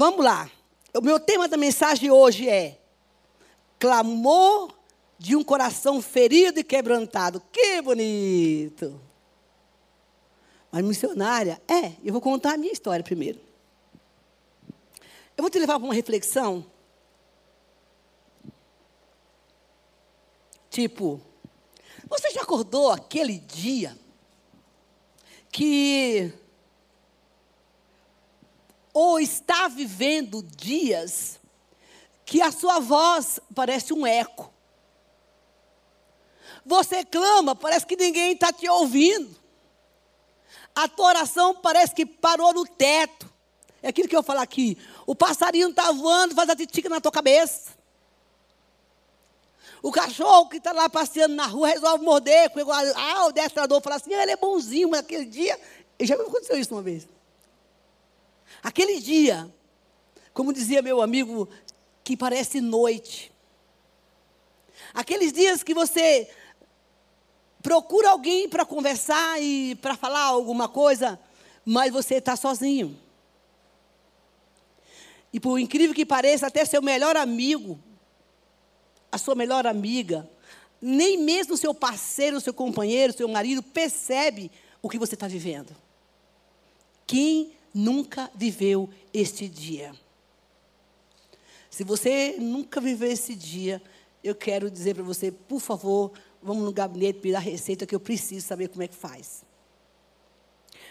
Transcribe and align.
Vamos 0.00 0.24
lá. 0.24 0.50
O 0.96 1.02
meu 1.02 1.20
tema 1.20 1.46
da 1.46 1.58
mensagem 1.58 2.10
hoje 2.10 2.48
é 2.48 2.80
clamor 3.78 4.72
de 5.18 5.36
um 5.36 5.44
coração 5.44 6.00
ferido 6.00 6.58
e 6.58 6.64
quebrantado. 6.64 7.38
Que 7.52 7.82
bonito! 7.82 8.98
Mas 10.72 10.82
missionária, 10.82 11.60
é, 11.68 11.92
eu 12.02 12.14
vou 12.14 12.22
contar 12.22 12.54
a 12.54 12.56
minha 12.56 12.72
história 12.72 13.04
primeiro. 13.04 13.38
Eu 15.36 15.42
vou 15.42 15.50
te 15.50 15.58
levar 15.58 15.78
para 15.78 15.84
uma 15.84 15.92
reflexão. 15.92 16.64
Tipo, 20.70 21.20
você 22.08 22.30
já 22.30 22.40
acordou 22.40 22.90
aquele 22.90 23.38
dia 23.38 23.94
que 25.52 26.32
ou 28.92 29.20
está 29.20 29.68
vivendo 29.68 30.42
dias 30.42 31.38
que 32.24 32.40
a 32.40 32.52
sua 32.52 32.78
voz 32.78 33.40
parece 33.54 33.92
um 33.92 34.06
eco. 34.06 34.52
Você 36.64 37.04
clama, 37.04 37.56
parece 37.56 37.86
que 37.86 37.96
ninguém 37.96 38.32
está 38.32 38.52
te 38.52 38.68
ouvindo. 38.68 39.34
A 40.74 40.86
tua 40.86 41.06
oração 41.06 41.54
parece 41.54 41.94
que 41.94 42.06
parou 42.06 42.52
no 42.52 42.64
teto. 42.64 43.28
É 43.82 43.88
aquilo 43.88 44.08
que 44.08 44.16
eu 44.16 44.22
falo 44.22 44.40
aqui. 44.40 44.78
O 45.06 45.14
passarinho 45.14 45.70
está 45.70 45.90
voando, 45.90 46.34
faz 46.34 46.48
a 46.50 46.56
titica 46.56 46.88
na 46.88 47.00
tua 47.00 47.10
cabeça. 47.10 47.70
O 49.82 49.90
cachorro 49.90 50.48
que 50.48 50.58
está 50.58 50.72
lá 50.72 50.88
passeando 50.88 51.34
na 51.34 51.46
rua 51.46 51.68
resolve 51.68 52.04
morder. 52.04 52.52
Ah, 52.94 53.26
o 53.26 53.32
destrador 53.32 53.80
fala 53.80 53.96
assim, 53.96 54.12
ah, 54.14 54.22
ele 54.22 54.32
é 54.32 54.36
bonzinho, 54.36 54.90
mas 54.90 55.00
aquele 55.00 55.24
dia. 55.24 55.58
Já 55.98 56.16
me 56.16 56.22
aconteceu 56.22 56.58
isso 56.58 56.74
uma 56.74 56.82
vez. 56.82 57.08
Aquele 58.62 59.00
dia, 59.00 59.52
como 60.32 60.52
dizia 60.52 60.82
meu 60.82 61.00
amigo, 61.00 61.48
que 62.04 62.16
parece 62.16 62.60
noite. 62.60 63.32
Aqueles 64.92 65.32
dias 65.32 65.62
que 65.62 65.74
você 65.74 66.28
procura 67.62 68.10
alguém 68.10 68.48
para 68.48 68.64
conversar 68.64 69.40
e 69.42 69.74
para 69.76 69.96
falar 69.96 70.24
alguma 70.24 70.68
coisa, 70.68 71.18
mas 71.64 71.92
você 71.92 72.16
está 72.16 72.36
sozinho. 72.36 72.98
E 75.32 75.38
por 75.38 75.58
incrível 75.58 75.94
que 75.94 76.04
pareça, 76.04 76.46
até 76.46 76.64
seu 76.64 76.82
melhor 76.82 77.16
amigo, 77.16 77.78
a 79.12 79.18
sua 79.18 79.34
melhor 79.34 79.66
amiga, 79.66 80.28
nem 80.80 81.18
mesmo 81.18 81.56
seu 81.56 81.74
parceiro, 81.74 82.40
seu 82.40 82.54
companheiro, 82.54 83.12
seu 83.12 83.28
marido 83.28 83.62
percebe 83.62 84.50
o 84.82 84.88
que 84.88 84.98
você 84.98 85.14
está 85.14 85.28
vivendo. 85.28 85.76
Quem 87.06 87.52
nunca 87.74 88.30
viveu 88.34 88.88
este 89.12 89.48
dia? 89.48 89.94
Se 91.70 91.84
você 91.84 92.36
nunca 92.38 92.80
viveu 92.80 93.10
esse 93.10 93.34
dia, 93.34 93.80
eu 94.22 94.34
quero 94.34 94.70
dizer 94.70 94.94
para 94.94 95.04
você, 95.04 95.30
por 95.30 95.60
favor, 95.60 96.12
vamos 96.42 96.64
no 96.64 96.72
gabinete 96.72 97.20
pedir 97.20 97.36
a 97.36 97.40
receita 97.40 97.86
que 97.86 97.94
eu 97.94 98.00
preciso 98.00 98.46
saber 98.46 98.68
como 98.68 98.82
é 98.82 98.88
que 98.88 98.96
faz. 98.96 99.44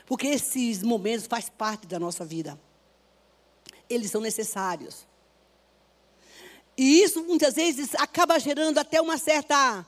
Porque 0.05 0.27
esses 0.27 0.81
momentos 0.81 1.27
fazem 1.27 1.51
parte 1.57 1.85
da 1.85 1.99
nossa 1.99 2.25
vida. 2.25 2.59
Eles 3.89 4.09
são 4.09 4.21
necessários. 4.21 5.07
E 6.77 7.03
isso 7.03 7.23
muitas 7.23 7.55
vezes 7.55 7.93
acaba 7.95 8.39
gerando 8.39 8.77
até 8.77 9.01
uma 9.01 9.17
certa, 9.17 9.85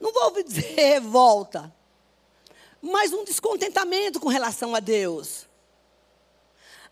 não 0.00 0.12
vou 0.12 0.42
dizer 0.42 0.72
revolta, 0.74 1.72
mas 2.80 3.12
um 3.12 3.22
descontentamento 3.22 4.18
com 4.18 4.28
relação 4.28 4.74
a 4.74 4.80
Deus. 4.80 5.45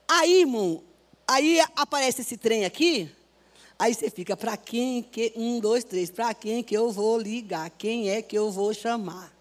Aí, 0.09 0.41
irmão, 0.41 0.83
aí 1.27 1.61
aparece 1.77 2.21
esse 2.21 2.37
trem 2.37 2.65
aqui, 2.65 3.11
Aí 3.79 3.93
você 3.93 4.09
fica, 4.09 4.37
para 4.37 4.57
quem 4.57 5.03
que. 5.03 5.33
Um, 5.37 5.59
dois, 5.59 5.85
três, 5.85 6.11
para 6.11 6.33
quem 6.33 6.63
que 6.63 6.77
eu 6.77 6.91
vou 6.91 7.19
ligar? 7.19 7.69
Quem 7.71 8.09
é 8.09 8.23
que 8.23 8.37
eu 8.39 8.51
vou 8.51 8.73
chamar? 8.73 9.35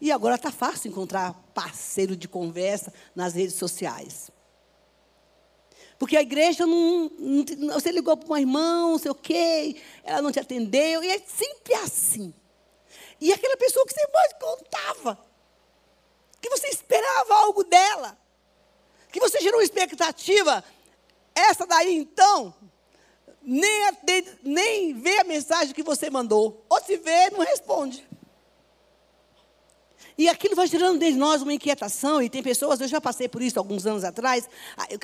E 0.00 0.10
agora 0.10 0.34
está 0.34 0.50
fácil 0.50 0.90
encontrar 0.90 1.32
parceiro 1.54 2.16
de 2.16 2.26
conversa 2.26 2.92
nas 3.14 3.34
redes 3.34 3.54
sociais. 3.54 4.30
Porque 5.98 6.16
a 6.16 6.22
igreja 6.22 6.66
não. 6.66 7.10
não 7.58 7.74
você 7.74 7.92
ligou 7.92 8.16
para 8.16 8.26
uma 8.26 8.40
irmã, 8.40 8.90
não 8.90 8.98
sei 8.98 9.10
o 9.12 9.14
quê, 9.14 9.76
ela 10.02 10.20
não 10.20 10.32
te 10.32 10.40
atendeu, 10.40 11.04
e 11.04 11.10
é 11.10 11.18
sempre 11.20 11.74
assim. 11.74 12.34
E 13.20 13.32
aquela 13.32 13.56
pessoa 13.56 13.86
que 13.86 13.92
você 13.94 14.06
mais 14.12 14.32
contava, 14.32 15.18
que 16.40 16.50
você 16.50 16.66
esperava 16.68 17.34
algo 17.34 17.62
dela, 17.62 18.18
que 19.14 19.20
você 19.20 19.40
gerou 19.40 19.60
uma 19.60 19.64
expectativa, 19.64 20.64
essa 21.32 21.64
daí 21.64 21.94
então, 21.94 22.52
nem, 23.40 23.92
nem 24.42 24.92
vê 24.92 25.20
a 25.20 25.24
mensagem 25.24 25.72
que 25.72 25.84
você 25.84 26.10
mandou. 26.10 26.66
Ou 26.68 26.80
se 26.80 26.96
vê, 26.96 27.30
não 27.30 27.38
responde. 27.38 28.04
E 30.18 30.28
aquilo 30.28 30.56
vai 30.56 30.66
gerando 30.66 30.98
dentro 30.98 31.14
de 31.14 31.20
nós 31.20 31.42
uma 31.42 31.52
inquietação, 31.52 32.20
e 32.20 32.28
tem 32.28 32.42
pessoas, 32.42 32.80
eu 32.80 32.88
já 32.88 33.00
passei 33.00 33.28
por 33.28 33.40
isso 33.40 33.56
alguns 33.56 33.86
anos 33.86 34.02
atrás, 34.02 34.48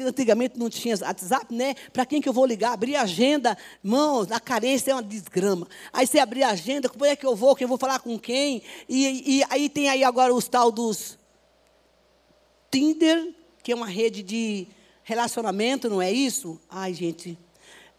antigamente 0.00 0.58
não 0.58 0.68
tinha 0.68 0.96
WhatsApp, 1.00 1.54
né? 1.54 1.76
Para 1.92 2.04
quem 2.04 2.20
que 2.20 2.28
eu 2.28 2.32
vou 2.32 2.46
ligar? 2.46 2.72
Abrir 2.72 2.96
a 2.96 3.02
agenda, 3.02 3.56
mãos, 3.80 4.32
a 4.32 4.40
carência 4.40 4.90
é 4.90 4.94
uma 4.94 5.04
desgrama. 5.04 5.68
Aí 5.92 6.04
você 6.04 6.18
abrir 6.18 6.42
a 6.42 6.50
agenda, 6.50 6.88
como 6.88 7.04
é 7.04 7.14
que 7.14 7.26
eu 7.26 7.36
vou, 7.36 7.54
quem 7.54 7.64
eu 7.64 7.68
vou 7.68 7.78
falar 7.78 8.00
com 8.00 8.18
quem? 8.18 8.60
E, 8.88 9.38
e 9.38 9.44
aí 9.50 9.68
tem 9.68 9.88
aí 9.88 10.02
agora 10.02 10.34
os 10.34 10.48
tal 10.48 10.72
dos 10.72 11.16
Tinder, 12.72 13.39
que 13.62 13.72
é 13.72 13.74
uma 13.74 13.86
rede 13.86 14.22
de 14.22 14.66
relacionamento, 15.02 15.88
não 15.88 16.00
é 16.00 16.10
isso? 16.10 16.60
Ai, 16.68 16.94
gente, 16.94 17.38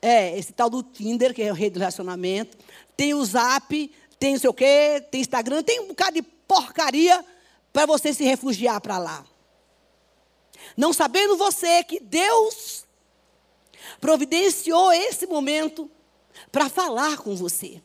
é, 0.02 0.38
esse 0.38 0.52
tal 0.52 0.70
do 0.70 0.82
Tinder, 0.82 1.34
que 1.34 1.42
é 1.42 1.52
o 1.52 1.56
rede 1.56 1.74
de 1.74 1.80
relacionamento. 1.80 2.58
Tem 2.98 3.14
o 3.14 3.24
Zap, 3.24 3.92
tem 4.20 4.34
não 4.34 4.40
sei 4.40 4.50
o 4.50 4.54
quê, 4.54 5.04
tem 5.12 5.22
Instagram, 5.22 5.64
tem 5.64 5.80
um 5.80 5.88
bocado 5.90 6.14
de 6.14 6.22
porcaria 6.22 7.24
para 7.72 7.86
você 7.86 8.14
se 8.14 8.24
refugiar 8.24 8.82
para 8.82 8.98
lá. 8.98 9.26
Não 10.76 10.94
sabendo 10.94 11.38
você 11.38 11.84
que 11.84 12.00
Deus 12.00 12.86
providenciou 14.00 14.92
esse 14.92 15.26
momento 15.26 15.90
para 16.52 16.70
falar 16.70 17.18
com 17.18 17.36
você. 17.36 17.82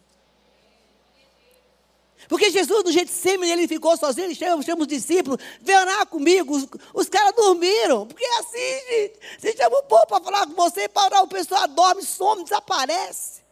Porque 2.28 2.50
Jesus, 2.50 2.92
jeito 2.92 3.08
Getsemane, 3.08 3.52
ele 3.52 3.68
ficou 3.68 3.96
sozinho, 3.96 4.26
ele 4.26 4.34
chama, 4.34 4.62
chama 4.62 4.82
os 4.82 4.88
discípulos, 4.88 5.38
vem 5.60 5.76
orar 5.76 6.06
comigo. 6.06 6.56
Os, 6.56 6.66
os 6.92 7.08
caras 7.08 7.34
dormiram. 7.34 8.06
Porque 8.06 8.24
é 8.24 8.38
assim, 8.38 8.88
gente, 8.88 9.20
você 9.38 9.56
chama 9.56 9.78
o 9.78 9.82
povo 9.84 10.06
para 10.06 10.20
falar 10.24 10.46
com 10.46 10.54
você, 10.54 10.88
para 10.88 11.06
orar, 11.06 11.22
o 11.22 11.28
pessoal 11.28 11.68
dorme, 11.68 12.02
some, 12.02 12.42
desaparece. 12.42 13.42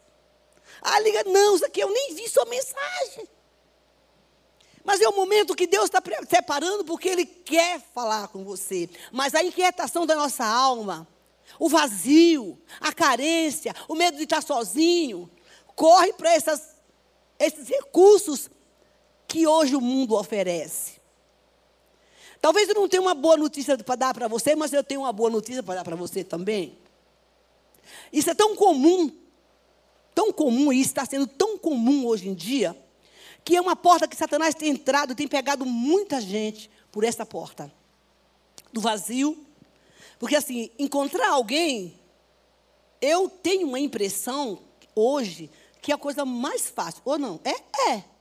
Ah, 0.83 0.99
liga, 1.01 1.25
não, 1.25 1.57
isso 1.57 1.65
aqui 1.65 1.81
eu 1.81 1.91
nem 1.91 2.15
vi 2.15 2.29
sua 2.29 2.45
mensagem. 2.47 3.29
Mas 4.85 5.01
é 5.01 5.09
o 5.09 5.17
momento 5.17 5.55
que 5.55 5.67
Deus 5.67 5.85
está 5.85 6.03
separando 6.29 6.85
porque 6.85 7.09
Ele 7.09 7.25
quer 7.25 7.81
falar 7.95 8.29
com 8.29 8.45
você. 8.45 8.91
Mas 9.11 9.35
a 9.35 9.43
inquietação 9.43 10.05
da 10.05 10.15
nossa 10.15 10.45
alma, 10.45 11.09
o 11.59 11.71
vazio, 11.71 12.61
a 12.81 12.93
carência, 12.93 13.75
o 13.89 13.95
medo 13.95 14.19
de 14.19 14.25
estar 14.25 14.43
sozinho, 14.43 15.31
corre 15.75 16.13
para 16.13 16.37
esses 16.37 17.69
recursos 17.69 18.51
que 19.35 19.49
hoje 19.49 19.75
o 19.75 19.81
mundo 19.81 20.15
oferece. 20.15 21.01
Talvez 22.41 22.69
eu 22.69 22.75
não 22.77 22.89
tenha 22.89 23.03
uma 23.03 23.15
boa 23.15 23.37
notícia 23.37 23.77
para 23.77 23.97
dar 23.97 24.15
para 24.15 24.29
você, 24.29 24.55
mas 24.55 24.73
eu 24.73 24.85
tenho 24.85 25.01
uma 25.01 25.13
boa 25.13 25.29
notícia 25.29 25.61
para 25.61 25.75
dar 25.75 25.83
para 25.83 25.97
você 25.97 26.23
também. 26.23 26.79
Isso 28.13 28.31
é 28.31 28.35
tão 28.35 28.55
comum, 28.55 29.11
tão 30.15 30.33
comum, 30.33 30.73
e 30.73 30.81
está 30.81 31.05
sendo 31.05 31.27
tão 31.27 31.59
comum 31.59 32.07
hoje 32.07 32.29
em 32.29 32.35
dia, 32.35 32.81
que 33.45 33.57
é 33.57 33.61
uma 33.61 33.75
porta 33.75 34.07
que 34.07 34.15
Satanás 34.15 34.55
tem 34.55 34.69
entrado, 34.69 35.17
tem 35.17 35.27
pegado 35.27 35.67
muita 35.67 36.21
gente 36.21 36.71
por 36.93 37.03
essa 37.03 37.27
porta. 37.27 37.73
Do 38.73 38.81
vazio. 38.81 39.45
Porque 40.17 40.37
assim, 40.37 40.71
encontrar 40.79 41.31
alguém, 41.31 41.99
eu 43.03 43.29
tenho 43.29 43.67
uma 43.67 43.81
impressão 43.81 44.61
hoje 44.95 45.51
que 45.83 45.91
é 45.91 45.95
a 45.97 45.99
coisa 45.99 46.25
mais 46.25 46.71
fácil. 46.71 47.03
Ou 47.05 47.19
não? 47.19 47.41
É? 47.43 47.91
É. 47.91 48.14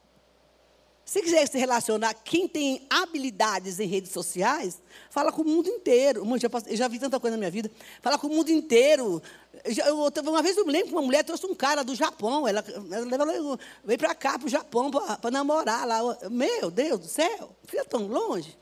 Se 1.05 1.21
quiser 1.21 1.45
se 1.47 1.57
relacionar, 1.57 2.13
quem 2.13 2.47
tem 2.47 2.87
habilidades 2.89 3.79
em 3.79 3.87
redes 3.87 4.11
sociais, 4.11 4.81
fala 5.09 5.31
com 5.33 5.41
o 5.41 5.45
mundo 5.45 5.67
inteiro. 5.67 6.25
Eu 6.67 6.77
já 6.77 6.87
vi 6.87 6.97
tanta 6.97 7.19
coisa 7.19 7.35
na 7.35 7.39
minha 7.39 7.51
vida. 7.51 7.69
Fala 8.01 8.17
com 8.17 8.27
o 8.27 8.29
mundo 8.29 8.49
inteiro. 8.49 9.21
Eu, 9.65 9.97
uma 10.23 10.41
vez 10.41 10.55
eu 10.55 10.65
me 10.65 10.71
lembro 10.71 10.87
que 10.87 10.93
uma 10.93 11.01
mulher 11.01 11.23
trouxe 11.23 11.45
um 11.45 11.53
cara 11.53 11.83
do 11.83 11.93
Japão. 11.93 12.47
Ela, 12.47 12.63
ela 12.91 13.57
veio 13.83 13.99
para 13.99 14.15
cá, 14.15 14.39
para 14.39 14.47
o 14.47 14.49
Japão, 14.49 14.89
para 14.89 15.29
namorar 15.29 15.85
lá. 15.85 15.99
Meu 16.29 16.71
Deus 16.71 16.99
do 17.01 17.07
céu, 17.07 17.53
fica 17.65 17.83
tão 17.83 18.07
longe. 18.07 18.57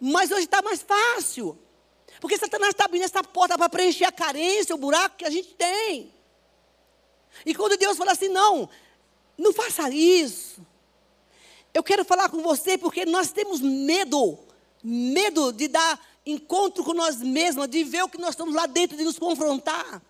Mas 0.00 0.30
hoje 0.30 0.44
está 0.44 0.62
mais 0.62 0.82
fácil. 0.82 1.58
Porque 2.18 2.38
Satanás 2.38 2.70
está 2.70 2.86
abrindo 2.86 3.04
essa 3.04 3.22
porta 3.22 3.58
para 3.58 3.68
preencher 3.68 4.06
a 4.06 4.12
carência, 4.12 4.74
o 4.74 4.78
buraco 4.78 5.16
que 5.18 5.26
a 5.26 5.30
gente 5.30 5.54
tem. 5.54 6.12
E 7.44 7.54
quando 7.54 7.76
Deus 7.76 7.98
fala 7.98 8.12
assim, 8.12 8.28
não, 8.28 8.68
não 9.36 9.52
faça 9.52 9.90
isso. 9.90 10.64
Eu 11.74 11.82
quero 11.82 12.04
falar 12.04 12.28
com 12.28 12.40
você 12.40 12.78
porque 12.78 13.04
nós 13.04 13.32
temos 13.32 13.60
medo, 13.60 14.38
medo 14.82 15.52
de 15.52 15.66
dar 15.66 16.00
encontro 16.24 16.84
com 16.84 16.94
nós 16.94 17.16
mesmos, 17.16 17.68
de 17.68 17.82
ver 17.82 18.04
o 18.04 18.08
que 18.08 18.16
nós 18.16 18.30
estamos 18.30 18.54
lá 18.54 18.66
dentro, 18.66 18.96
de 18.96 19.02
nos 19.02 19.18
confrontar. 19.18 20.00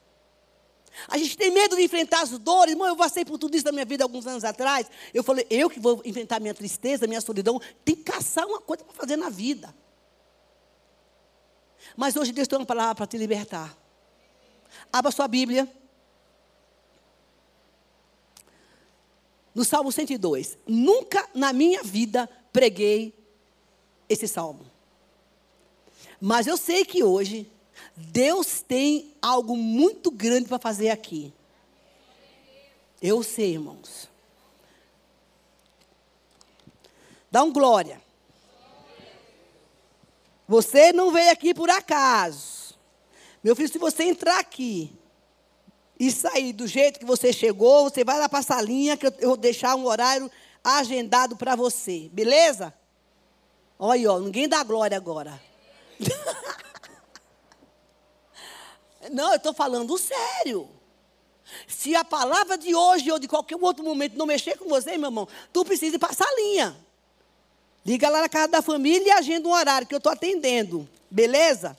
A 1.09 1.19
gente 1.19 1.37
tem 1.37 1.51
medo 1.51 1.75
de 1.75 1.83
enfrentar 1.83 2.23
as 2.23 2.31
dores. 2.39 2.73
Irmão, 2.73 2.87
eu 2.87 2.97
passei 2.97 3.25
por 3.25 3.39
tudo 3.39 3.57
isso 3.57 3.65
na 3.65 3.73
minha 3.73 3.85
vida 3.85 4.05
alguns 4.05 4.27
anos 4.27 4.45
atrás. 4.45 4.89
Eu 5.13 5.25
falei, 5.25 5.47
eu 5.51 5.69
que 5.69 5.81
vou 5.81 6.01
enfrentar 6.05 6.39
minha 6.39 6.55
tristeza, 6.55 7.07
minha 7.07 7.21
solidão, 7.21 7.61
tem 7.85 7.97
que 7.97 8.05
caçar 8.05 8.47
uma 8.47 8.61
coisa 8.61 8.85
para 8.85 8.95
fazer 8.95 9.17
na 9.17 9.29
vida. 9.29 9.75
Mas 11.97 12.15
hoje 12.15 12.33
Deus 12.33 12.47
tem 12.47 12.59
uma 12.59 12.67
palavra 12.67 12.95
para 12.95 13.07
te 13.07 13.17
libertar. 13.17 13.77
Abra 14.93 15.11
sua 15.11 15.27
Bíblia. 15.27 15.69
No 19.55 19.65
Salmo 19.65 19.93
102. 19.93 20.59
Nunca 20.67 21.29
na 21.35 21.53
minha 21.53 21.83
vida 21.83 22.29
preguei 22.53 23.15
esse 24.09 24.27
salmo. 24.27 24.67
Mas 26.21 26.47
eu 26.47 26.57
sei 26.57 26.85
que 26.85 27.05
hoje 27.05 27.51
Deus 27.97 28.63
tem 28.63 29.15
algo 29.21 29.57
muito 29.57 30.11
grande 30.11 30.49
para 30.49 30.59
fazer 30.59 30.91
aqui. 30.91 31.33
Eu 33.01 33.23
sei, 33.23 33.53
irmãos. 33.53 34.09
Dá 37.31 37.43
um 37.43 37.53
glória. 37.53 38.01
Você 40.47 40.93
não 40.93 41.11
veio 41.11 41.31
aqui 41.31 41.55
por 41.55 41.69
acaso. 41.71 42.75
Meu 43.43 43.55
filho, 43.55 43.69
se 43.69 43.79
você 43.79 44.05
entrar 44.05 44.39
aqui 44.39 44.93
e 45.99 46.11
sair 46.11 46.53
do 46.53 46.67
jeito 46.67 46.99
que 46.99 47.05
você 47.05 47.33
chegou, 47.33 47.85
você 47.85 48.05
vai 48.05 48.19
lá 48.19 48.29
para 48.29 48.41
a 48.41 48.43
salinha 48.43 48.97
que 48.97 49.07
eu 49.07 49.13
vou 49.23 49.37
deixar 49.37 49.77
um 49.77 49.87
horário 49.87 50.31
agendado 50.63 51.37
para 51.37 51.55
você. 51.55 52.09
Beleza? 52.13 52.75
Olha, 53.79 54.19
ninguém 54.19 54.49
dá 54.49 54.63
glória 54.65 54.97
agora. 54.97 55.41
não, 59.13 59.31
eu 59.31 59.37
estou 59.37 59.53
falando 59.53 59.97
sério. 59.99 60.69
Se 61.69 61.95
a 61.95 62.05
palavra 62.05 62.57
de 62.57 62.75
hoje 62.75 63.13
ou 63.13 63.19
de 63.19 63.29
qualquer 63.29 63.57
outro 63.57 63.85
momento 63.85 64.17
não 64.17 64.27
mexer 64.27 64.59
com 64.59 64.69
você, 64.69 64.97
meu 64.97 65.09
irmão, 65.09 65.29
tu 65.53 65.65
precisa 65.65 65.97
ir 65.97 65.99
para 65.99 66.11
a 66.11 66.15
salinha. 66.15 66.77
Liga 67.85 68.09
lá 68.09 68.23
na 68.23 68.29
casa 68.29 68.49
da 68.49 68.63
família 68.63 69.07
e 69.07 69.11
agenda 69.11 69.47
um 69.47 69.53
horário 69.53 69.87
que 69.87 69.95
eu 69.95 69.99
estou 69.99 70.13
atendendo. 70.13 70.89
Beleza? 71.11 71.77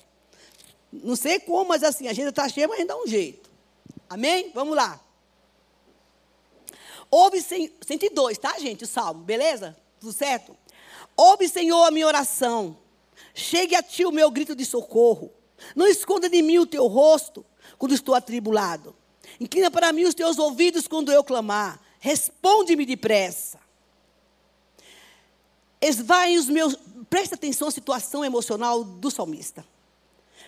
Não 0.94 1.16
sei 1.16 1.40
como, 1.40 1.70
mas 1.70 1.84
assim, 1.84 2.08
a 2.08 2.12
agenda 2.12 2.30
está 2.30 2.48
cheia, 2.48 2.68
mas 2.68 2.78
a 2.78 2.80
gente 2.80 2.88
dá 2.88 2.98
um 2.98 3.08
jeito. 3.08 3.45
Amém? 4.10 4.52
Vamos 4.54 4.76
lá. 4.76 5.00
Ouve 7.10 7.42
102, 7.42 8.38
tá, 8.38 8.58
gente? 8.60 8.84
O 8.84 8.88
salmo, 8.88 9.24
beleza? 9.24 9.76
Tudo 10.00 10.12
certo? 10.12 10.56
Ouve, 11.16 11.48
Senhor, 11.48 11.84
a 11.86 11.92
minha 11.92 12.08
oração. 12.08 12.78
Chegue 13.34 13.76
a 13.76 13.84
ti 13.84 14.06
o 14.06 14.12
meu 14.12 14.30
grito 14.30 14.56
de 14.56 14.66
socorro. 14.66 15.32
Não 15.76 15.88
esconda 15.88 16.30
de 16.30 16.42
mim 16.42 16.58
o 16.58 16.66
teu 16.66 16.88
rosto 16.88 17.46
quando 17.78 17.94
estou 17.94 18.14
atribulado. 18.16 18.96
Inclina 19.40 19.72
para 19.72 19.92
mim 19.92 20.04
os 20.04 20.14
teus 20.14 20.38
ouvidos 20.38 20.88
quando 20.88 21.12
eu 21.12 21.24
clamar. 21.24 21.80
Responde-me 22.00 22.86
depressa. 22.86 23.60
Esvaem 25.82 26.38
os 26.38 26.50
meus. 26.50 26.78
Presta 27.10 27.36
atenção 27.36 27.68
à 27.68 27.72
situação 27.72 28.24
emocional 28.26 28.84
do 28.84 29.10
salmista. 29.12 29.66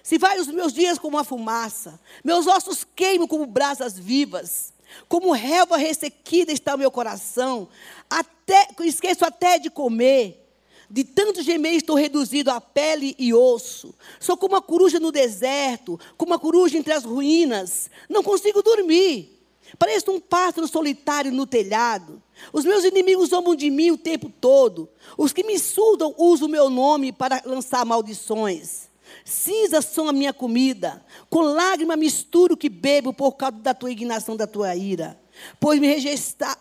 Se 0.07 0.17
vai 0.17 0.39
os 0.39 0.47
meus 0.47 0.71
dias 0.71 0.97
como 0.97 1.17
a 1.17 1.23
fumaça, 1.25 1.99
meus 2.23 2.47
ossos 2.47 2.87
queimam 2.95 3.27
como 3.27 3.45
brasas 3.45 3.99
vivas, 3.99 4.71
como 5.09 5.33
relva 5.33 5.75
ressequida 5.75 6.49
está 6.53 6.75
o 6.75 6.77
meu 6.77 6.89
coração, 6.89 7.67
até, 8.09 8.69
esqueço 8.85 9.25
até 9.25 9.59
de 9.59 9.69
comer. 9.69 10.49
De 10.89 11.03
tanto 11.03 11.43
gemer 11.43 11.73
estou 11.73 11.97
reduzido 11.97 12.49
a 12.49 12.61
pele 12.61 13.17
e 13.19 13.33
osso. 13.33 13.93
Sou 14.17 14.37
como 14.37 14.55
uma 14.55 14.61
coruja 14.61 14.97
no 14.97 15.11
deserto, 15.11 15.99
como 16.15 16.31
uma 16.31 16.39
coruja 16.39 16.77
entre 16.77 16.93
as 16.93 17.03
ruínas. 17.03 17.91
Não 18.07 18.23
consigo 18.23 18.63
dormir. 18.63 19.37
Pareço 19.77 20.09
um 20.09 20.21
pássaro 20.21 20.69
solitário 20.69 21.33
no 21.33 21.45
telhado. 21.45 22.23
Os 22.53 22.63
meus 22.63 22.85
inimigos 22.85 23.31
zombam 23.31 23.57
de 23.57 23.69
mim 23.69 23.91
o 23.91 23.97
tempo 23.97 24.31
todo. 24.39 24.87
Os 25.17 25.33
que 25.33 25.43
me 25.43 25.55
insultam 25.55 26.15
usam 26.17 26.47
o 26.47 26.51
meu 26.51 26.69
nome 26.69 27.11
para 27.11 27.41
lançar 27.45 27.85
maldições. 27.85 28.86
Cinzas 29.27 29.83
são 29.83 30.07
a 30.07 30.13
minha 30.13 30.31
comida. 30.31 31.03
Com 31.29 31.41
lágrima 31.41 31.97
misturo 31.97 32.53
o 32.53 32.57
que 32.57 32.69
bebo 32.69 33.11
por 33.11 33.33
causa 33.33 33.57
da 33.57 33.73
tua 33.73 33.91
indignação, 33.91 34.37
da 34.37 34.47
tua 34.47 34.73
ira. 34.73 35.19
Pois 35.59 35.81
me 35.81 35.87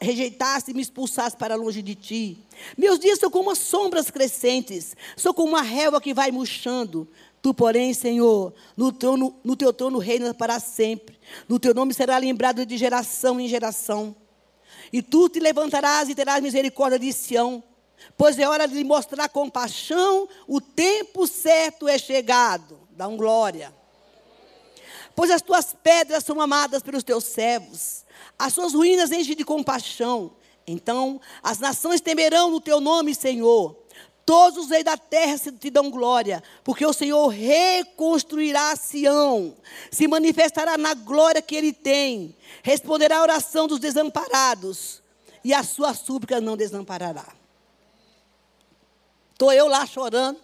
rejeitaste 0.01 0.73
e 0.73 0.75
me 0.75 0.83
expulsaste 0.83 1.39
para 1.39 1.55
longe 1.55 1.81
de 1.81 1.95
ti. 1.95 2.39
Meus 2.77 2.99
dias 2.99 3.21
são 3.21 3.31
como 3.31 3.53
as 3.53 3.59
sombras 3.59 4.11
crescentes. 4.11 4.97
Sou 5.17 5.33
como 5.33 5.51
uma 5.51 5.63
relva 5.63 6.01
que 6.01 6.13
vai 6.13 6.33
murchando. 6.33 7.07
Tu, 7.41 7.55
porém, 7.55 7.95
Senhor, 7.95 8.53
no, 8.77 8.91
trono, 8.91 9.37
no 9.45 9.55
teu 9.55 9.73
trono 9.73 9.99
reina 9.99 10.35
para 10.35 10.59
sempre. 10.59 11.17
No 11.49 11.61
teu 11.61 11.73
nome 11.73 11.95
será 11.95 12.19
lembrado 12.19 12.67
de 12.67 12.77
geração 12.77 13.39
em 13.39 13.47
geração. 13.47 14.13
E 14.93 15.01
tu 15.01 15.29
te 15.29 15.39
levantarás 15.39 16.09
e 16.09 16.17
terás 16.17 16.43
misericórdia 16.43 16.99
de 16.99 17.13
Sião. 17.13 17.63
Pois 18.17 18.39
é 18.39 18.49
hora 18.49 18.67
de 18.67 18.83
mostrar 18.85 19.29
compaixão, 19.29 20.29
o 20.47 20.61
tempo 20.61 21.27
certo 21.27 21.89
é 21.89 21.99
chegado. 21.99 22.79
Dá 22.91 23.07
um 23.07 23.17
glória. 23.17 23.75
Pois 25.15 25.31
as 25.31 25.43
tuas 25.43 25.75
pedras 25.83 26.25
são 26.25 26.41
amadas 26.41 26.83
pelos 26.83 27.03
teus 27.03 27.25
servos, 27.25 28.05
as 28.39 28.53
suas 28.53 28.75
ruínas 28.75 29.11
enchem 29.11 29.35
de 29.35 29.45
compaixão. 29.45 30.33
Então 30.67 31.21
as 31.43 31.59
nações 31.59 32.01
temerão 32.01 32.51
no 32.51 32.61
teu 32.61 32.81
nome, 32.81 33.15
Senhor. 33.15 33.77
Todos 34.27 34.65
os 34.65 34.71
reis 34.71 34.85
da 34.85 34.97
terra 34.97 35.39
te 35.39 35.71
dão 35.71 35.89
glória, 35.89 36.43
porque 36.65 36.85
o 36.85 36.93
Senhor 36.93 37.29
reconstruirá 37.29 38.75
Sião, 38.75 39.57
se 39.89 40.09
manifestará 40.09 40.77
na 40.77 40.95
glória 40.95 41.41
que 41.41 41.55
ele 41.55 41.73
tem, 41.73 42.37
responderá 42.61 43.19
a 43.19 43.23
oração 43.23 43.69
dos 43.69 43.79
desamparados, 43.79 45.01
e 45.45 45.55
a 45.55 45.63
sua 45.63 45.95
súplica 45.95 46.41
não 46.41 46.57
desamparará. 46.57 47.25
Estou 49.37 49.53
eu 49.53 49.69
lá 49.69 49.85
chorando, 49.85 50.41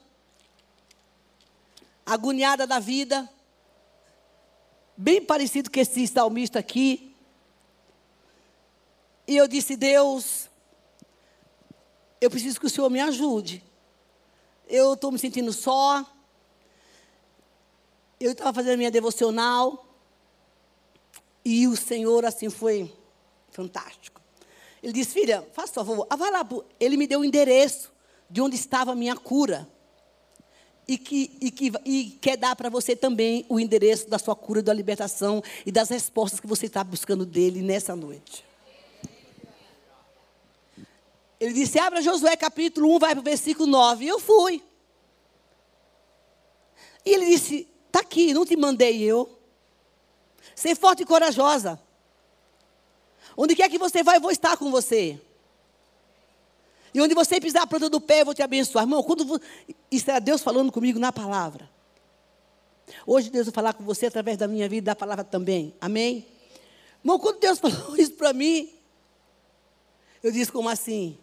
agoniada 2.05 2.67
da 2.67 2.79
vida, 2.79 3.27
bem 4.95 5.25
parecido 5.25 5.71
com 5.71 5.81
esse 5.81 6.07
salmista 6.07 6.59
aqui. 6.59 7.17
E 9.27 9.35
eu 9.35 9.49
disse, 9.49 9.77
Deus, 9.77 10.51
eu 12.21 12.31
preciso 12.31 12.61
que 12.61 12.67
o 12.67 12.71
Senhor 12.71 12.91
me 12.91 13.01
ajude 13.01 13.65
eu 14.73 14.95
estou 14.95 15.13
me 15.13 15.19
sentindo 15.19 15.53
só. 15.53 16.03
Eu 18.19 18.33
estava 18.33 18.55
fazendo 18.55 18.79
minha 18.79 18.91
devocional. 18.91 19.87
E 21.45 21.69
o 21.69 21.77
Senhor, 21.77 22.25
assim, 22.25 22.49
foi 22.49 22.91
fantástico. 23.51 24.19
Ele 24.83 24.95
disse, 24.95 25.13
filha, 25.13 25.47
faça 25.53 25.85
favor, 25.85 26.07
ah, 26.09 26.17
vai 26.17 26.31
lá. 26.31 26.47
Ele 26.81 26.97
me 26.97 27.07
deu 27.07 27.21
o 27.21 27.25
endereço 27.25 27.92
de 28.33 28.41
onde 28.41 28.57
estava 28.57 28.93
a 28.93 28.95
minha 28.95 29.15
cura. 29.15 29.69
E, 30.89 30.97
que, 30.97 31.37
e, 31.39 31.51
que, 31.51 31.71
e 31.85 32.05
quer 32.21 32.37
dar 32.37 32.57
para 32.57 32.71
você 32.71 32.97
também 32.97 33.45
o 33.49 33.61
endereço 33.61 34.09
da 34.09 34.19
sua 34.19 34.35
cura, 34.35 34.63
da 34.63 34.73
libertação 34.73 35.43
e 35.67 35.71
das 35.71 35.91
respostas 35.91 36.41
que 36.41 36.47
você 36.47 36.65
está 36.65 36.83
buscando 36.83 37.27
dele 37.27 37.61
nessa 37.61 37.95
noite. 37.95 38.43
Ele 41.39 41.53
disse: 41.53 41.79
Abra 41.79 42.01
Josué 42.01 42.35
capítulo 42.35 42.97
1, 42.97 42.99
vai 42.99 43.11
para 43.11 43.21
o 43.21 43.23
versículo 43.23 43.67
9. 43.69 44.05
E 44.05 44.09
eu 44.09 44.19
fui. 44.19 44.63
E 47.05 47.11
ele 47.11 47.27
disse: 47.27 47.69
Está 47.87 48.01
aqui, 48.01 48.33
não 48.33 48.47
te 48.47 48.57
mandei 48.57 49.03
eu. 49.03 49.39
Ser 50.57 50.75
forte 50.75 51.03
e 51.03 51.07
corajosa. 51.07 51.79
Onde 53.37 53.55
quer 53.55 53.69
que 53.69 53.79
você 53.79 54.03
vai, 54.03 54.17
eu 54.17 54.21
vou 54.23 54.31
estar 54.31 54.57
com 54.57 54.71
você. 54.71 55.21
E 56.95 57.01
onde 57.01 57.15
você 57.15 57.41
pisar 57.41 57.63
a 57.63 57.67
planta 57.67 57.89
do 57.89 58.01
pé, 58.01 58.21
eu 58.21 58.27
vou 58.27 58.35
te 58.35 58.43
abençoar. 58.43 58.85
Irmão, 58.85 59.03
quando 59.03 59.41
isso 59.91 60.11
era 60.11 60.21
Deus 60.21 60.43
falando 60.43 60.71
comigo 60.71 60.99
na 60.99 61.11
palavra. 61.11 61.71
Hoje 63.07 63.31
Deus 63.31 63.47
vai 63.47 63.55
falar 63.55 63.73
com 63.73 63.85
você 63.85 64.07
através 64.07 64.37
da 64.37 64.47
minha 64.47 64.69
vida, 64.69 64.87
da 64.87 64.97
palavra 64.97 65.25
também. 65.25 65.75
Amém? 65.81 66.27
Irmão, 67.03 67.19
quando 67.19 67.39
Deus 67.39 67.59
falou 67.61 67.97
isso 67.97 68.13
para 68.13 68.33
mim, 68.33 68.71
eu 70.23 70.31
disse 70.31 70.53
como 70.53 70.69
assim? 70.69 71.19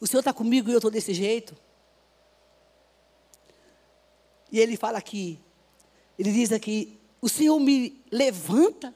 O 0.00 0.06
Senhor 0.06 0.20
está 0.20 0.32
comigo 0.32 0.70
e 0.70 0.72
eu 0.72 0.78
estou 0.78 0.90
desse 0.90 1.12
jeito. 1.12 1.56
E 4.52 4.58
ele 4.58 4.76
fala 4.76 4.98
aqui, 4.98 5.38
ele 6.18 6.32
diz 6.32 6.52
aqui: 6.52 6.98
o 7.20 7.28
Senhor 7.28 7.58
me 7.60 8.02
levanta, 8.10 8.94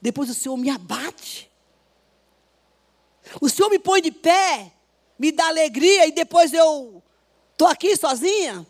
depois 0.00 0.28
o 0.28 0.34
Senhor 0.34 0.56
me 0.56 0.68
abate. 0.68 1.50
O 3.40 3.48
Senhor 3.48 3.70
me 3.70 3.78
põe 3.78 4.00
de 4.00 4.10
pé, 4.10 4.72
me 5.18 5.30
dá 5.30 5.46
alegria 5.48 6.06
e 6.06 6.12
depois 6.12 6.52
eu 6.52 7.02
estou 7.52 7.68
aqui 7.68 7.96
sozinha. 7.96 8.66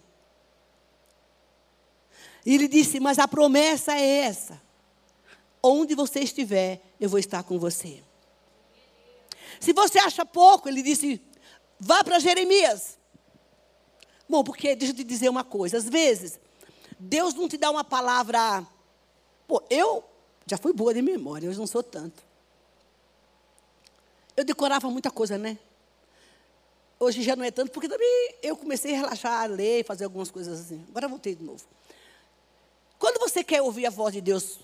E 2.44 2.54
ele 2.54 2.68
disse: 2.68 3.00
Mas 3.00 3.18
a 3.18 3.26
promessa 3.26 3.94
é 3.94 4.21
essa: 4.21 4.61
onde 5.62 5.94
você 5.94 6.21
estiver, 6.21 6.80
eu 7.00 7.09
vou 7.09 7.18
estar 7.18 7.42
com 7.42 7.59
você. 7.59 8.02
Se 9.61 9.73
você 9.73 9.99
acha 9.99 10.25
pouco, 10.26 10.68
ele 10.68 10.82
disse: 10.82 11.21
Vá 11.78 12.02
para 12.02 12.18
Jeremias. 12.18 12.99
Bom, 14.28 14.42
porque 14.42 14.75
deixa 14.75 14.92
eu 14.92 14.97
te 14.97 15.04
dizer 15.04 15.28
uma 15.28 15.44
coisa. 15.44 15.76
Às 15.76 15.88
vezes, 15.88 16.40
Deus 16.99 17.35
não 17.35 17.49
te 17.49 17.56
dá 17.56 17.71
uma 17.71 17.85
palavra. 17.85 18.66
Pô, 19.47 19.62
eu 19.68 20.04
já 20.47 20.56
fui 20.56 20.73
boa 20.73 20.94
de 20.94 21.02
memória, 21.02 21.49
hoje 21.49 21.59
não 21.59 21.66
sou 21.66 21.82
tanto. 21.82 22.23
Eu 24.37 24.45
decorava 24.45 24.91
muita 24.91 25.11
coisa, 25.11 25.37
né? 25.37 25.59
Hoje 26.99 27.23
já 27.23 27.35
não 27.35 27.45
é 27.45 27.51
tanto, 27.51 27.73
porque 27.73 27.89
também 27.89 28.35
eu 28.43 28.57
comecei 28.57 28.95
a 28.95 28.99
relaxar, 28.99 29.43
a 29.43 29.47
ler, 29.47 29.85
fazer 29.85 30.05
algumas 30.05 30.31
coisas 30.31 30.61
assim. 30.61 30.85
Agora 30.89 31.09
voltei 31.09 31.35
de 31.35 31.43
novo. 31.43 31.65
Quando 32.99 33.19
você 33.19 33.43
quer 33.43 33.61
ouvir 33.61 33.87
a 33.87 33.91
voz 33.91 34.15
de 34.15 34.21
Deus 34.21 34.61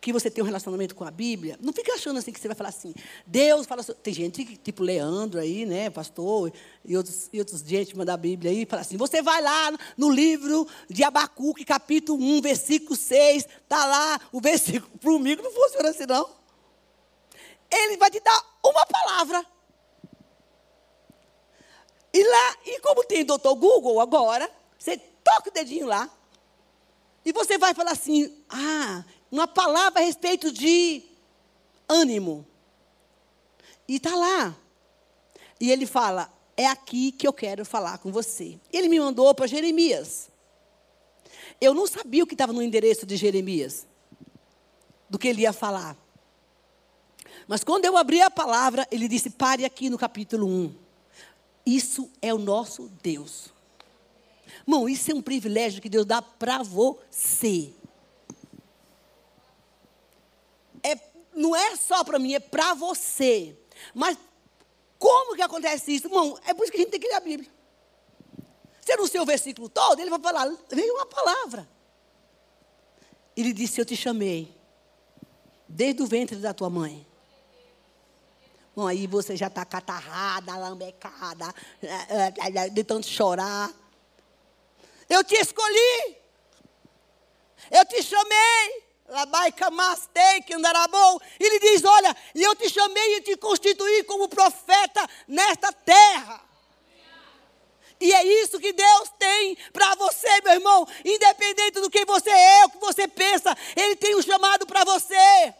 que 0.00 0.12
você 0.12 0.30
tem 0.30 0.42
um 0.42 0.46
relacionamento 0.46 0.94
com 0.94 1.04
a 1.04 1.10
Bíblia, 1.10 1.58
não 1.60 1.72
fica 1.72 1.92
achando 1.92 2.18
assim 2.18 2.32
que 2.32 2.40
você 2.40 2.48
vai 2.48 2.56
falar 2.56 2.70
assim, 2.70 2.94
Deus 3.26 3.66
fala 3.66 3.82
assim, 3.82 3.92
tem 4.02 4.14
gente 4.14 4.56
tipo 4.56 4.82
Leandro 4.82 5.38
aí, 5.38 5.66
né, 5.66 5.90
pastor, 5.90 6.50
e 6.82 6.96
outros, 6.96 7.28
e 7.30 7.38
outros 7.38 7.60
gente 7.60 7.94
manda 7.94 8.14
a 8.14 8.16
Bíblia 8.16 8.50
aí, 8.50 8.64
fala 8.64 8.80
assim, 8.80 8.96
você 8.96 9.20
vai 9.20 9.42
lá 9.42 9.72
no 9.98 10.10
livro 10.10 10.66
de 10.88 11.04
Abacuque, 11.04 11.64
capítulo 11.66 12.18
1, 12.22 12.40
versículo 12.40 12.96
6, 12.96 13.46
está 13.62 13.84
lá 13.84 14.18
o 14.32 14.40
versículo, 14.40 14.90
para 14.98 15.18
mim 15.18 15.36
não 15.36 15.52
funciona 15.52 15.90
assim 15.90 16.06
não. 16.06 16.39
Ele 17.70 17.96
vai 17.96 18.10
te 18.10 18.20
dar 18.20 18.44
uma 18.64 18.84
palavra. 18.86 19.46
E 22.12 22.24
lá, 22.24 22.56
e 22.66 22.80
como 22.80 23.04
tem 23.04 23.22
o 23.22 23.26
doutor 23.26 23.54
Google 23.54 24.00
agora, 24.00 24.50
você 24.78 24.96
toca 24.98 25.50
o 25.50 25.52
dedinho 25.52 25.86
lá, 25.86 26.10
e 27.24 27.32
você 27.32 27.58
vai 27.58 27.74
falar 27.74 27.92
assim, 27.92 28.44
ah, 28.48 29.04
uma 29.30 29.46
palavra 29.46 30.00
a 30.00 30.04
respeito 30.04 30.50
de 30.50 31.02
ânimo. 31.88 32.46
E 33.86 33.96
está 33.96 34.14
lá. 34.14 34.56
E 35.60 35.70
ele 35.70 35.86
fala: 35.86 36.32
É 36.56 36.66
aqui 36.66 37.12
que 37.12 37.26
eu 37.26 37.32
quero 37.32 37.64
falar 37.64 37.98
com 37.98 38.10
você. 38.10 38.58
Ele 38.72 38.88
me 38.88 38.98
mandou 38.98 39.34
para 39.34 39.46
Jeremias. 39.46 40.30
Eu 41.60 41.74
não 41.74 41.86
sabia 41.86 42.24
o 42.24 42.26
que 42.26 42.34
estava 42.34 42.52
no 42.52 42.62
endereço 42.62 43.04
de 43.04 43.16
Jeremias, 43.16 43.86
do 45.08 45.18
que 45.18 45.28
ele 45.28 45.42
ia 45.42 45.52
falar. 45.52 45.96
Mas 47.46 47.64
quando 47.64 47.84
eu 47.84 47.96
abri 47.96 48.20
a 48.20 48.30
palavra, 48.30 48.86
ele 48.90 49.08
disse: 49.08 49.30
Pare 49.30 49.64
aqui 49.64 49.90
no 49.90 49.98
capítulo 49.98 50.46
1. 50.46 50.74
Isso 51.66 52.10
é 52.20 52.32
o 52.32 52.38
nosso 52.38 52.90
Deus. 53.02 53.52
Irmão, 54.66 54.88
isso 54.88 55.10
é 55.10 55.14
um 55.14 55.22
privilégio 55.22 55.82
que 55.82 55.88
Deus 55.88 56.06
dá 56.06 56.20
para 56.22 56.62
você. 56.62 57.72
é, 60.82 60.98
não 61.34 61.54
é 61.54 61.76
só 61.76 62.02
para 62.04 62.18
mim, 62.18 62.34
é 62.34 62.40
para 62.40 62.74
você. 62.74 63.56
Mas 63.94 64.18
como 64.98 65.34
que 65.34 65.42
acontece 65.42 65.94
isso? 65.94 66.06
Irmão, 66.06 66.38
é 66.46 66.54
por 66.54 66.62
isso 66.62 66.72
que 66.72 66.78
a 66.78 66.80
gente 66.80 66.90
tem 66.90 67.00
que 67.00 67.08
ler 67.08 67.14
a 67.14 67.20
Bíblia. 67.20 67.50
Se 68.80 68.96
não 68.96 69.06
sei 69.06 69.20
o 69.20 69.26
versículo 69.26 69.68
todo, 69.68 70.00
ele 70.00 70.10
vai 70.10 70.20
falar, 70.20 70.52
veio 70.68 70.94
uma 70.94 71.06
palavra. 71.06 71.68
Ele 73.36 73.52
disse, 73.52 73.80
eu 73.80 73.84
te 73.84 73.96
chamei, 73.96 74.54
desde 75.68 76.02
o 76.02 76.06
ventre 76.06 76.36
da 76.36 76.52
tua 76.52 76.68
mãe. 76.68 77.06
Aí 78.86 79.06
você 79.06 79.36
já 79.36 79.46
está 79.46 79.64
catarrada, 79.64 80.56
lambecada, 80.56 81.54
eh, 81.82 82.32
eh, 82.56 82.68
de 82.70 82.84
tanto 82.84 83.06
chorar. 83.06 83.70
Eu 85.08 85.24
te 85.24 85.34
escolhi. 85.36 86.16
Eu 87.70 87.84
te 87.84 88.02
chamei. 88.02 88.90
Ele 91.38 91.58
diz: 91.58 91.84
Olha, 91.84 92.16
eu 92.34 92.54
te 92.54 92.70
chamei 92.70 93.16
e 93.16 93.20
te 93.22 93.36
constituí 93.36 94.04
como 94.04 94.28
profeta 94.28 95.08
nesta 95.26 95.72
terra. 95.72 96.50
E 98.00 98.12
é 98.14 98.24
isso 98.42 98.58
que 98.58 98.72
Deus 98.72 99.10
tem 99.18 99.56
para 99.72 99.94
você, 99.96 100.40
meu 100.42 100.54
irmão. 100.54 100.88
Independente 101.04 101.80
do 101.80 101.90
que 101.90 102.04
você 102.06 102.30
é, 102.30 102.64
o 102.64 102.70
que 102.70 102.78
você 102.78 103.06
pensa, 103.06 103.54
Ele 103.76 103.94
tem 103.96 104.16
um 104.16 104.22
chamado 104.22 104.66
para 104.66 104.84
você. 104.84 105.54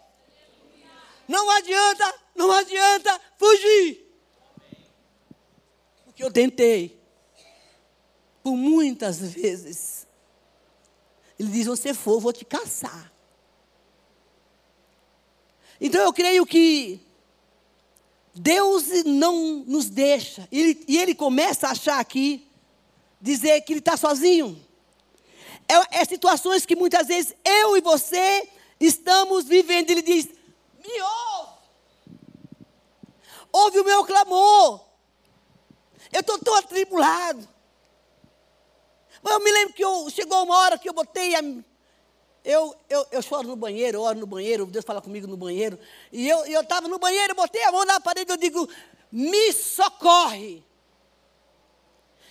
Não 1.31 1.49
adianta, 1.49 2.15
não 2.35 2.51
adianta 2.51 3.21
fugir. 3.39 4.05
Porque 6.05 6.25
eu 6.25 6.31
tentei. 6.33 7.01
Por 8.43 8.57
muitas 8.57 9.21
vezes. 9.21 10.09
Ele 11.39 11.49
diz: 11.51 11.67
Você 11.67 11.95
for, 11.95 12.19
vou 12.19 12.33
te 12.33 12.45
caçar. 12.45 13.13
Então 15.81 16.03
eu 16.03 16.13
creio 16.13 16.45
que 16.45 17.01
Deus 18.35 18.89
não 19.05 19.63
nos 19.65 19.89
deixa. 19.89 20.49
Ele, 20.51 20.85
e 20.89 20.99
ele 20.99 21.15
começa 21.15 21.69
a 21.69 21.71
achar 21.71 22.01
aqui, 22.01 22.51
dizer 23.21 23.61
que 23.61 23.73
ele 23.73 23.79
está 23.79 23.97
sozinho. 23.97 24.61
É, 25.69 26.01
é, 26.01 26.05
situações 26.05 26.67
que 26.67 26.75
muitas 26.75 27.07
vezes 27.07 27.37
eu 27.45 27.77
e 27.77 27.81
você 27.81 28.49
estamos 28.81 29.45
vivendo. 29.45 29.91
Ele 29.91 30.03
diz: 30.03 30.40
Me 30.81 31.03
ouve. 31.03 31.61
Ouve 33.53 33.81
o 33.81 33.85
meu 33.85 34.05
clamor. 34.05 34.81
Eu 36.13 36.21
estou 36.21 36.39
tão 36.39 36.55
atribulado. 36.57 37.49
Mas 39.23 39.35
eu 39.35 39.41
me 39.41 39.53
lembro 39.53 39.75
que 39.75 39.85
eu, 39.85 40.09
chegou 40.11 40.43
uma 40.45 40.57
hora 40.57 40.79
que 40.79 40.89
eu 40.89 40.95
botei 40.95 41.35
a, 41.35 41.43
eu, 42.45 42.75
eu, 42.89 43.07
eu 43.13 43.23
choro 43.23 43.47
no 43.47 43.57
banheiro, 43.57 43.99
eu 43.99 44.03
oro 44.03 44.19
no 44.19 44.27
banheiro, 44.27 44.65
Deus 44.67 44.85
fala 44.85 45.03
comigo 45.03 45.27
no 45.27 45.37
banheiro. 45.37 45.79
E 46.11 46.29
eu 46.29 46.61
estava 46.61 46.89
no 46.89 46.99
banheiro, 46.99 47.35
botei 47.35 47.63
a 47.65 47.73
mão 47.73 47.85
na 47.85 48.01
parede 48.01 48.31
eu 48.31 48.37
digo: 48.37 48.69
me 49.13 49.53
socorre. 49.53 50.65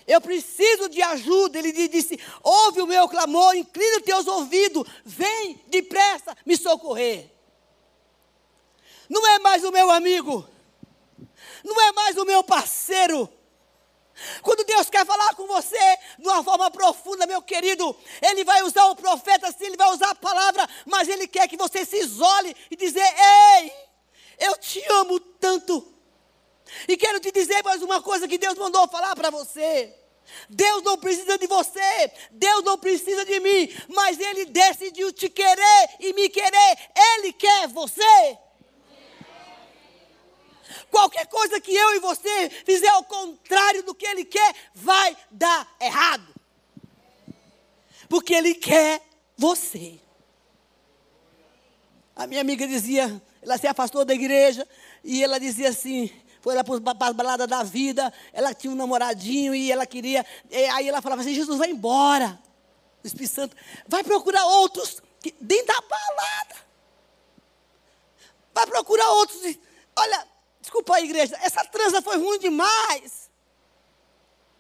Eu 0.08 0.20
preciso 0.20 0.89
de 0.89 1.01
ajuda. 1.03 1.60
Ele 1.60 1.88
disse: 1.88 2.20
ouve 2.41 2.82
o 2.82 2.88
meu 2.88 3.08
clamor, 3.08 3.56
inclina 3.56 3.98
os 3.98 4.03
teus 4.03 4.27
ouvidos, 4.27 4.88
vem 5.06 5.62
depressa 5.68 6.36
me 6.44 6.58
socorrer. 6.58 7.29
Não 9.10 9.25
é 9.28 9.39
mais 9.39 9.63
o 9.63 9.72
meu 9.72 9.89
amigo, 9.89 10.48
não 11.63 11.82
é 11.82 11.92
mais 11.92 12.16
o 12.16 12.25
meu 12.25 12.44
parceiro, 12.44 13.28
quando 14.42 14.63
Deus 14.63 14.89
quer 14.89 15.06
falar 15.06 15.34
com 15.36 15.48
você 15.48 15.98
de 16.18 16.28
uma 16.28 16.44
forma 16.44 16.70
profunda, 16.70 17.25
meu 17.25 17.42
querido, 17.42 17.96
Ele 18.22 18.44
vai 18.44 18.62
usar 18.63 18.86
o 18.86 18.96
profeta, 18.96 19.51
sim, 19.51 19.66
Ele 19.66 19.78
vai 19.78 19.89
usar 19.92 20.10
a 20.10 20.16
palavra, 20.16 20.68
mas 20.86 21.08
Ele 21.08 21.28
quer 21.28 21.48
que 21.48 21.58
você 21.58 21.86
se 21.86 21.98
isole 21.98 22.56
e 22.70 22.75
dizer: 22.75 23.06
Ei, 23.60 23.74
eu 24.39 24.58
te 24.58 24.84
amo 24.92 25.20
tanto. 25.20 25.96
E 26.88 26.98
quero 26.98 27.20
te 27.20 27.32
dizer 27.32 27.63
mais 27.63 27.82
uma 27.82 28.01
coisa 28.01 28.28
que 28.28 28.38
Deus 28.38 28.58
mandou 28.58 28.88
falar 28.88 29.16
para 29.16 29.30
você. 29.30 29.96
Deus 30.48 30.84
não 30.84 30.98
precisa 30.98 31.39
de 31.39 31.48
você, 31.48 32.12
Deus 32.30 32.63
não 32.63 32.78
precisa 32.78 33.25
de 33.25 33.39
mim, 33.39 33.75
mas 33.88 34.20
Ele 34.20 34.46
decidiu 34.46 35.12
te 35.12 35.28
querer 35.28 35.89
e 36.00 36.13
me 36.13 36.30
querer, 36.30 36.78
Ele 36.96 37.34
quer 37.34 37.68
você. 37.70 38.38
Qualquer 40.89 41.27
coisa 41.27 41.59
que 41.59 41.73
eu 41.73 41.95
e 41.95 41.99
você 41.99 42.49
fizer 42.65 42.89
ao 42.89 43.03
contrário 43.03 43.83
do 43.83 43.95
que 43.95 44.05
Ele 44.05 44.25
quer, 44.25 44.55
vai 44.73 45.15
dar 45.31 45.67
errado. 45.79 46.27
Porque 48.07 48.33
Ele 48.33 48.55
quer 48.55 49.01
você. 49.38 49.99
A 52.15 52.27
minha 52.27 52.41
amiga 52.41 52.67
dizia, 52.67 53.21
ela 53.41 53.57
se 53.57 53.67
afastou 53.67 54.03
da 54.03 54.13
igreja 54.13 54.67
e 55.03 55.23
ela 55.23 55.39
dizia 55.39 55.69
assim, 55.69 56.11
foi 56.41 56.55
lá 56.55 56.63
para 56.63 57.07
as 57.07 57.15
baladas 57.15 57.47
da 57.47 57.63
vida, 57.63 58.13
ela 58.33 58.53
tinha 58.53 58.71
um 58.71 58.75
namoradinho 58.75 59.55
e 59.55 59.71
ela 59.71 59.85
queria, 59.85 60.25
e 60.49 60.65
aí 60.65 60.89
ela 60.89 61.01
falava 61.01 61.21
assim, 61.21 61.33
Jesus, 61.33 61.57
vai 61.57 61.69
embora. 61.69 62.39
O 63.03 63.07
Espírito 63.07 63.33
Santo, 63.33 63.55
vai 63.88 64.03
procurar 64.03 64.45
outros 64.45 65.01
dentro 65.39 65.67
da 65.67 65.81
balada. 65.81 66.55
Vai 68.53 68.67
procurar 68.67 69.09
outros. 69.11 69.55
Olha, 69.95 70.27
Desculpa 70.69 70.97
a 70.97 71.01
igreja, 71.01 71.35
essa 71.41 71.65
transa 71.65 71.99
foi 71.99 72.15
ruim 72.17 72.38
demais. 72.38 73.27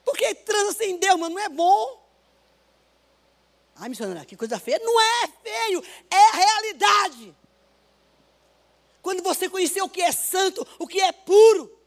Porque 0.03 0.33
transa 0.33 0.73
sem 0.73 0.97
Deus, 0.97 1.19
mano, 1.19 1.35
não 1.35 1.41
é 1.43 1.47
bom. 1.47 2.03
Ai, 3.75 3.89
missionária, 3.89 4.25
que 4.25 4.35
coisa 4.35 4.59
feia. 4.59 4.79
Não 4.79 4.99
é 4.99 5.27
feio, 5.27 5.83
é 6.09 6.29
a 6.29 6.31
realidade. 6.31 7.37
Quando 9.03 9.21
você 9.21 9.47
conhecer 9.47 9.83
o 9.83 9.89
que 9.89 10.01
é 10.01 10.11
santo, 10.11 10.65
o 10.79 10.87
que 10.87 10.99
é 10.99 11.11
puro, 11.11 11.79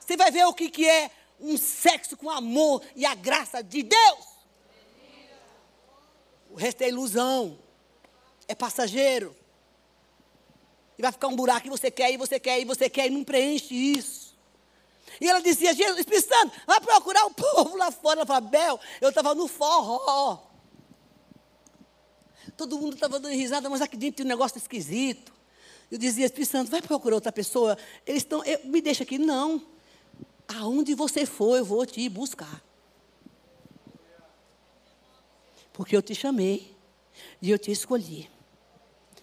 você 0.00 0.16
vai 0.16 0.30
ver 0.30 0.46
o 0.46 0.54
que, 0.54 0.70
que 0.70 0.88
é 0.88 1.10
um 1.38 1.58
sexo 1.58 2.16
com 2.16 2.30
amor 2.30 2.82
e 2.94 3.04
a 3.04 3.14
graça 3.14 3.62
de 3.62 3.82
Deus. 3.82 4.26
O 6.48 6.54
resto 6.54 6.80
é 6.80 6.88
ilusão, 6.88 7.58
é 8.48 8.54
passageiro. 8.54 9.36
E 10.98 11.02
vai 11.02 11.12
ficar 11.12 11.28
um 11.28 11.36
buraco 11.36 11.66
e 11.66 11.70
você 11.70 11.90
quer, 11.90 12.12
e 12.12 12.16
você 12.16 12.40
quer, 12.40 12.60
e 12.60 12.64
você 12.64 12.88
quer, 12.88 13.06
e 13.06 13.10
não 13.10 13.22
preenche 13.22 13.74
isso. 13.74 14.34
E 15.20 15.28
ela 15.28 15.40
dizia, 15.40 15.74
Jesus, 15.74 15.98
Espírito 15.98 16.28
Santo, 16.28 16.52
vai 16.66 16.80
procurar 16.80 17.24
o 17.26 17.30
povo 17.34 17.76
lá 17.76 17.90
fora. 17.90 18.20
Ela 18.20 18.26
falava, 18.26 18.46
Bel, 18.46 18.80
eu 19.00 19.08
estava 19.08 19.34
no 19.34 19.48
forró. 19.48 20.42
Todo 22.56 22.78
mundo 22.78 22.94
estava 22.94 23.20
dando 23.20 23.32
risada, 23.32 23.68
mas 23.68 23.82
aqui 23.82 23.96
dentro 23.96 24.18
tem 24.18 24.26
um 24.26 24.28
negócio 24.28 24.56
esquisito. 24.56 25.32
Eu 25.90 25.98
dizia, 25.98 26.26
Espírito 26.26 26.50
Santo, 26.50 26.70
vai 26.70 26.82
procurar 26.82 27.16
outra 27.16 27.32
pessoa. 27.32 27.78
Eles 28.06 28.22
estão, 28.22 28.42
me 28.64 28.80
deixa 28.80 29.02
aqui. 29.02 29.18
Não. 29.18 29.62
Aonde 30.48 30.94
você 30.94 31.26
for, 31.26 31.56
eu 31.56 31.64
vou 31.64 31.84
te 31.84 32.08
buscar. 32.08 32.62
Porque 35.72 35.94
eu 35.94 36.02
te 36.02 36.14
chamei 36.14 36.74
e 37.40 37.50
eu 37.50 37.58
te 37.58 37.70
escolhi. 37.70 38.28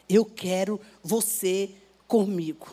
Eu 0.07 0.25
quero 0.25 0.79
você 1.01 1.73
comigo. 2.07 2.67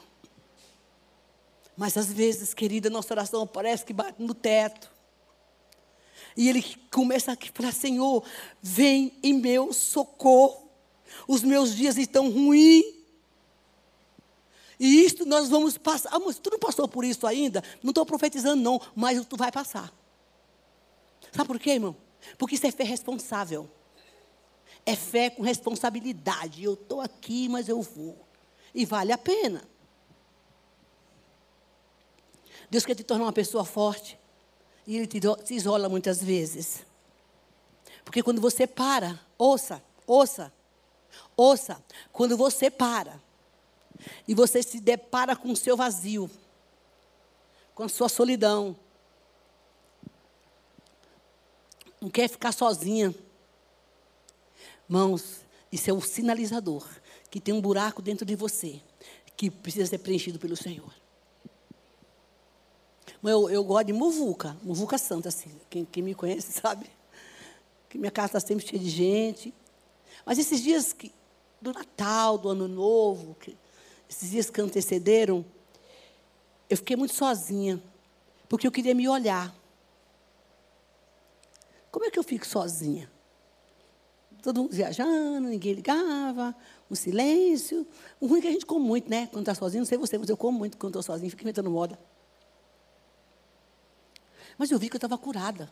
Mas 1.77 1.97
às 1.97 2.13
vezes, 2.13 2.53
querida, 2.53 2.91
nossa 2.91 3.15
oração 3.15 3.47
parece 3.47 3.85
que 3.85 3.93
bate 3.93 4.21
no 4.23 4.35
teto. 4.35 4.91
E 6.37 6.49
ele 6.49 6.63
começa 6.91 7.33
a 7.33 7.37
falar: 7.53 7.73
Senhor, 7.73 8.23
vem 8.61 9.19
em 9.23 9.35
meu 9.35 9.73
socorro. 9.73 10.69
Os 11.27 11.43
meus 11.43 11.75
dias 11.75 11.97
estão 11.97 12.31
ruins. 12.31 12.85
E 14.79 15.05
isto 15.05 15.27
nós 15.27 15.49
vamos 15.49 15.77
passar. 15.77 16.11
Ah, 16.13 16.19
mas 16.19 16.39
tu 16.39 16.51
não 16.51 16.59
passou 16.59 16.89
por 16.89 17.05
isso 17.05 17.27
ainda? 17.27 17.63
Não 17.83 17.91
estou 17.91 18.07
profetizando, 18.07 18.63
não, 18.63 18.81
mas 18.95 19.25
tu 19.27 19.37
vai 19.37 19.53
passar. 19.53 19.93
Sabe 21.33 21.47
por 21.47 21.59
quê, 21.59 21.73
irmão? 21.73 21.97
Porque 22.39 22.55
isso 22.55 22.67
é 22.67 22.85
responsável. 22.85 23.71
É 24.85 24.97
fé 24.97 25.31
com 25.31 25.43
responsabilidade. 25.43 26.65
Eu 26.65 26.75
estou 26.75 27.01
aqui, 27.01 27.49
mas 27.49 27.69
eu 27.69 27.81
vou. 27.83 28.19
E 28.75 28.85
vale 28.85 29.13
a 29.13 29.19
pena. 29.19 29.63
Deus 32.71 32.87
quer 32.87 32.95
te 32.95 33.03
tornar 33.03 33.25
uma 33.25 33.33
pessoa 33.33 33.65
forte. 33.65 34.19
E 34.87 34.97
Ele 34.97 35.07
te, 35.07 35.21
isola 35.53 35.89
muitas 35.89 36.23
vezes. 36.23 36.85
Porque 38.05 38.23
quando 38.23 38.41
você 38.41 38.67
para, 38.67 39.21
ouça, 39.37 39.83
ouça, 40.07 40.53
ouça. 41.37 41.83
Quando 42.13 42.37
você 42.37 42.71
para 42.71 43.21
e 44.27 44.35
você 44.35 44.63
se 44.63 44.81
depara 44.81 45.37
com 45.37 45.53
o 45.53 45.57
seu 45.57 45.77
vazio, 45.77 46.31
com 47.75 47.85
a 47.85 47.89
sua 47.89 48.09
solidão. 48.09 48.77
Não 52.01 52.09
quer 52.09 52.29
ficar 52.29 52.53
sozinha. 52.53 53.15
Mãos, 54.91 55.47
isso 55.71 55.89
é 55.89 55.93
um 55.93 56.01
sinalizador 56.01 56.85
que 57.31 57.39
tem 57.39 57.55
um 57.55 57.61
buraco 57.61 58.03
dentro 58.03 58.27
de 58.27 58.35
você 58.35 58.83
que 59.37 59.49
precisa 59.49 59.87
ser 59.87 59.99
preenchido 59.99 60.37
pelo 60.37 60.57
Senhor. 60.57 60.93
Eu, 63.23 63.49
eu 63.49 63.63
gosto 63.63 63.87
de 63.87 63.93
muvuca, 63.93 64.57
muvuca 64.65 64.99
santa, 64.99 65.29
assim. 65.29 65.49
Quem, 65.71 65.85
quem 65.85 66.03
me 66.03 66.13
conhece 66.13 66.51
sabe 66.61 66.91
que 67.89 67.99
minha 67.99 68.11
casa 68.11 68.39
está 68.39 68.41
sempre 68.41 68.67
cheia 68.67 68.83
de 68.83 68.91
gente. 68.91 69.55
Mas 70.27 70.39
esses 70.41 70.61
dias 70.61 70.93
que, 70.93 71.13
do 71.63 71.73
Natal, 71.73 72.37
do 72.37 72.49
Ano 72.49 72.67
Novo, 72.67 73.37
que, 73.37 73.57
esses 74.09 74.29
dias 74.29 74.51
que 74.51 74.61
antecederam, 74.61 75.45
eu 76.69 76.77
fiquei 76.77 76.97
muito 76.97 77.15
sozinha, 77.15 77.81
porque 78.49 78.67
eu 78.67 78.73
queria 78.73 78.97
me 78.97 79.09
olhar. 79.09 79.55
Como 81.93 82.05
é 82.05 82.11
que 82.11 82.19
eu 82.19 82.25
fico 82.25 82.45
sozinha? 82.45 83.09
Todo 84.43 84.63
mundo 84.63 84.73
viajando, 84.73 85.49
ninguém 85.49 85.75
ligava, 85.75 86.55
um 86.91 86.95
silêncio. 86.95 87.87
O 88.19 88.27
ruim 88.27 88.39
é 88.39 88.43
que 88.43 88.49
a 88.49 88.53
gente 88.53 88.67
come 88.67 88.85
muito, 88.85 89.11
né? 89.11 89.27
Quando 89.27 89.43
está 89.43 89.55
sozinho, 89.55 89.81
não 89.81 89.87
sei 89.87 89.99
você, 89.99 90.19
mas 90.19 90.29
eu 90.29 90.37
como 90.37 90.59
muito 90.59 90.77
quando 90.77 90.99
estou 90.99 91.03
sozinho, 91.03 91.31
fico 91.31 91.43
inventando 91.43 91.71
moda. 91.71 91.99
Mas 94.57 94.71
eu 94.71 94.79
vi 94.79 94.89
que 94.89 94.97
eu 94.97 94.99
estava 94.99 95.17
curada. 95.17 95.71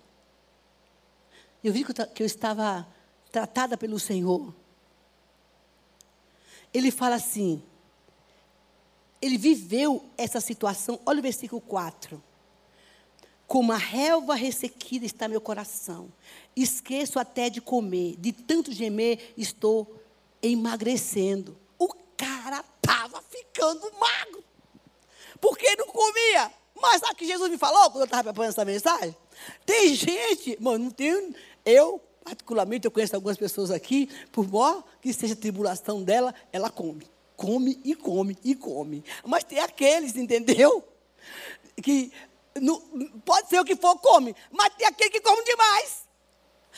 Eu 1.62 1.72
vi 1.72 1.84
que 1.84 2.22
eu 2.22 2.26
estava 2.26 2.86
tratada 3.30 3.76
pelo 3.76 3.98
Senhor. 3.98 4.54
Ele 6.72 6.90
fala 6.90 7.16
assim: 7.16 7.62
ele 9.20 9.36
viveu 9.36 10.08
essa 10.16 10.40
situação. 10.40 11.00
Olha 11.04 11.18
o 11.18 11.22
versículo 11.22 11.60
4. 11.60 12.22
Como 13.48 13.72
a 13.72 13.76
relva 13.76 14.36
ressequida 14.36 15.04
está 15.04 15.26
meu 15.26 15.40
coração. 15.40 16.12
Esqueço 16.54 17.18
até 17.18 17.50
de 17.50 17.60
comer. 17.60 18.14
De 18.16 18.30
tanto 18.30 18.70
gemer, 18.70 19.32
estou 19.36 20.00
emagrecendo. 20.40 21.58
O 21.76 21.88
cara 22.16 22.64
estava 22.76 23.20
ficando 23.22 23.90
magro. 23.98 24.44
Porque 25.40 25.74
não 25.74 25.88
comia. 25.88 26.52
Mas 26.80 27.00
sabe 27.00 27.14
o 27.14 27.16
que 27.16 27.26
Jesus 27.26 27.50
me 27.50 27.58
falou 27.58 27.90
quando 27.90 28.02
eu 28.02 28.04
estava 28.04 28.22
preparando 28.22 28.50
essa 28.50 28.64
mensagem? 28.64 29.16
Tem 29.66 29.92
gente, 29.94 30.56
mano, 30.60 30.84
não 30.84 30.90
tem. 30.92 31.34
Eu, 31.64 32.00
particularmente, 32.22 32.84
eu 32.84 32.90
conheço 32.90 33.16
algumas 33.16 33.36
pessoas 33.36 33.72
aqui, 33.72 34.08
por 34.30 34.46
maior 34.46 34.84
que 35.00 35.12
seja 35.12 35.34
a 35.34 35.36
tribulação 35.36 36.04
dela, 36.04 36.32
ela 36.52 36.70
come 36.70 37.04
come 37.38 37.80
e 37.84 37.94
come 37.94 38.36
e 38.44 38.54
come. 38.56 39.04
Mas 39.24 39.44
tem 39.44 39.60
aqueles, 39.60 40.16
entendeu? 40.16 40.84
Que 41.80 42.10
no, 42.60 42.80
pode 43.24 43.48
ser 43.48 43.60
o 43.60 43.64
que 43.64 43.76
for, 43.76 43.98
come. 43.98 44.34
Mas 44.50 44.74
tem 44.74 44.86
aquele 44.86 45.10
que 45.10 45.20
come 45.20 45.42
demais. 45.44 46.08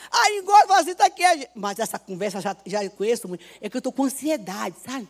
Aí 0.09 0.39
engorda 0.39 0.67
fala 0.67 0.79
assim, 0.81 0.95
tá 0.95 1.05
aqui. 1.05 1.23
Mas 1.53 1.79
essa 1.79 1.99
conversa 1.99 2.41
já, 2.41 2.55
já 2.65 2.89
conheço 2.89 3.27
muito. 3.27 3.43
É 3.59 3.69
que 3.69 3.75
eu 3.75 3.79
estou 3.79 3.93
com 3.93 4.03
ansiedade, 4.03 4.77
sabe? 4.79 5.07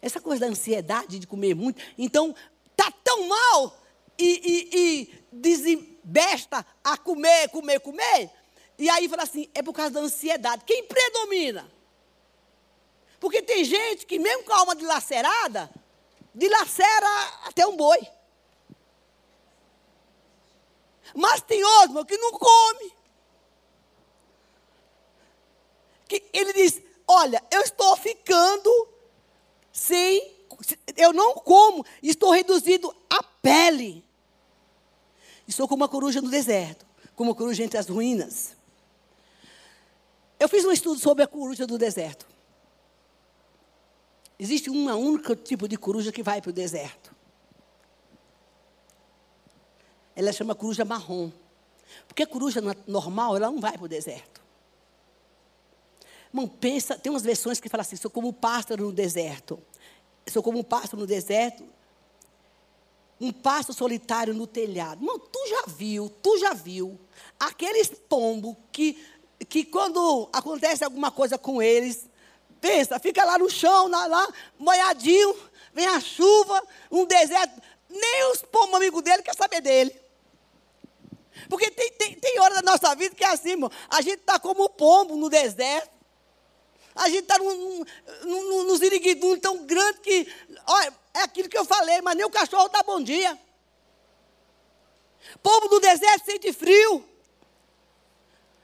Essa 0.00 0.20
coisa 0.20 0.40
da 0.40 0.46
ansiedade 0.46 1.18
de 1.18 1.26
comer 1.26 1.54
muito. 1.54 1.82
Então, 1.98 2.34
tá 2.76 2.90
tão 3.04 3.28
mal 3.28 3.78
e, 4.18 4.40
e, 4.44 4.78
e 4.78 5.24
desembesta 5.32 6.64
a 6.82 6.96
comer, 6.96 7.48
comer, 7.50 7.80
comer. 7.80 8.30
E 8.78 8.88
aí 8.88 9.08
fala 9.08 9.24
assim, 9.24 9.48
é 9.54 9.62
por 9.62 9.74
causa 9.74 9.90
da 9.90 10.00
ansiedade. 10.00 10.64
Quem 10.64 10.84
predomina? 10.84 11.70
Porque 13.18 13.42
tem 13.42 13.62
gente 13.62 14.06
que, 14.06 14.18
mesmo 14.18 14.44
com 14.44 14.52
a 14.54 14.58
alma 14.60 14.74
dilacerada, 14.74 15.70
dilacera 16.34 17.06
até 17.44 17.66
um 17.66 17.76
boi. 17.76 18.00
Mas 21.14 21.40
tem 21.42 21.62
outro 21.62 22.04
que 22.04 22.16
não 22.16 22.32
come. 22.32 22.92
Que 26.08 26.24
ele 26.32 26.52
diz: 26.52 26.80
Olha, 27.06 27.42
eu 27.50 27.60
estou 27.62 27.96
ficando 27.96 28.88
sem. 29.72 30.38
Eu 30.96 31.12
não 31.12 31.34
como, 31.34 31.84
estou 32.02 32.30
reduzido 32.30 32.94
à 33.08 33.22
pele. 33.22 34.04
Estou 35.46 35.66
como 35.66 35.82
uma 35.82 35.88
coruja 35.88 36.20
no 36.20 36.28
deserto, 36.28 36.86
como 37.16 37.30
uma 37.30 37.36
coruja 37.36 37.64
entre 37.64 37.78
as 37.78 37.88
ruínas. 37.88 38.56
Eu 40.38 40.48
fiz 40.48 40.64
um 40.64 40.72
estudo 40.72 40.98
sobre 40.98 41.24
a 41.24 41.26
coruja 41.26 41.66
do 41.66 41.76
deserto. 41.76 42.26
Existe 44.38 44.70
um 44.70 44.90
único 44.96 45.36
tipo 45.36 45.68
de 45.68 45.76
coruja 45.76 46.10
que 46.10 46.22
vai 46.22 46.40
para 46.40 46.50
o 46.50 46.52
deserto. 46.52 47.14
Ela 50.20 50.32
chama 50.32 50.54
coruja 50.54 50.84
marrom. 50.84 51.30
Porque 52.06 52.22
a 52.22 52.26
coruja 52.26 52.60
normal, 52.86 53.36
ela 53.36 53.50
não 53.50 53.60
vai 53.60 53.72
para 53.72 53.84
o 53.84 53.88
deserto. 53.88 54.40
Irmão, 56.28 56.46
pensa, 56.46 56.96
tem 56.96 57.10
umas 57.10 57.22
versões 57.22 57.58
que 57.58 57.68
falam 57.68 57.82
assim, 57.82 57.96
sou 57.96 58.10
como 58.10 58.28
um 58.28 58.32
pássaro 58.32 58.84
no 58.84 58.92
deserto. 58.92 59.58
Sou 60.28 60.42
como 60.42 60.58
um 60.58 60.62
pássaro 60.62 60.98
no 60.98 61.06
deserto. 61.06 61.64
Um 63.20 63.32
pássaro 63.32 63.72
solitário 63.72 64.34
no 64.34 64.46
telhado. 64.46 65.00
Irmão, 65.00 65.18
tu 65.18 65.46
já 65.48 65.64
viu, 65.66 66.08
tu 66.22 66.38
já 66.38 66.52
viu 66.52 66.98
aqueles 67.38 67.88
pombos 67.88 68.56
que, 68.70 69.02
que 69.48 69.64
quando 69.64 70.28
acontece 70.32 70.84
alguma 70.84 71.10
coisa 71.10 71.36
com 71.38 71.60
eles, 71.60 72.08
Pensa, 72.60 72.98
fica 72.98 73.24
lá 73.24 73.38
no 73.38 73.48
chão, 73.48 73.88
lá, 73.88 74.06
lá 74.06 74.28
vem 75.72 75.86
a 75.86 76.00
chuva, 76.00 76.62
um 76.90 77.06
deserto. 77.06 77.60
Nem 77.88 78.30
os 78.32 78.42
pombos 78.42 78.74
amigos 78.74 79.02
dele 79.02 79.22
quer 79.22 79.34
saber 79.34 79.62
dele. 79.62 80.09
Porque 81.48 81.70
tem, 81.70 81.90
tem, 81.92 82.14
tem 82.14 82.40
hora 82.40 82.56
da 82.56 82.62
nossa 82.62 82.94
vida 82.94 83.14
que 83.14 83.24
é 83.24 83.28
assim, 83.28 83.50
irmão. 83.50 83.70
A 83.88 84.00
gente 84.00 84.20
está 84.20 84.38
como 84.38 84.68
pombo 84.68 85.16
no 85.16 85.28
deserto. 85.28 85.90
A 86.94 87.08
gente 87.08 87.22
está 87.22 87.38
num, 87.38 87.84
num, 88.24 88.64
num, 88.64 88.64
num 88.64 89.38
tão 89.38 89.64
grande 89.64 90.00
que, 90.00 90.32
olha, 90.66 90.92
é 91.14 91.22
aquilo 91.22 91.48
que 91.48 91.56
eu 91.56 91.64
falei, 91.64 92.00
mas 92.02 92.16
nem 92.16 92.26
o 92.26 92.30
cachorro 92.30 92.68
dá 92.68 92.82
bom 92.82 93.00
dia. 93.00 93.38
Pombo 95.42 95.68
do 95.68 95.80
deserto 95.80 96.24
sente 96.24 96.52
frio. 96.52 97.04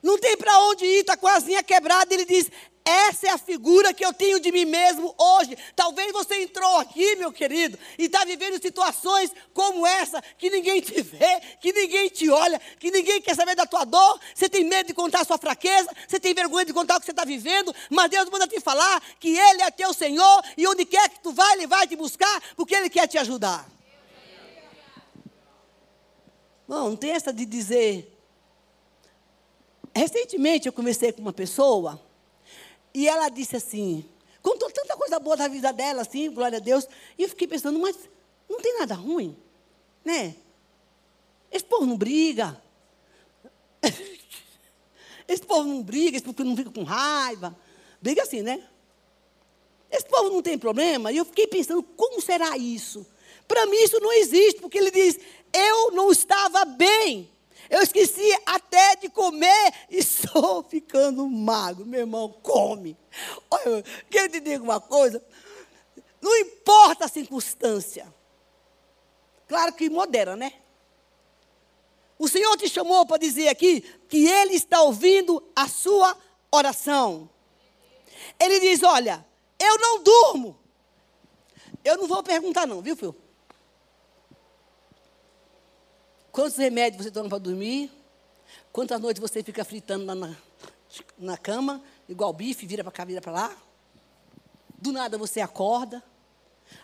Não 0.03 0.19
tem 0.19 0.37
para 0.37 0.59
onde 0.61 0.85
ir, 0.85 1.01
está 1.01 1.17
com 1.17 1.27
a 1.27 1.35
asinha 1.35 1.63
quebrada. 1.63 2.13
Ele 2.13 2.25
diz: 2.25 2.51
essa 2.89 3.27
é 3.27 3.31
a 3.31 3.39
figura 3.39 3.93
que 3.93 4.07
eu 4.07 4.13
tenho 4.15 4.39
de 4.39 4.53
mim 4.53 4.65
mesmo 4.65 5.13
hoje. 5.19 5.59
Talvez 5.75 6.13
você 6.13 6.43
entrou 6.43 6.77
aqui, 6.77 7.17
meu 7.17 7.33
querido, 7.33 7.77
e 7.99 8.05
está 8.05 8.25
vivendo 8.25 8.63
situações 8.63 9.33
como 9.53 9.85
essa, 9.85 10.23
que 10.39 10.49
ninguém 10.49 10.81
te 10.81 11.03
vê, 11.03 11.41
que 11.61 11.73
ninguém 11.73 12.09
te 12.09 12.31
olha, 12.31 12.61
que 12.79 12.93
ninguém 12.93 13.21
quer 13.21 13.35
saber 13.35 13.57
da 13.57 13.67
tua 13.67 13.85
dor. 13.85 14.21
Você 14.33 14.49
tem 14.49 14.63
medo 14.63 14.87
de 14.87 14.95
contar 14.95 15.23
a 15.23 15.25
sua 15.25 15.37
fraqueza, 15.37 15.91
você 16.07 16.21
tem 16.21 16.33
vergonha 16.33 16.65
de 16.65 16.73
contar 16.73 16.97
o 16.97 17.01
que 17.01 17.07
você 17.07 17.11
está 17.11 17.25
vivendo, 17.25 17.75
mas 17.91 18.09
Deus 18.09 18.31
manda 18.31 18.47
te 18.47 18.61
falar 18.61 19.03
que 19.19 19.37
Ele 19.37 19.63
é 19.63 19.71
teu 19.73 19.93
Senhor 19.93 20.45
e 20.57 20.65
onde 20.69 20.85
quer 20.85 21.09
que 21.09 21.19
tu 21.19 21.33
vai, 21.33 21.55
Ele 21.55 21.67
vai 21.67 21.89
te 21.89 21.97
buscar, 21.97 22.41
porque 22.55 22.77
Ele 22.77 22.89
quer 22.89 23.09
te 23.09 23.19
ajudar. 23.19 23.69
Não, 26.69 26.91
não 26.91 26.97
tem 26.97 27.11
essa 27.11 27.33
de 27.33 27.45
dizer. 27.45 28.17
Recentemente 29.93 30.69
eu 30.69 30.73
conversei 30.73 31.11
com 31.11 31.21
uma 31.21 31.33
pessoa 31.33 32.06
e 32.97 33.07
ela 33.07 33.29
disse 33.29 33.55
assim, 33.55 34.03
contou 34.41 34.71
tanta 34.71 34.97
coisa 34.97 35.21
boa 35.21 35.37
da 35.37 35.49
vida 35.49 35.71
dela, 35.71 36.01
assim, 36.01 36.31
glória 36.31 36.57
a 36.57 36.61
Deus. 36.63 36.89
E 37.19 37.25
eu 37.25 37.29
fiquei 37.29 37.47
pensando, 37.47 37.79
mas 37.79 37.95
não 38.49 38.59
tem 38.59 38.79
nada 38.79 38.95
ruim, 38.95 39.37
né? 40.03 40.35
Esse 41.53 41.67
povo 41.67 41.85
não 41.85 41.95
briga. 41.99 42.59
Esse 45.29 45.43
povo 45.43 45.69
não 45.69 45.83
briga, 45.83 46.17
esse 46.17 46.25
povo 46.25 46.45
não 46.45 46.57
fica 46.57 46.71
com 46.71 46.85
raiva. 46.85 47.55
Briga 48.01 48.23
assim, 48.23 48.43
né? 48.43 48.67
Esse 49.91 50.07
povo 50.07 50.31
não 50.31 50.41
tem 50.41 50.57
problema. 50.57 51.13
E 51.13 51.17
eu 51.17 51.25
fiquei 51.25 51.47
pensando, 51.49 51.83
como 51.83 52.23
será 52.23 52.57
isso? 52.57 53.05
Para 53.47 53.67
mim 53.67 53.77
isso 53.83 53.99
não 53.99 54.13
existe, 54.13 54.61
porque 54.61 54.79
ele 54.79 54.93
diz: 54.93 55.19
eu 55.53 55.91
não 55.91 56.13
estava 56.13 56.65
bem. 56.65 57.29
Eu 57.69 57.83
esqueci 57.83 58.31
até 58.45 58.97
de 58.97 59.09
comer 59.09 59.73
e 59.91 59.99
estou 59.99 60.63
ficando 60.63 61.29
magro. 61.29 61.87
Meu 61.87 62.01
irmão, 62.01 62.29
come. 62.43 62.97
Olha, 63.51 63.85
quero 64.11 64.31
te 64.31 64.41
dizer 64.41 64.61
uma 64.61 64.81
coisa. 64.81 65.23
Não 66.21 66.37
importa 66.39 67.05
a 67.05 67.09
circunstância. 67.09 68.13
Claro 69.49 69.73
que 69.73 69.89
modera, 69.89 70.37
né? 70.37 70.53
O 72.19 72.29
Senhor 72.29 72.57
te 72.57 72.69
chamou 72.69 73.05
para 73.07 73.19
dizer 73.19 73.49
aqui 73.49 73.83
que 74.09 74.27
Ele 74.27 74.55
está 74.55 74.83
ouvindo 74.83 75.43
a 75.55 75.69
sua 75.69 76.17
oração. 76.51 77.29
Ele 78.41 78.59
diz: 78.61 78.83
Olha, 78.83 79.25
eu 79.59 79.79
não 79.79 80.03
durmo. 80.03 80.59
Eu 81.85 81.97
não 81.97 82.09
vou 82.09 82.23
perguntar, 82.23 82.67
não, 82.67 82.83
viu, 82.83 82.97
filho? 82.97 83.15
Quantos 86.37 86.59
remédios 86.59 87.03
você 87.03 87.11
toma 87.11 87.31
para 87.31 87.39
dormir? 87.39 87.91
Quantas 88.71 89.01
noites 89.01 89.19
você 89.19 89.43
fica 89.43 89.65
fritando 89.65 90.05
lá 90.05 90.15
na, 90.15 90.37
na 91.17 91.39
cama, 91.39 91.83
igual 92.07 92.31
bife, 92.31 92.67
vira 92.67 92.85
para 92.85 92.93
cá, 92.93 93.07
vira 93.07 93.23
para 93.23 93.33
lá? 93.33 93.57
Do 94.79 94.93
nada 94.93 95.17
você 95.17 95.41
acorda. 95.41 96.05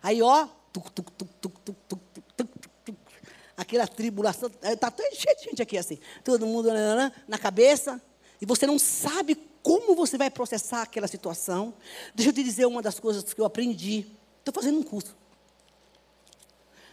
Aí, 0.03 0.23
ó, 0.23 0.49
tuc, 0.73 0.91
tuc, 0.93 1.11
tuc, 1.11 1.29
tuc, 1.39 1.55
tuc, 1.67 1.77
tuc, 1.87 2.01
tuc, 2.35 2.49
tuc, 2.83 2.97
aquela 3.55 3.87
tribulação. 3.87 4.51
Está 4.63 4.91
cheio 5.13 5.37
de 5.37 5.45
gente 5.45 5.61
aqui 5.61 5.77
assim. 5.77 5.99
Todo 6.25 6.47
mundo 6.47 6.71
na 7.29 7.37
cabeça. 7.37 8.01
E 8.41 8.47
você 8.47 8.67
não 8.67 8.79
sabe 8.79 9.35
como 9.63 9.95
você 9.95 10.17
vai 10.17 10.31
processar 10.31 10.81
aquela 10.81 11.07
situação. 11.07 11.75
Deixa 12.15 12.31
eu 12.31 12.35
te 12.35 12.43
dizer 12.43 12.65
uma 12.65 12.81
das 12.81 12.99
coisas 12.99 13.35
que 13.35 13.41
eu 13.43 13.45
aprendi. 13.45 14.07
Estou 14.39 14.55
fazendo 14.55 14.79
um 14.79 14.83
curso 14.83 15.15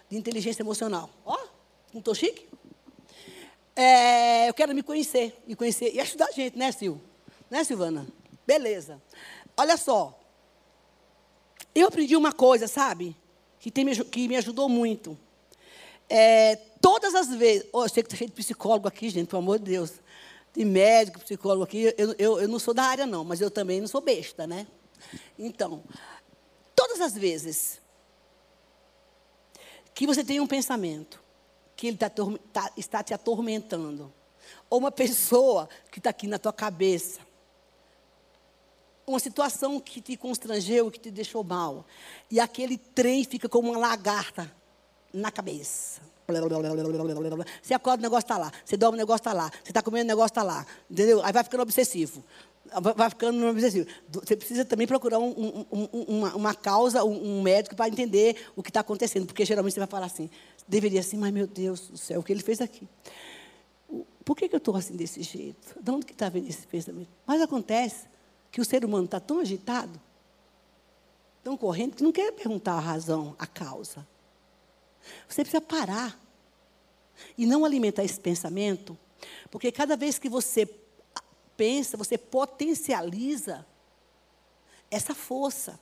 de 0.09 0.17
inteligência 0.17 0.61
emocional. 0.61 1.09
Ó, 1.25 1.37
não 1.93 1.99
estou 1.99 2.13
chique? 2.13 2.48
É, 3.81 4.49
eu 4.49 4.53
quero 4.53 4.75
me 4.75 4.83
conhecer, 4.83 5.41
me 5.47 5.55
conhecer 5.55 5.93
e 5.93 6.01
ajudar 6.01 6.25
a 6.25 6.31
gente, 6.33 6.57
né, 6.57 6.69
Sil? 6.75 6.99
Né, 7.49 7.63
Silvana? 7.63 8.05
Beleza. 8.45 9.01
Olha 9.55 9.77
só. 9.77 10.19
Eu 11.73 11.87
aprendi 11.87 12.13
uma 12.17 12.33
coisa, 12.33 12.67
sabe? 12.67 13.15
Que, 13.57 13.71
tem, 13.71 13.85
que 14.03 14.27
me 14.27 14.35
ajudou 14.35 14.67
muito. 14.67 15.17
É, 16.09 16.57
todas 16.81 17.15
as 17.15 17.29
vezes. 17.29 17.69
Oh, 17.71 17.85
eu 17.85 17.89
sei 17.89 18.03
que 18.03 18.07
está 18.07 18.17
cheio 18.17 18.29
de 18.29 18.35
psicólogo 18.35 18.85
aqui, 18.85 19.09
gente, 19.09 19.29
pelo 19.29 19.41
amor 19.41 19.59
de 19.59 19.71
Deus. 19.71 19.93
De 20.53 20.65
médico, 20.65 21.21
psicólogo 21.21 21.63
aqui. 21.63 21.95
Eu, 21.97 22.13
eu, 22.17 22.41
eu 22.41 22.47
não 22.49 22.59
sou 22.59 22.73
da 22.73 22.83
área, 22.83 23.05
não, 23.05 23.23
mas 23.23 23.39
eu 23.39 23.49
também 23.49 23.79
não 23.79 23.87
sou 23.87 24.01
besta, 24.01 24.45
né? 24.45 24.67
Então, 25.37 25.85
todas 26.75 26.99
as 26.99 27.13
vezes 27.13 27.79
que 29.93 30.05
você 30.05 30.21
tem 30.21 30.41
um 30.41 30.47
pensamento 30.47 31.28
que 31.79 31.87
ele 31.87 31.95
tá, 31.95 32.11
tá, 32.51 32.71
está 32.75 33.01
te 33.01 33.13
atormentando. 33.13 34.11
Ou 34.69 34.79
uma 34.79 34.91
pessoa 34.91 35.69
que 35.89 35.99
está 35.99 36.09
aqui 36.09 36.27
na 36.27 36.37
tua 36.37 36.51
cabeça. 36.51 37.21
Uma 39.07 39.17
situação 39.17 39.79
que 39.79 40.01
te 40.01 40.17
constrangeu, 40.17 40.91
que 40.91 40.99
te 40.99 41.09
deixou 41.09 41.41
mal. 41.41 41.85
E 42.29 42.37
aquele 42.37 42.77
trem 42.77 43.23
fica 43.23 43.47
como 43.47 43.69
uma 43.69 43.79
lagarta 43.79 44.53
na 45.13 45.31
cabeça. 45.31 46.01
Você 47.63 47.73
acorda, 47.73 48.01
o 48.01 48.03
negócio 48.03 48.25
está 48.25 48.37
lá. 48.37 48.51
Você 48.65 48.75
dorme, 48.75 48.97
o 48.97 48.99
negócio 48.99 49.21
está 49.21 49.31
lá. 49.31 49.49
Você 49.63 49.71
está 49.71 49.81
comendo, 49.81 50.03
o 50.03 50.07
negócio 50.07 50.31
está 50.31 50.43
lá. 50.43 50.65
Entendeu? 50.91 51.23
Aí 51.23 51.31
vai 51.31 51.45
ficando 51.45 51.61
obsessivo. 51.61 52.25
Vai 52.95 53.09
ficando 53.09 53.47
obsessivo. 53.47 53.87
Você 54.11 54.35
precisa 54.35 54.63
também 54.65 54.85
procurar 54.85 55.19
um, 55.19 55.29
um, 55.29 55.65
um, 55.71 56.03
uma, 56.07 56.35
uma, 56.35 56.55
causa, 56.55 57.03
um, 57.03 57.41
médico 57.41 57.75
para 57.75 57.87
entender 57.87 58.35
o 58.55 58.61
que 58.61 58.69
está 58.69 58.81
acontecendo. 58.81 59.25
Porque 59.25 59.45
geralmente 59.45 59.73
você 59.73 59.79
vai 59.79 59.87
falar 59.87 60.05
assim: 60.05 60.29
deveria 60.67 60.99
assim, 60.99 61.17
mas 61.17 61.33
meu 61.33 61.47
Deus 61.47 61.87
do 61.89 61.97
céu, 61.97 62.19
o 62.19 62.23
que 62.23 62.31
ele 62.31 62.43
fez 62.43 62.61
aqui? 62.61 62.87
Por 64.23 64.35
que, 64.35 64.47
que 64.47 64.55
eu 64.55 64.59
estou 64.59 64.75
assim 64.75 64.95
desse 64.95 65.23
jeito? 65.23 65.81
De 65.81 65.91
onde 65.91 66.05
que 66.05 66.11
está 66.11 66.29
vindo 66.29 66.47
esse 66.47 66.67
pensamento? 66.67 67.09
Mas 67.25 67.41
acontece 67.41 68.05
que 68.51 68.61
o 68.61 68.65
ser 68.65 68.85
humano 68.85 69.05
está 69.05 69.19
tão 69.19 69.39
agitado, 69.39 69.99
tão 71.43 71.57
correndo, 71.57 71.95
que 71.95 72.03
não 72.03 72.11
quer 72.11 72.31
perguntar 72.31 72.73
a 72.73 72.79
razão, 72.79 73.35
a 73.39 73.47
causa. 73.47 74.07
Você 75.27 75.41
precisa 75.41 75.61
parar 75.61 76.19
e 77.37 77.45
não 77.45 77.65
alimentar 77.65 78.03
esse 78.03 78.19
pensamento, 78.19 78.97
porque 79.49 79.71
cada 79.71 79.97
vez 79.97 80.19
que 80.19 80.29
você 80.29 80.65
pensa, 81.59 81.97
você 81.97 82.17
potencializa 82.17 83.67
essa 84.89 85.13
força. 85.13 85.77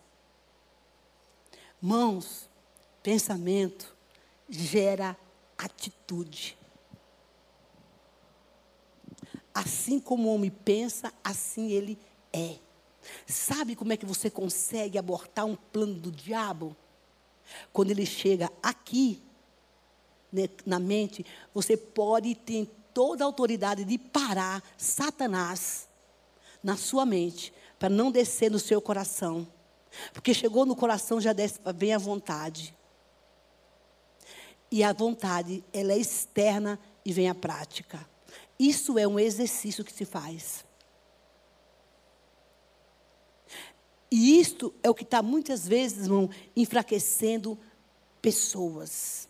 Mãos, 1.80 2.50
pensamento, 3.04 3.96
gera 4.50 5.16
atitude. 5.56 6.58
Assim 9.54 10.00
como 10.00 10.28
o 10.28 10.34
homem 10.34 10.50
pensa, 10.50 11.14
assim 11.24 11.70
ele 11.70 12.00
é. 12.34 12.58
Sabe 13.28 13.76
como 13.76 13.94
é 13.94 13.98
que 13.98 14.06
você 14.06 14.32
consegue 14.32 14.98
abortar 14.98 15.46
um 15.46 15.56
plano 15.56 15.94
do 15.94 16.12
diabo? 16.12 16.76
Quando 17.72 17.92
ele 17.92 18.06
chega 18.08 18.52
aqui, 18.64 19.22
né, 20.34 20.50
na 20.66 20.80
mente, 20.80 21.24
você 21.54 21.78
pode 21.78 22.34
ter 22.34 22.68
toda 22.98 23.24
a 23.24 23.28
autoridade 23.28 23.86
de 23.86 23.96
parar 23.96 24.64
Satanás 24.76 25.88
na 26.64 26.76
sua 26.76 27.06
mente, 27.06 27.54
para 27.78 27.90
não 27.90 28.10
descer 28.10 28.50
no 28.50 28.58
seu 28.58 28.82
coração. 28.82 29.48
Porque 30.12 30.34
chegou 30.34 30.66
no 30.66 30.76
coração, 30.76 31.22
já 31.22 31.32
desce, 31.32 31.60
vem 31.76 31.94
a 31.94 32.00
vontade. 32.00 32.76
E 34.72 34.84
a 34.84 34.94
vontade, 34.94 35.64
ela 35.72 35.94
é 35.94 35.98
externa 36.00 36.80
e 37.06 37.14
vem 37.14 37.30
a 37.30 37.36
prática. 37.36 38.04
Isso 38.58 38.98
é 38.98 39.08
um 39.08 39.20
exercício 39.20 39.86
que 39.86 39.94
se 39.94 40.04
faz. 40.04 40.66
E 44.10 44.40
isto 44.40 44.74
é 44.82 44.90
o 44.90 44.96
que 44.96 45.04
está 45.04 45.22
muitas 45.22 45.68
vezes, 45.68 46.06
irmão, 46.06 46.32
enfraquecendo 46.56 47.60
pessoas. 48.24 49.27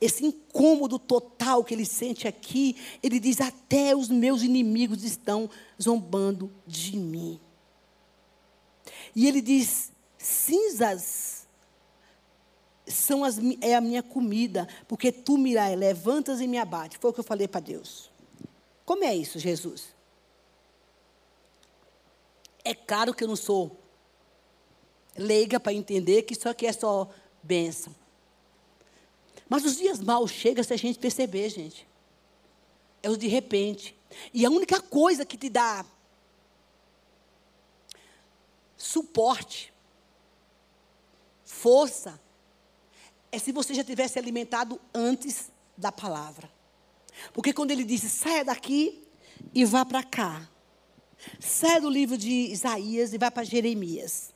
Esse 0.00 0.24
incômodo 0.24 0.98
total 0.98 1.64
que 1.64 1.72
ele 1.72 1.86
sente 1.86 2.28
aqui, 2.28 2.76
ele 3.02 3.18
diz: 3.18 3.40
até 3.40 3.96
os 3.96 4.08
meus 4.08 4.42
inimigos 4.42 5.02
estão 5.04 5.48
zombando 5.80 6.52
de 6.66 6.96
mim. 6.96 7.40
E 9.14 9.26
ele 9.26 9.40
diz: 9.40 9.92
cinzas 10.18 11.46
são 12.86 13.24
as, 13.24 13.38
é 13.60 13.74
a 13.74 13.80
minha 13.80 14.02
comida, 14.02 14.68
porque 14.86 15.12
tu, 15.12 15.38
Mirai, 15.38 15.76
levantas 15.76 16.40
e 16.40 16.46
me 16.46 16.58
abate. 16.58 16.98
Foi 16.98 17.10
o 17.10 17.14
que 17.14 17.20
eu 17.20 17.24
falei 17.24 17.48
para 17.48 17.60
Deus. 17.60 18.10
Como 18.84 19.04
é 19.04 19.14
isso, 19.14 19.38
Jesus? 19.38 19.94
É 22.64 22.74
claro 22.74 23.14
que 23.14 23.24
eu 23.24 23.28
não 23.28 23.36
sou 23.36 23.78
leiga 25.16 25.58
para 25.58 25.72
entender 25.72 26.22
que 26.22 26.34
isso 26.34 26.48
aqui 26.48 26.66
é 26.66 26.72
só 26.72 27.08
bênção. 27.42 27.94
Mas 29.50 29.64
os 29.64 29.76
dias 29.76 29.98
maus 29.98 30.30
chegam 30.30 30.62
se 30.62 30.72
a 30.72 30.76
gente 30.76 30.96
perceber, 31.00 31.48
gente. 31.48 31.84
É 33.02 33.10
os 33.10 33.18
de 33.18 33.26
repente. 33.26 33.96
E 34.32 34.46
a 34.46 34.48
única 34.48 34.80
coisa 34.80 35.26
que 35.26 35.36
te 35.36 35.48
dá 35.48 35.84
suporte, 38.76 39.74
força, 41.44 42.20
é 43.32 43.40
se 43.40 43.50
você 43.50 43.74
já 43.74 43.82
tivesse 43.82 44.20
alimentado 44.20 44.80
antes 44.94 45.50
da 45.76 45.90
palavra. 45.90 46.48
Porque 47.32 47.52
quando 47.52 47.72
ele 47.72 47.82
disse, 47.82 48.08
saia 48.08 48.44
daqui 48.44 49.04
e 49.52 49.64
vá 49.64 49.84
para 49.84 50.04
cá. 50.04 50.48
Saia 51.40 51.80
do 51.80 51.90
livro 51.90 52.16
de 52.16 52.30
Isaías 52.30 53.12
e 53.12 53.18
vá 53.18 53.32
para 53.32 53.42
Jeremias. 53.42 54.32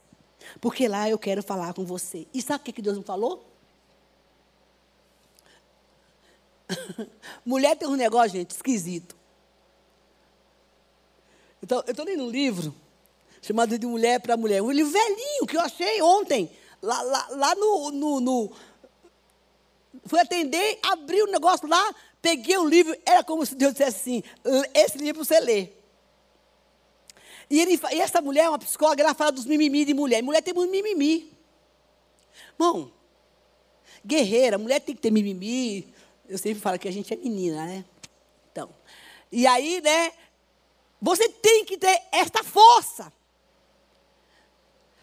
Porque 0.60 0.88
lá 0.88 1.08
eu 1.08 1.18
quero 1.18 1.40
falar 1.40 1.72
com 1.72 1.84
você. 1.84 2.26
E 2.34 2.42
sabe 2.42 2.68
o 2.68 2.72
que 2.72 2.82
Deus 2.82 2.98
me 2.98 3.04
falou? 3.04 3.53
Mulher 7.44 7.76
tem 7.76 7.88
um 7.88 7.96
negócio, 7.96 8.30
gente, 8.30 8.50
esquisito. 8.50 9.16
Então, 11.62 11.82
eu 11.86 11.90
estou 11.90 12.04
lendo 12.04 12.24
um 12.24 12.30
livro 12.30 12.74
chamado 13.40 13.78
De 13.78 13.86
Mulher 13.86 14.20
para 14.20 14.36
Mulher. 14.36 14.62
Um 14.62 14.70
livro 14.70 14.92
velhinho 14.92 15.46
que 15.46 15.56
eu 15.56 15.60
achei 15.60 16.00
ontem, 16.02 16.50
lá, 16.82 17.00
lá, 17.02 17.28
lá 17.30 17.54
no, 17.54 17.90
no, 17.90 18.20
no 18.20 18.52
fui 20.06 20.18
atender, 20.18 20.78
abri 20.82 21.22
o 21.22 21.26
negócio 21.26 21.66
lá, 21.68 21.94
peguei 22.20 22.56
o 22.58 22.68
livro, 22.68 22.96
era 23.04 23.22
como 23.22 23.44
se 23.44 23.54
Deus 23.54 23.72
dissesse 23.72 23.98
assim: 23.98 24.22
esse 24.74 24.98
livro 24.98 25.24
você 25.24 25.40
lê. 25.40 25.68
E, 27.50 27.60
ele, 27.60 27.78
e 27.92 28.00
essa 28.00 28.20
mulher, 28.20 28.48
uma 28.48 28.58
psicóloga, 28.58 29.02
ela 29.02 29.14
fala 29.14 29.30
dos 29.30 29.44
mimimi 29.44 29.84
de 29.84 29.92
mulher. 29.92 30.22
Mulher 30.22 30.42
tem 30.42 30.54
muito 30.54 30.70
mimimi. 30.70 31.30
Bom, 32.58 32.90
guerreira, 34.04 34.56
mulher 34.56 34.80
tem 34.80 34.94
que 34.94 35.02
ter 35.02 35.10
mimimi. 35.10 35.93
Eu 36.28 36.38
sempre 36.38 36.60
falo 36.60 36.78
que 36.78 36.88
a 36.88 36.92
gente 36.92 37.12
é 37.12 37.16
menina, 37.16 37.64
né? 37.66 37.84
Então, 38.50 38.70
E 39.30 39.46
aí, 39.46 39.80
né? 39.80 40.12
Você 41.00 41.28
tem 41.28 41.64
que 41.64 41.76
ter 41.76 42.02
esta 42.10 42.42
força. 42.42 43.12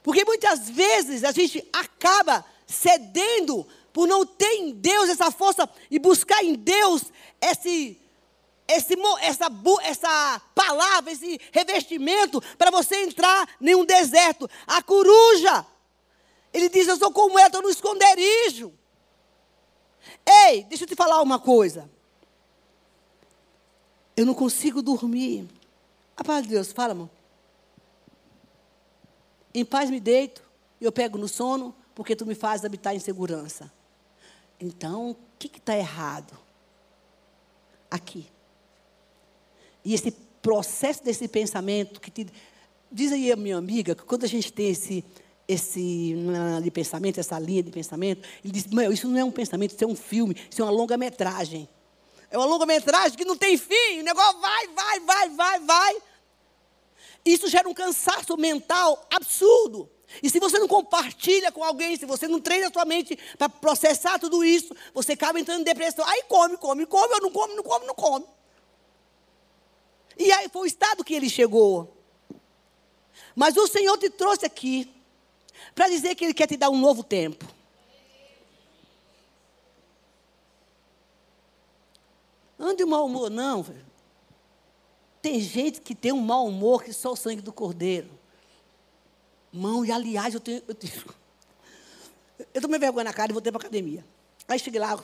Porque 0.01 0.25
muitas 0.25 0.69
vezes 0.69 1.23
a 1.23 1.31
gente 1.31 1.67
acaba 1.71 2.43
cedendo 2.65 3.67
por 3.93 4.07
não 4.07 4.25
ter 4.25 4.53
em 4.53 4.71
Deus 4.71 5.09
essa 5.09 5.29
força 5.29 5.69
e 5.91 5.99
buscar 5.99 6.43
em 6.43 6.55
Deus 6.55 7.03
esse, 7.39 7.99
esse, 8.67 8.95
essa, 9.19 9.45
essa 9.83 10.41
palavra, 10.55 11.11
esse 11.11 11.39
revestimento 11.51 12.41
para 12.57 12.71
você 12.71 13.03
entrar 13.03 13.47
em 13.59 13.75
um 13.75 13.85
deserto. 13.85 14.49
A 14.65 14.81
coruja, 14.81 15.65
ele 16.51 16.69
diz: 16.69 16.87
Eu 16.87 16.97
sou 16.97 17.11
como 17.11 17.37
ela, 17.37 17.47
estou 17.47 17.61
no 17.61 17.69
esconderijo. 17.69 18.73
Ei, 20.25 20.63
deixa 20.63 20.83
eu 20.83 20.87
te 20.87 20.95
falar 20.95 21.21
uma 21.21 21.39
coisa. 21.39 21.89
Eu 24.15 24.25
não 24.25 24.33
consigo 24.33 24.81
dormir. 24.81 25.47
A 26.15 26.23
paz 26.23 26.43
de 26.43 26.49
Deus, 26.49 26.71
fala, 26.71 26.91
amor. 26.91 27.09
Em 29.53 29.65
paz 29.65 29.89
me 29.89 29.99
deito, 29.99 30.43
eu 30.79 30.91
pego 30.91 31.17
no 31.17 31.27
sono, 31.27 31.75
porque 31.93 32.15
tu 32.15 32.25
me 32.25 32.35
fazes 32.35 32.65
habitar 32.65 32.95
em 32.95 32.99
segurança. 32.99 33.71
Então, 34.59 35.11
o 35.11 35.17
que 35.37 35.47
está 35.57 35.75
errado? 35.75 36.37
Aqui. 37.89 38.27
E 39.83 39.93
esse 39.93 40.11
processo 40.41 41.03
desse 41.03 41.27
pensamento 41.27 41.99
que 41.99 42.11
te, 42.11 42.27
diz 42.91 43.11
aí 43.11 43.31
a 43.31 43.35
minha 43.35 43.57
amiga 43.57 43.95
que 43.95 44.03
quando 44.03 44.23
a 44.23 44.27
gente 44.27 44.51
tem 44.51 44.69
esse 44.69 45.03
esse 45.51 46.15
de 46.61 46.71
pensamento, 46.71 47.19
essa 47.19 47.37
linha 47.37 47.63
de 47.63 47.71
pensamento, 47.71 48.27
ele 48.43 48.53
diz: 48.53 48.67
Meu, 48.67 48.91
isso 48.91 49.07
não 49.07 49.17
é 49.17 49.23
um 49.23 49.31
pensamento, 49.31 49.73
isso 49.73 49.83
é 49.83 49.87
um 49.87 49.95
filme, 49.95 50.35
isso 50.49 50.61
é 50.61 50.65
uma 50.65 50.71
longa-metragem. 50.71 51.67
É 52.29 52.37
uma 52.37 52.45
longa-metragem 52.45 53.17
que 53.17 53.25
não 53.25 53.35
tem 53.35 53.57
fim, 53.57 53.99
o 53.99 54.03
negócio 54.03 54.39
vai, 54.39 54.67
vai, 54.69 54.99
vai, 55.01 55.29
vai, 55.29 55.59
vai. 55.59 56.01
Isso 57.25 57.47
gera 57.49 57.67
um 57.67 57.73
cansaço 57.73 58.35
mental 58.37 59.05
absurdo. 59.13 59.89
E 60.23 60.29
se 60.29 60.39
você 60.39 60.57
não 60.57 60.67
compartilha 60.67 61.51
com 61.51 61.63
alguém, 61.63 61.97
se 61.97 62.05
você 62.05 62.27
não 62.27 62.39
treina 62.39 62.67
a 62.67 62.71
sua 62.71 62.85
mente 62.85 63.17
para 63.37 63.47
processar 63.47 64.19
tudo 64.19 64.43
isso, 64.43 64.75
você 64.93 65.13
acaba 65.13 65.39
entrando 65.39 65.61
em 65.61 65.63
depressão. 65.63 66.05
Aí 66.05 66.23
come, 66.27 66.57
come, 66.57 66.85
come, 66.85 67.13
eu 67.13 67.21
não 67.21 67.31
como, 67.31 67.55
não 67.55 67.63
como, 67.63 67.85
não 67.85 67.95
come. 67.95 68.25
E 70.17 70.31
aí 70.31 70.49
foi 70.49 70.63
o 70.63 70.65
estado 70.65 71.03
que 71.03 71.13
ele 71.13 71.29
chegou. 71.29 71.97
Mas 73.35 73.55
o 73.55 73.67
Senhor 73.67 73.97
te 73.97 74.09
trouxe 74.09 74.45
aqui 74.45 75.00
para 75.73 75.89
dizer 75.89 76.15
que 76.15 76.25
Ele 76.25 76.33
quer 76.33 76.47
te 76.47 76.57
dar 76.57 76.69
um 76.69 76.79
novo 76.79 77.03
tempo. 77.03 77.45
Ande 82.59 82.85
mau 82.85 83.07
humor, 83.07 83.29
não. 83.29 83.65
Tem 85.21 85.39
gente 85.39 85.81
que 85.81 85.95
tem 85.95 86.11
um 86.11 86.21
mau 86.21 86.45
humor 86.45 86.83
que 86.83 86.93
só 86.93 87.13
o 87.13 87.15
sangue 87.15 87.41
do 87.41 87.51
cordeiro. 87.51 88.09
Mão, 89.51 89.83
e 89.83 89.91
aliás, 89.91 90.33
eu 90.33 90.39
tenho. 90.39 90.61
Eu, 92.53 92.61
tomei 92.61 92.79
vergonha 92.79 93.05
na 93.05 93.13
cara 93.13 93.31
e 93.31 93.33
voltei 93.33 93.51
para 93.51 93.61
a 93.61 93.63
academia. 93.63 94.05
Aí 94.47 94.59
cheguei 94.59 94.79
lá. 94.79 95.03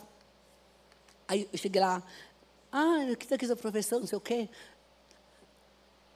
Aí 1.28 1.50
eu 1.52 1.58
cheguei 1.58 1.82
lá. 1.82 2.02
Ah, 2.72 3.08
o 3.12 3.18
que 3.18 3.26
está 3.26 3.36
aqui, 3.36 3.56
professor, 3.56 4.00
não 4.00 4.08
sei 4.08 4.18
o 4.18 4.22
quê. 4.22 4.50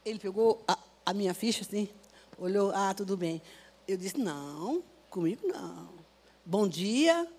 Ele 0.05 0.19
pegou 0.19 0.63
a, 0.67 0.77
a 1.05 1.13
minha 1.13 1.33
ficha 1.33 1.61
assim, 1.61 1.89
olhou, 2.37 2.71
ah, 2.73 2.93
tudo 2.93 3.17
bem. 3.17 3.41
Eu 3.91 3.97
disse: 3.97 4.17
não, 4.17 4.81
comigo 5.09 5.45
não. 5.45 5.89
Bom 6.45 6.65
dia, 6.65 7.29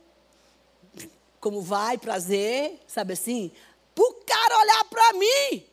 como 1.41 1.63
vai, 1.63 1.97
prazer, 1.97 2.79
sabe 2.87 3.15
assim? 3.15 3.51
Para 3.95 4.05
o 4.05 4.15
cara 4.27 4.59
olhar 4.59 4.85
para 4.85 5.13
mim. 5.15 5.67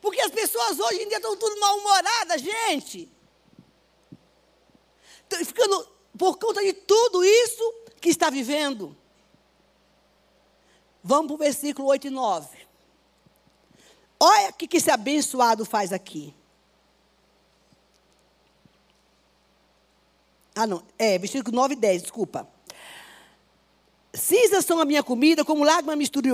Porque 0.00 0.20
as 0.20 0.30
pessoas 0.30 0.78
hoje 0.78 1.02
em 1.02 1.08
dia 1.08 1.16
estão 1.16 1.36
tudo 1.36 1.58
mal-humoradas, 1.58 2.40
gente. 2.40 3.10
Estão 5.22 5.44
ficando 5.44 5.88
por 6.16 6.38
conta 6.38 6.62
de 6.62 6.72
tudo 6.72 7.24
isso 7.24 7.74
que 8.00 8.10
está 8.10 8.30
vivendo. 8.30 8.96
Vamos 11.02 11.26
para 11.26 11.34
o 11.34 11.38
versículo 11.38 11.88
8 11.88 12.06
e 12.06 12.10
9. 12.10 12.66
Olha 14.20 14.50
o 14.50 14.52
que 14.52 14.76
esse 14.76 14.90
abençoado 14.90 15.64
faz 15.64 15.92
aqui. 15.92 16.32
Ah, 20.54 20.66
não. 20.66 20.82
É, 20.98 21.18
versículo 21.18 21.54
9 21.54 21.74
e 21.74 21.76
10, 21.76 22.02
desculpa. 22.02 22.48
Cinzas 24.14 24.64
são 24.64 24.78
a 24.78 24.84
minha 24.84 25.02
comida, 25.02 25.44
como 25.44 25.64
lágrima 25.64 25.96
mistura 25.96 26.28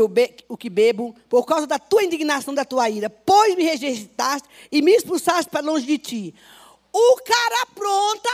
o 0.48 0.56
que 0.56 0.68
bebo, 0.68 1.14
por 1.30 1.46
causa 1.46 1.66
da 1.66 1.78
tua 1.78 2.04
indignação, 2.04 2.52
da 2.52 2.64
tua 2.64 2.90
ira. 2.90 3.08
Pois 3.08 3.56
me 3.56 3.64
rejeitaste 3.64 4.46
e 4.70 4.82
me 4.82 4.92
expulsaste 4.92 5.50
para 5.50 5.64
longe 5.64 5.86
de 5.86 5.96
ti. 5.96 6.34
O 6.92 7.16
cara 7.24 7.62
apronta, 7.62 8.28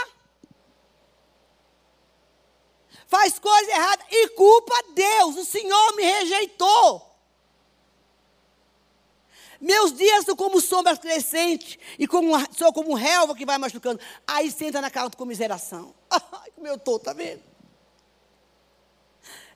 faz 3.07 3.38
coisa 3.38 3.70
errada 3.70 4.05
e 4.11 4.29
culpa 4.31 4.75
Deus. 4.92 5.37
O 5.37 5.44
Senhor 5.44 5.94
me 5.94 6.03
rejeitou. 6.03 7.06
Meus 9.61 9.92
dias 9.92 10.25
são 10.25 10.37
como 10.37 10.61
sombras 10.61 10.99
crescentes 10.99 11.79
e 11.99 12.07
como, 12.07 12.33
sou 12.57 12.73
como 12.73 12.95
relva 12.95 13.35
que 13.35 13.47
vai 13.47 13.59
machucando. 13.59 14.01
Aí 14.27 14.51
senta 14.51 14.81
na 14.81 14.90
cara 14.90 15.09
de 15.09 15.16
comiseração. 15.16 15.95
Ai, 16.11 16.51
como 16.55 16.66
eu 16.66 16.75
estou, 16.75 16.99
tá 16.99 17.12
vendo? 17.12 17.42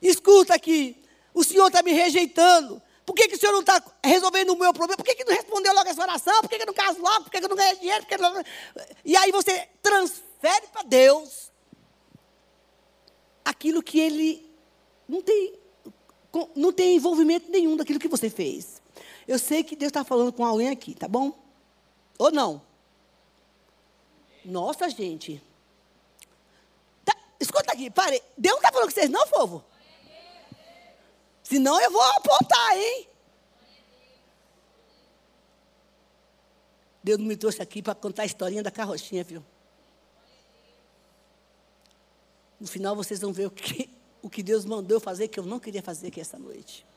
Escuta 0.01 0.55
aqui, 0.55 0.97
o 1.35 1.45
Senhor 1.45 1.67
está 1.67 1.83
me 1.83 1.93
rejeitando. 1.93 2.81
Por 3.05 3.15
que, 3.15 3.29
que 3.29 3.35
o 3.35 3.39
Senhor 3.39 3.53
não 3.53 3.61
está 3.61 3.83
resolvendo 4.05 4.51
o 4.51 4.59
meu 4.59 4.73
problema? 4.73 4.97
Por 4.97 5.05
que, 5.05 5.17
que 5.17 5.25
não 5.25 5.35
respondeu 5.35 5.75
logo 5.75 5.89
essa 5.89 6.01
oração? 6.01 6.41
Por 6.41 6.49
que, 6.49 6.59
que 6.59 6.67
não 6.67 6.73
caso 6.73 7.01
logo? 7.01 7.25
Por 7.25 7.31
que, 7.31 7.41
que 7.41 7.49
não 7.49 7.57
ganhei 7.57 7.77
dinheiro? 7.77 8.07
Não... 8.19 8.43
E 9.05 9.17
aí 9.17 9.33
você 9.33 9.69
transfere 9.83 10.69
para 10.73 10.83
Deus 10.83 11.51
aquilo 13.45 13.83
que 13.83 13.99
Ele 13.99 14.49
não 15.09 15.21
tem, 15.21 15.55
não 16.55 16.73
tem 16.73 16.97
envolvimento 16.97 17.51
nenhum 17.51 17.77
daquilo 17.77 17.99
que 17.99 18.09
você 18.09 18.31
fez. 18.31 18.80
Eu 19.31 19.39
sei 19.39 19.63
que 19.63 19.77
Deus 19.77 19.91
está 19.91 20.03
falando 20.03 20.33
com 20.33 20.45
alguém 20.45 20.71
aqui, 20.71 20.93
tá 20.93 21.07
bom? 21.07 21.33
Ou 22.19 22.33
não? 22.33 22.61
Nossa, 24.45 24.91
gente. 24.91 25.41
Tá, 27.05 27.17
escuta 27.39 27.73
aqui, 27.73 27.89
pare. 27.93 28.21
Deus 28.37 28.55
não 28.55 28.59
está 28.59 28.73
falando 28.73 28.89
com 28.89 28.93
vocês, 28.93 29.09
não, 29.09 29.25
povo? 29.29 29.65
Senão 31.45 31.81
eu 31.81 31.93
vou 31.93 32.03
apontar, 32.03 32.77
hein? 32.77 33.07
Deus 37.01 37.21
me 37.21 37.37
trouxe 37.37 37.63
aqui 37.63 37.81
para 37.81 37.95
contar 37.95 38.23
a 38.25 38.27
historinha 38.27 38.65
da 38.65 38.71
carrochinha, 38.73 39.23
viu? 39.23 39.45
No 42.59 42.67
final 42.67 42.97
vocês 42.97 43.21
vão 43.21 43.33
ver 43.33 43.47
o 43.47 43.51
que, 43.53 43.89
o 44.21 44.29
que 44.29 44.43
Deus 44.43 44.65
mandou 44.65 44.97
eu 44.97 45.01
fazer 45.01 45.29
que 45.29 45.39
eu 45.39 45.45
não 45.45 45.61
queria 45.61 45.85
fazer 45.85 46.09
aqui 46.09 46.21
essa 46.21 46.37
noite 46.37 46.90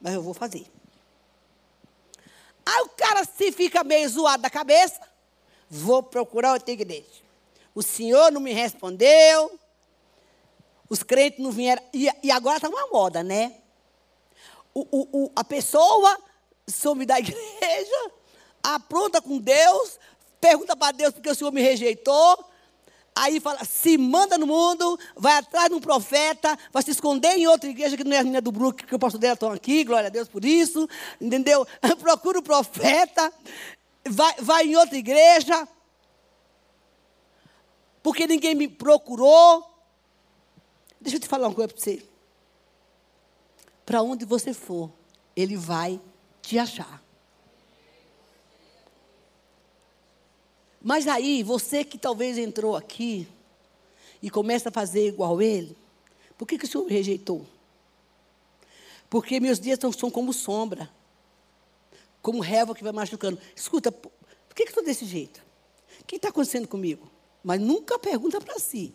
mas 0.00 0.14
eu 0.14 0.22
vou 0.22 0.34
fazer. 0.34 0.66
Aí 2.64 2.82
o 2.82 2.88
cara 2.90 3.24
se 3.24 3.50
fica 3.50 3.82
meio 3.82 4.08
zoado 4.08 4.42
da 4.42 4.50
cabeça, 4.50 5.00
vou 5.70 6.02
procurar 6.02 6.52
outra 6.52 6.70
igreja. 6.70 7.22
O 7.74 7.82
senhor 7.82 8.30
não 8.30 8.40
me 8.40 8.52
respondeu, 8.52 9.58
os 10.88 11.02
crentes 11.02 11.40
não 11.40 11.50
vieram, 11.50 11.82
e, 11.92 12.10
e 12.22 12.30
agora 12.30 12.56
está 12.56 12.68
uma 12.68 12.86
moda, 12.88 13.22
né? 13.22 13.54
O, 14.74 14.80
o, 14.80 15.24
o, 15.24 15.32
a 15.34 15.44
pessoa 15.44 16.18
some 16.66 17.06
da 17.06 17.18
igreja, 17.20 18.10
apronta 18.62 19.20
com 19.20 19.38
Deus, 19.38 19.98
pergunta 20.40 20.76
para 20.76 20.92
Deus 20.92 21.14
porque 21.14 21.30
o 21.30 21.34
Senhor 21.34 21.52
me 21.52 21.62
rejeitou, 21.62 22.44
Aí 23.20 23.40
fala, 23.40 23.64
se 23.64 23.98
manda 23.98 24.38
no 24.38 24.46
mundo, 24.46 24.98
vai 25.16 25.38
atrás 25.38 25.68
de 25.68 25.74
um 25.74 25.80
profeta, 25.80 26.56
vai 26.72 26.82
se 26.84 26.92
esconder 26.92 27.36
em 27.36 27.48
outra 27.48 27.68
igreja 27.68 27.96
que 27.96 28.04
não 28.04 28.12
é 28.12 28.18
a 28.18 28.22
menina 28.22 28.40
do 28.40 28.52
Brook, 28.52 28.86
que 28.86 28.94
o 28.94 28.98
pastor 28.98 29.20
dela 29.20 29.34
estão 29.34 29.50
aqui, 29.50 29.82
glória 29.82 30.06
a 30.06 30.10
Deus 30.10 30.28
por 30.28 30.44
isso, 30.44 30.88
entendeu? 31.20 31.66
Procura 31.98 32.38
o 32.38 32.42
profeta, 32.42 33.32
vai, 34.08 34.34
vai 34.38 34.66
em 34.66 34.76
outra 34.76 34.96
igreja, 34.96 35.66
porque 38.04 38.24
ninguém 38.24 38.54
me 38.54 38.68
procurou. 38.68 39.68
Deixa 41.00 41.16
eu 41.16 41.20
te 41.20 41.26
falar 41.26 41.48
uma 41.48 41.54
coisa 41.54 41.74
para 41.74 41.82
você. 41.82 42.08
Para 43.84 44.00
onde 44.00 44.24
você 44.24 44.54
for, 44.54 44.92
ele 45.34 45.56
vai 45.56 46.00
te 46.40 46.56
achar. 46.56 47.02
Mas 50.88 51.06
aí, 51.06 51.42
você 51.42 51.84
que 51.84 51.98
talvez 51.98 52.38
entrou 52.38 52.74
aqui 52.74 53.28
e 54.22 54.30
começa 54.30 54.70
a 54.70 54.72
fazer 54.72 55.06
igual 55.06 55.42
ele, 55.42 55.76
por 56.38 56.48
que, 56.48 56.56
que 56.56 56.64
o 56.64 56.66
Senhor 56.66 56.86
me 56.86 56.90
rejeitou? 56.90 57.44
Porque 59.10 59.38
meus 59.38 59.60
dias 59.60 59.78
são, 59.78 59.92
são 59.92 60.10
como 60.10 60.32
sombra, 60.32 60.90
como 62.22 62.40
relva 62.40 62.74
que 62.74 62.82
vai 62.82 62.90
machucando. 62.90 63.38
Escuta, 63.54 63.92
por 63.92 64.10
que, 64.54 64.64
que 64.64 64.70
estou 64.70 64.82
desse 64.82 65.04
jeito? 65.04 65.42
O 66.00 66.04
que 66.06 66.16
está 66.16 66.30
acontecendo 66.30 66.66
comigo? 66.66 67.06
Mas 67.44 67.60
nunca 67.60 67.98
pergunta 67.98 68.40
para 68.40 68.58
si, 68.58 68.94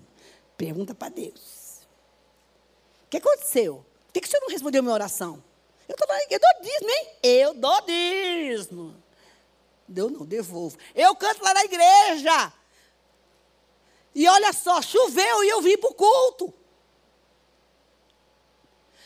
pergunta 0.57 0.95
para 0.95 1.09
Deus. 1.09 1.81
O 3.05 3.09
que 3.11 3.17
aconteceu? 3.17 3.85
Por 4.07 4.13
que, 4.13 4.21
que 4.21 4.27
o 4.27 4.31
senhor 4.31 4.41
não 4.41 4.49
respondeu 4.49 4.81
minha 4.81 4.95
oração? 4.95 5.43
Eu 5.87 5.95
falando, 5.95 6.23
eu 6.31 6.39
dou 6.39 6.49
dízimo, 6.59 6.89
hein? 6.89 7.07
Eu 7.21 7.53
dou. 7.53 8.93
Deu 9.87 10.09
não, 10.09 10.25
devolvo. 10.25 10.77
Eu 10.95 11.15
canto 11.15 11.43
lá 11.43 11.53
na 11.53 11.65
igreja. 11.65 12.53
E 14.15 14.27
olha 14.27 14.53
só, 14.53 14.81
choveu 14.81 15.43
e 15.43 15.49
eu 15.49 15.61
vim 15.61 15.77
para 15.77 15.89
o 15.89 15.93
culto. 15.93 16.53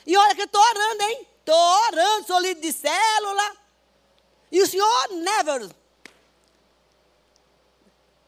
E 0.05 0.15
olha 0.15 0.35
que 0.35 0.41
eu 0.41 0.45
estou 0.45 0.61
orando, 0.61 1.03
hein? 1.03 1.27
Estou 1.39 1.55
orando, 1.55 2.27
sou 2.27 2.39
líder 2.39 2.61
de 2.61 2.71
célula. 2.71 3.57
E 4.51 4.61
o 4.61 4.67
senhor 4.67 5.09
never. 5.09 5.69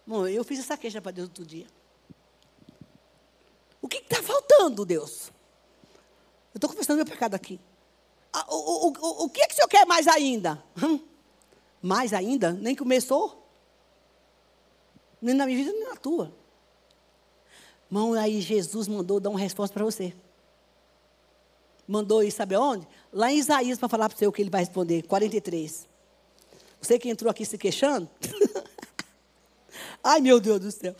Bom, 0.06 0.28
eu 0.28 0.44
fiz 0.44 0.60
essa 0.60 0.78
queixa 0.78 1.02
para 1.02 1.12
Deus 1.12 1.28
outro 1.30 1.46
dia. 1.46 1.68
O 3.82 3.88
que 3.88 3.98
está 3.98 4.22
faltando, 4.22 4.86
Deus? 4.86 5.28
Eu 6.54 6.58
estou 6.58 6.70
confessando 6.70 6.98
meu 6.98 7.06
pecado 7.06 7.36
aqui. 7.36 7.60
Ah, 8.34 8.46
o, 8.50 8.88
o, 8.88 8.94
o, 8.94 9.26
o 9.26 9.30
que, 9.30 9.42
é 9.42 9.48
que 9.48 9.54
o 9.54 9.56
senhor 9.56 9.68
quer 9.68 9.86
mais 9.86 10.08
ainda? 10.08 10.64
Hum? 10.82 11.00
Mais 11.82 12.14
ainda? 12.14 12.52
Nem 12.52 12.76
começou? 12.76 13.48
Nem 15.22 15.36
na 15.36 15.46
minha 15.46 15.58
vida, 15.58 15.72
nem 15.72 15.88
na 15.88 15.96
tua. 15.96 16.34
Mão, 17.90 18.14
aí 18.14 18.40
Jesus 18.42 18.88
mandou 18.88 19.20
dar 19.20 19.30
uma 19.30 19.40
resposta 19.40 19.74
para 19.74 19.84
você. 19.84 20.14
Mandou 21.88 22.24
ir, 22.24 22.32
sabe 22.32 22.56
aonde? 22.56 22.88
Lá 23.12 23.32
em 23.32 23.38
Isaías, 23.38 23.80
para 23.80 23.90
falar 23.90 24.10
para 24.10 24.18
você 24.18 24.28
o 24.28 24.32
que 24.32 24.42
ele 24.42 24.50
vai 24.50 24.62
responder. 24.62 25.02
43. 25.04 25.88
Você 26.80 27.00
que 27.00 27.10
entrou 27.10 27.32
aqui 27.32 27.46
se 27.46 27.58
queixando. 27.58 28.10
Ai, 30.04 30.22
meu 30.22 30.40
Deus 30.40 30.60
do 30.60 30.72
céu. 30.72 30.96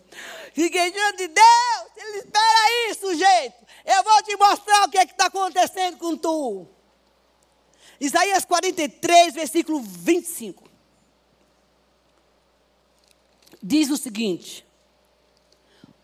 Se 0.54 0.70
queixando 0.70 1.18
de 1.18 1.28
Deus. 1.28 1.86
Ele 1.96 2.18
espera 2.18 2.60
aí, 2.66 2.96
sujeito. 2.96 3.56
Eu 3.86 4.04
vou 4.04 4.24
te 4.24 4.36
mostrar 4.36 4.86
o 4.86 4.90
que 4.90 4.98
é 4.98 5.04
está 5.04 5.28
acontecendo 5.28 5.98
com 5.98 6.18
tu. 6.18 6.68
Isaías 8.00 8.46
43, 8.46 9.34
versículo 9.34 9.82
25. 9.82 10.69
Diz 13.62 13.90
o 13.90 13.98
seguinte: 13.98 14.66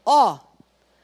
Ó, 0.05 0.39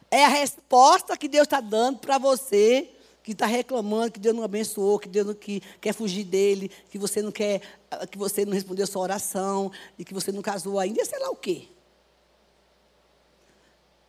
é 0.09 0.25
a 0.25 0.29
resposta 0.29 1.17
que 1.17 1.27
Deus 1.27 1.43
está 1.43 1.61
dando 1.61 1.99
para 1.99 2.17
você 2.17 2.89
que 3.23 3.33
está 3.33 3.45
reclamando 3.45 4.11
que 4.11 4.19
Deus 4.19 4.35
não 4.35 4.43
abençoou, 4.43 4.99
que 4.99 5.07
Deus 5.07 5.27
não 5.27 5.33
que, 5.33 5.61
quer 5.79 5.93
fugir 5.93 6.23
dele, 6.23 6.71
que 6.89 6.97
você 6.97 7.21
não 7.21 7.31
quer, 7.31 7.61
que 8.09 8.17
você 8.17 8.45
não 8.45 8.53
respondeu 8.53 8.87
sua 8.87 9.01
oração, 9.01 9.71
e 9.97 10.03
que 10.03 10.13
você 10.13 10.31
não 10.31 10.41
casou 10.41 10.79
ainda, 10.79 11.05
sei 11.05 11.19
lá 11.19 11.29
o 11.29 11.35
quê. 11.35 11.67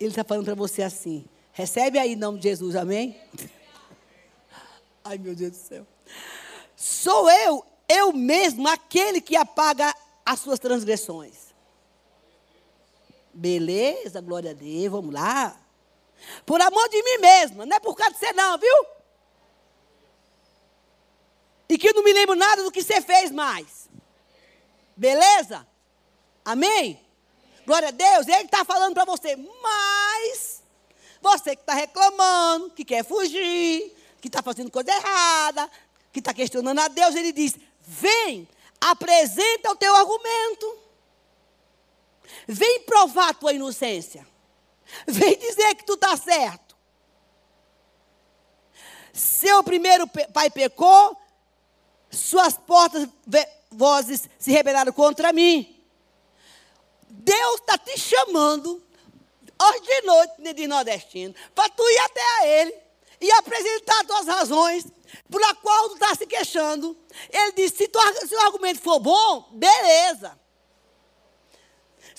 Ele 0.00 0.10
está 0.10 0.24
falando 0.24 0.46
para 0.46 0.54
você 0.54 0.82
assim: 0.82 1.24
recebe 1.52 1.98
aí 1.98 2.12
em 2.12 2.16
nome 2.16 2.38
de 2.38 2.44
Jesus, 2.48 2.74
amém? 2.74 3.16
Ai, 5.04 5.18
meu 5.18 5.34
Deus 5.34 5.52
do 5.52 5.56
céu. 5.56 5.86
Sou 6.74 7.30
eu, 7.30 7.64
eu 7.88 8.12
mesmo, 8.12 8.66
aquele 8.66 9.20
que 9.20 9.36
apaga 9.36 9.94
as 10.24 10.40
suas 10.40 10.58
transgressões. 10.58 11.51
Beleza, 13.32 14.20
glória 14.20 14.50
a 14.50 14.54
Deus, 14.54 14.92
vamos 14.92 15.14
lá. 15.14 15.58
Por 16.44 16.60
amor 16.60 16.88
de 16.88 17.02
mim 17.02 17.18
mesmo, 17.18 17.66
não 17.66 17.76
é 17.76 17.80
por 17.80 17.94
causa 17.94 18.12
de 18.14 18.18
você 18.18 18.32
não, 18.32 18.58
viu? 18.58 18.86
E 21.68 21.78
que 21.78 21.88
eu 21.88 21.94
não 21.94 22.02
me 22.02 22.12
lembro 22.12 22.34
nada 22.34 22.62
do 22.62 22.70
que 22.70 22.82
você 22.82 23.00
fez 23.00 23.30
mais. 23.30 23.88
Beleza? 24.96 25.66
Amém? 26.44 27.00
Glória 27.64 27.88
a 27.88 27.92
Deus. 27.92 28.28
Ele 28.28 28.44
está 28.44 28.64
falando 28.64 28.94
para 28.94 29.04
você, 29.04 29.36
mas 29.36 30.62
você 31.20 31.56
que 31.56 31.62
está 31.62 31.74
reclamando, 31.74 32.70
que 32.70 32.84
quer 32.84 33.04
fugir, 33.04 33.96
que 34.20 34.28
está 34.28 34.42
fazendo 34.42 34.70
coisa 34.70 34.92
errada, 34.92 35.70
que 36.12 36.18
está 36.18 36.34
questionando 36.34 36.78
a 36.80 36.88
Deus, 36.88 37.14
ele 37.14 37.32
diz: 37.32 37.56
vem, 37.80 38.46
apresenta 38.80 39.70
o 39.70 39.76
teu 39.76 39.94
argumento. 39.94 40.78
Vem 42.46 42.80
provar 42.80 43.30
a 43.30 43.34
tua 43.34 43.52
inocência. 43.52 44.26
Vem 45.06 45.38
dizer 45.38 45.74
que 45.74 45.84
tu 45.84 45.94
está 45.94 46.16
certo. 46.16 46.76
Seu 49.12 49.62
primeiro 49.62 50.06
pai 50.32 50.50
pecou, 50.50 51.16
suas 52.10 52.54
portas 52.56 53.08
vozes 53.70 54.28
se 54.38 54.50
rebelaram 54.50 54.92
contra 54.92 55.32
mim. 55.32 55.78
Deus 57.08 57.60
está 57.60 57.76
te 57.76 57.98
chamando 57.98 58.82
hoje 59.60 59.80
de 59.80 60.02
noite, 60.02 60.54
de 60.54 60.66
nordestino, 60.66 61.34
para 61.54 61.68
tu 61.68 61.82
ir 61.82 61.98
até 61.98 62.22
a 62.22 62.46
Ele 62.46 62.74
e 63.20 63.30
apresentar 63.32 64.00
as 64.00 64.06
tuas 64.06 64.26
razões 64.26 64.86
por 65.30 65.42
a 65.44 65.54
qual 65.56 65.88
tu 65.90 65.94
está 65.94 66.14
se 66.14 66.26
queixando. 66.26 66.96
Ele 67.30 67.52
disse: 67.52 67.76
se, 67.76 68.28
se 68.28 68.34
o 68.34 68.40
argumento 68.40 68.80
for 68.80 68.98
bom, 68.98 69.50
beleza. 69.52 70.40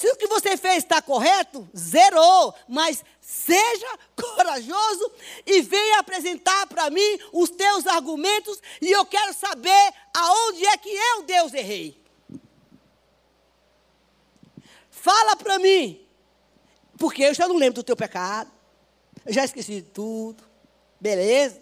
Se 0.03 0.09
o 0.09 0.17
que 0.17 0.27
você 0.27 0.57
fez 0.57 0.79
está 0.79 1.01
correto, 1.01 1.65
zerou. 1.73 2.53
Mas 2.67 3.05
seja 3.21 3.87
corajoso 4.21 5.09
e 5.45 5.61
venha 5.61 5.99
apresentar 5.99 6.67
para 6.67 6.89
mim 6.89 7.19
os 7.31 7.49
teus 7.49 7.87
argumentos 7.87 8.61
e 8.81 8.91
eu 8.91 9.05
quero 9.05 9.33
saber 9.33 9.93
aonde 10.13 10.65
é 10.65 10.75
que 10.75 10.89
eu, 10.89 11.23
Deus, 11.23 11.53
errei. 11.53 11.97
Fala 14.91 15.37
para 15.37 15.57
mim, 15.57 16.05
porque 16.97 17.23
eu 17.23 17.33
já 17.33 17.47
não 17.47 17.55
lembro 17.55 17.75
do 17.75 17.83
teu 17.83 17.95
pecado, 17.95 18.51
eu 19.25 19.31
já 19.31 19.45
esqueci 19.45 19.75
de 19.75 19.83
tudo, 19.83 20.43
beleza? 20.99 21.61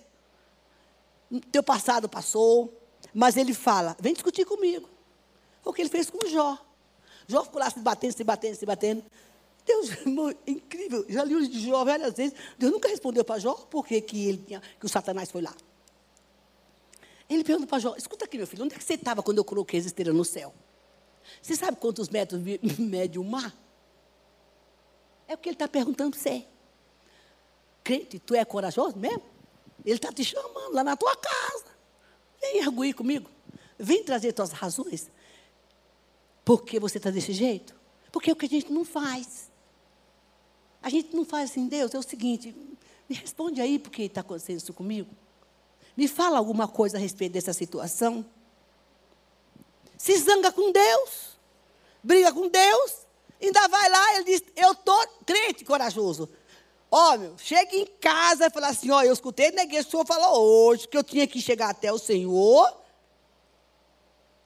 Teu 1.52 1.62
passado 1.62 2.10
passou, 2.10 2.76
mas 3.14 3.38
ele 3.38 3.54
fala: 3.54 3.96
vem 4.00 4.14
discutir 4.14 4.46
comigo. 4.46 4.90
O 5.64 5.72
que 5.72 5.84
ele 5.84 5.92
fez 5.92 6.10
com 6.10 6.28
Jó. 6.28 6.71
Jó 7.28 7.44
ficou 7.44 7.60
lá 7.60 7.70
se 7.70 7.80
batendo, 7.80 8.12
se 8.14 8.24
batendo, 8.24 8.56
se 8.56 8.66
batendo. 8.66 9.04
Deus, 9.66 9.90
incrível. 10.48 11.06
Já 11.08 11.24
li 11.24 11.36
o 11.36 11.48
de 11.48 11.60
Jó 11.60 11.84
várias 11.86 12.14
vezes. 12.14 12.34
Deus 12.58 12.72
nunca 12.72 12.88
respondeu 12.90 13.24
para 13.24 13.40
Jó 13.40 13.54
por 13.54 13.86
que, 13.86 14.02
que, 14.02 14.28
ele 14.28 14.38
tinha, 14.40 14.62
que 14.80 14.86
o 14.86 14.90
Satanás 14.90 15.30
foi 15.30 15.42
lá. 15.42 15.56
Ele 17.30 17.44
pergunta 17.44 17.68
para 17.68 17.80
Jó: 17.80 17.96
escuta 17.96 18.26
aqui, 18.26 18.38
meu 18.38 18.48
filho, 18.48 18.64
onde 18.64 18.76
é 18.76 18.78
que 18.78 18.84
você 18.84 18.96
estava 18.96 19.22
quando 19.24 19.38
eu 19.38 19.46
coloquei 19.46 19.80
as 19.80 19.86
estrelas 19.86 20.16
no 20.16 20.26
céu? 20.26 20.54
Você 21.42 21.56
sabe 21.56 21.78
quantos 21.78 22.10
metros 22.10 22.42
mede 22.78 23.20
o 23.20 23.24
mar? 23.24 23.56
É 25.28 25.36
o 25.36 25.38
que 25.38 25.50
ele 25.50 25.56
está 25.56 25.68
perguntando 25.68 26.12
para 26.12 26.20
você. 26.20 26.46
Crente, 27.84 28.20
tu 28.20 28.36
é 28.36 28.44
corajoso 28.44 28.98
mesmo? 28.98 29.24
Ele 29.86 29.96
está 29.96 30.12
te 30.12 30.24
chamando 30.24 30.74
lá 30.74 30.84
na 30.84 30.96
tua 30.96 31.16
casa. 31.16 31.66
Vem 32.40 32.62
arguir 32.62 32.94
comigo. 32.94 33.30
Vem 33.78 34.04
trazer 34.04 34.34
tuas 34.34 34.52
razões. 34.52 35.10
Por 36.44 36.64
que 36.64 36.80
você 36.80 36.98
está 36.98 37.10
desse 37.10 37.34
jeito? 37.34 37.76
Porque 38.12 38.30
é 38.30 38.34
o 38.34 38.36
que 38.36 38.46
a 38.46 38.50
gente 38.50 38.72
não 38.72 38.84
faz. 38.84 39.50
A 40.82 40.90
gente 40.90 41.16
não 41.16 41.24
faz 41.24 41.52
assim, 41.52 41.68
Deus, 41.68 41.94
é 41.94 42.00
o 42.00 42.04
seguinte, 42.04 42.56
me 43.08 43.16
responde 43.16 43.62
aí 43.62 43.78
porque 43.78 44.04
está 44.04 44.22
acontecendo 44.22 44.58
isso 44.58 44.74
comigo. 44.74 45.10
Me 45.96 46.08
fala 46.08 46.38
alguma 46.38 46.68
coisa 46.68 46.98
a 46.98 47.00
respeito 47.00 47.34
dessa 47.34 47.54
situação. 47.54 48.26
Se 49.98 50.18
zanga 50.18 50.52
com 50.52 50.72
Deus, 50.72 51.38
briga 52.02 52.34
com 52.34 52.48
Deus, 52.48 53.06
ainda 53.42 53.68
vai 53.68 53.90
lá, 53.90 54.16
ele 54.16 54.24
diz, 54.24 54.44
eu 54.56 54.72
estou 54.72 55.08
crente 55.26 55.64
corajoso. 55.64 56.28
Ó, 56.90 57.18
meu, 57.18 57.38
chega 57.38 57.76
em 57.76 57.86
casa 57.86 58.48
e 58.48 58.50
fala 58.50 58.70
assim, 58.70 58.90
ó, 58.90 59.04
eu 59.04 59.14
escutei 59.14 59.52
na 59.52 59.64
igreja, 59.64 59.88
o 59.88 59.92
senhor 59.92 60.06
falou 60.06 60.68
hoje 60.68 60.88
que 60.88 60.98
eu 60.98 61.04
tinha 61.04 61.28
que 61.28 61.40
chegar 61.40 61.70
até 61.70 61.92
o 61.94 61.98
Senhor 61.98 62.81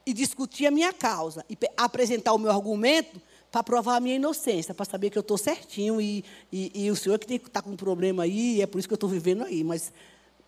e 0.06 0.14
discutir 0.14 0.68
a 0.68 0.72
minha 0.72 0.94
causa, 0.94 1.44
e 1.50 1.58
apresentar 1.76 2.34
o 2.34 2.38
meu 2.38 2.52
argumento 2.52 3.20
para 3.52 3.64
provar 3.64 3.96
a 3.96 4.00
minha 4.00 4.16
inocência, 4.16 4.74
para 4.74 4.86
saber 4.86 5.10
que 5.10 5.18
eu 5.18 5.22
estou 5.22 5.38
certinho 5.38 6.02
e, 6.02 6.24
e, 6.52 6.86
e, 6.86 6.92
o 6.92 6.96
senhor 6.96 7.18
que 7.18 7.36
está 7.36 7.62
com 7.62 7.72
um 7.72 7.76
problema 7.78 8.24
aí, 8.24 8.62
é 8.62 8.68
por 8.68 8.78
isso 8.80 8.88
que 8.88 8.94
eu 8.94 8.98
estou 8.98 9.10
vivendo 9.10 9.46
aí. 9.46 9.64
Mas 9.64 9.94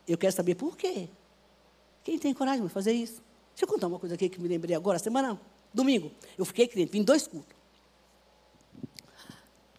eu 0.08 0.18
quero 0.18 0.36
saber 0.36 0.56
por 0.56 0.76
quê. 0.76 1.08
Quem 2.04 2.20
tem 2.20 2.34
coragem 2.34 2.66
de 2.66 2.70
fazer 2.70 2.92
isso? 2.92 3.22
Deixa 3.52 3.64
eu 3.64 3.68
contar 3.68 3.88
uma 3.88 3.98
coisa 3.98 4.16
aqui 4.16 4.30
que 4.30 4.40
me 4.40 4.48
lembrei 4.48 4.76
agora, 4.76 5.00
semana, 5.00 5.40
domingo. 5.74 6.12
Eu 6.38 6.46
fiquei 6.46 6.68
crente, 6.68 6.92
vim 6.92 7.02
dois 7.02 7.26
cultos. 7.26 7.56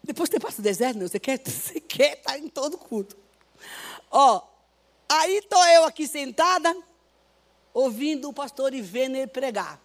Depois 0.03 0.27
você 0.27 0.39
passa 0.39 0.59
o 0.59 0.63
deserto, 0.63 0.97
né? 0.97 1.07
você 1.07 1.19
quer, 1.19 1.39
você 1.39 1.79
quer 1.81 2.17
estar 2.17 2.37
em 2.37 2.47
todo 2.47 2.77
culto. 2.77 3.15
Ó, 4.09 4.41
aí 5.07 5.37
estou 5.37 5.63
eu 5.67 5.83
aqui 5.85 6.07
sentada, 6.07 6.75
ouvindo 7.73 8.29
o 8.29 8.33
pastor 8.33 8.73
ele 8.73 9.27
pregar. 9.27 9.81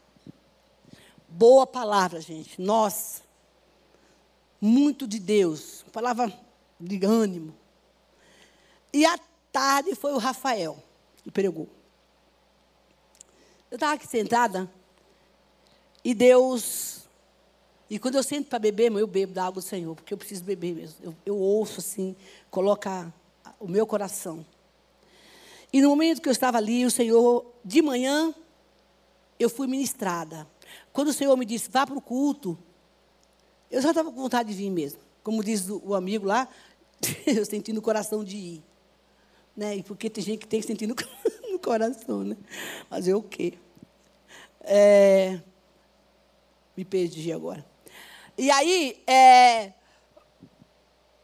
Boa 1.29 1.67
palavra, 1.67 2.21
gente. 2.21 2.61
Nossa. 2.61 3.23
Muito 4.61 5.07
de 5.07 5.19
Deus. 5.19 5.85
Palavra 5.93 6.33
de 6.81 7.05
ânimo. 7.05 7.55
E 8.93 9.05
à 9.05 9.19
tarde 9.51 9.95
foi 9.95 10.13
o 10.13 10.19
Rafael 10.19 10.83
que 11.23 11.31
pregou. 11.31 11.69
Eu 13.71 13.77
estava 13.77 13.95
aqui 13.95 14.07
sentada 14.07 14.71
e 16.05 16.15
Deus. 16.15 17.01
E 17.91 17.99
quando 17.99 18.15
eu 18.15 18.23
sento 18.23 18.49
para 18.49 18.59
beber, 18.59 18.93
eu 18.93 19.07
bebo 19.07 19.33
da 19.33 19.45
água 19.45 19.61
do 19.61 19.67
Senhor, 19.67 19.95
porque 19.95 20.15
eu 20.15 20.19
preciso 20.19 20.45
beber 20.45 20.75
mesmo. 20.75 20.97
Eu, 21.03 21.17
eu 21.27 21.37
ouço 21.37 21.81
assim, 21.81 22.15
coloca 22.51 23.13
o 23.59 23.67
meu 23.67 23.87
coração. 23.87 24.47
E 25.75 25.83
no 25.83 25.89
momento 25.89 26.23
que 26.23 26.29
eu 26.29 26.33
estava 26.33 26.57
ali, 26.57 26.87
o 26.87 26.91
Senhor, 26.91 27.45
de 27.65 27.83
manhã, 27.83 28.33
eu 29.41 29.51
fui 29.51 29.67
ministrada. 29.67 30.47
Quando 30.93 31.09
o 31.09 31.13
Senhor 31.13 31.37
me 31.37 31.45
disse, 31.45 31.69
vá 31.69 31.85
para 31.85 31.99
o 31.99 32.01
culto, 32.01 32.57
eu 33.69 33.83
já 33.83 33.89
estava 33.89 34.09
com 34.13 34.23
vontade 34.23 34.51
de 34.51 34.55
vir 34.55 34.71
mesmo. 34.71 35.01
Como 35.25 35.43
diz 35.43 35.69
o, 35.69 35.93
amigo 35.97 36.27
lá, 36.27 36.49
eu 37.27 37.45
senti 37.45 37.73
no 37.73 37.83
coração 37.83 38.23
de 38.23 38.37
ir. 38.37 38.63
Né? 39.57 39.79
E 39.79 39.83
porque 39.83 40.09
tem 40.09 40.23
gente 40.23 40.39
que 40.39 40.47
tem 40.47 40.61
que 40.61 40.67
sentir 40.69 40.87
no, 40.87 40.95
no 41.51 41.59
coração, 41.59 42.23
né? 42.23 42.37
Mas 42.89 43.09
eu 43.09 43.19
o 43.19 43.23
quê? 43.25 43.55
É, 44.61 45.41
me 46.77 46.85
perdi 46.85 47.33
agora. 47.33 47.67
E 48.39 48.49
aí, 48.49 49.03
é, 49.09 49.73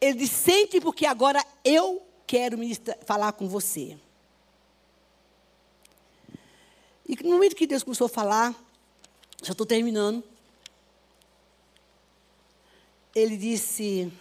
ele 0.01 0.19
disse, 0.19 0.35
sente 0.35 0.81
porque 0.81 1.07
agora 1.07 1.41
eu 1.65 2.03
quero 2.27 2.59
falar 3.07 3.31
com 3.31 3.49
você. 3.49 3.97
E 7.11 7.25
no 7.25 7.31
momento 7.31 7.57
que 7.57 7.67
Deus 7.67 7.83
começou 7.83 8.05
a 8.05 8.09
falar, 8.09 8.55
já 9.43 9.51
estou 9.51 9.67
terminando, 9.67 10.23
ele 13.13 13.37
disse, 13.37 14.13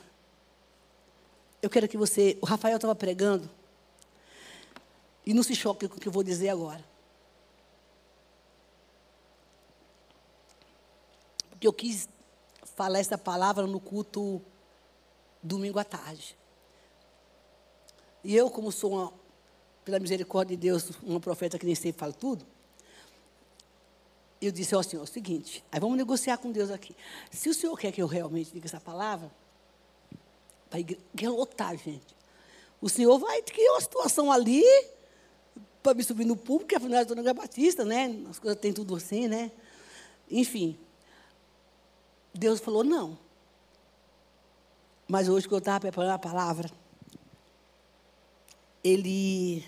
eu 1.62 1.70
quero 1.70 1.88
que 1.88 1.96
você. 1.96 2.36
O 2.42 2.48
Rafael 2.48 2.78
estava 2.78 2.96
pregando, 2.96 3.48
e 5.24 5.36
não 5.36 5.44
se 5.44 5.54
choque 5.54 5.88
com 5.88 5.98
o 5.98 6.00
que 6.00 6.08
eu 6.08 6.12
vou 6.12 6.24
dizer 6.24 6.50
agora. 6.50 6.84
Porque 11.52 11.68
eu 11.68 11.74
quis 11.74 12.10
falar 12.76 12.98
essa 12.98 13.20
palavra 13.20 13.68
no 13.68 13.80
culto 13.80 14.42
domingo 15.44 15.78
à 15.78 15.84
tarde. 15.84 16.36
E 18.24 18.36
eu, 18.36 18.50
como 18.50 18.72
sou, 18.72 18.94
uma, 18.94 19.14
pela 19.86 20.00
misericórdia 20.00 20.58
de 20.58 20.62
Deus, 20.62 20.90
uma 21.04 21.20
profeta 21.20 21.60
que 21.60 21.68
nem 21.68 21.76
sempre 21.76 22.00
fala 22.00 22.14
tudo, 22.14 22.48
eu 24.42 24.52
disse 24.52 24.74
ao 24.74 24.82
Senhor 24.82 25.04
o 25.04 25.08
seguinte, 25.08 25.64
aí 25.72 25.80
vamos 25.80 25.98
negociar 25.98 26.38
com 26.38 26.52
Deus 26.52 26.72
aqui. 26.72 26.96
Se 27.32 27.50
o 27.50 27.54
Senhor 27.54 27.78
quer 27.78 27.92
que 27.92 28.02
eu 28.02 28.08
realmente 28.08 28.52
diga 28.54 28.68
essa 28.68 28.80
palavra, 28.80 29.30
vai 30.72 30.86
lotar, 31.22 31.76
gente. 31.78 32.16
O 32.82 32.88
Senhor 32.88 33.18
vai 33.20 33.42
criar 33.42 33.74
uma 33.74 33.82
situação 33.82 34.32
ali 34.32 34.64
para 35.84 35.94
me 35.94 36.04
subir 36.04 36.26
no 36.26 36.38
público, 36.38 36.70
que 36.70 36.76
afinal 36.76 37.00
eu 37.00 37.02
estou 37.02 37.16
na 37.16 37.34
Batista, 37.34 37.84
né? 37.84 38.24
As 38.30 38.40
coisas 38.40 38.60
têm 38.60 38.72
tudo 38.72 38.96
assim, 38.96 39.28
né? 39.28 39.52
Enfim. 40.30 40.78
Deus 42.34 42.60
falou, 42.60 42.84
não. 42.84 43.18
Mas 45.08 45.28
hoje 45.28 45.48
que 45.48 45.54
eu 45.54 45.58
estava 45.58 45.80
preparando 45.80 46.14
a 46.14 46.20
palavra, 46.20 46.72
ele 48.84 49.66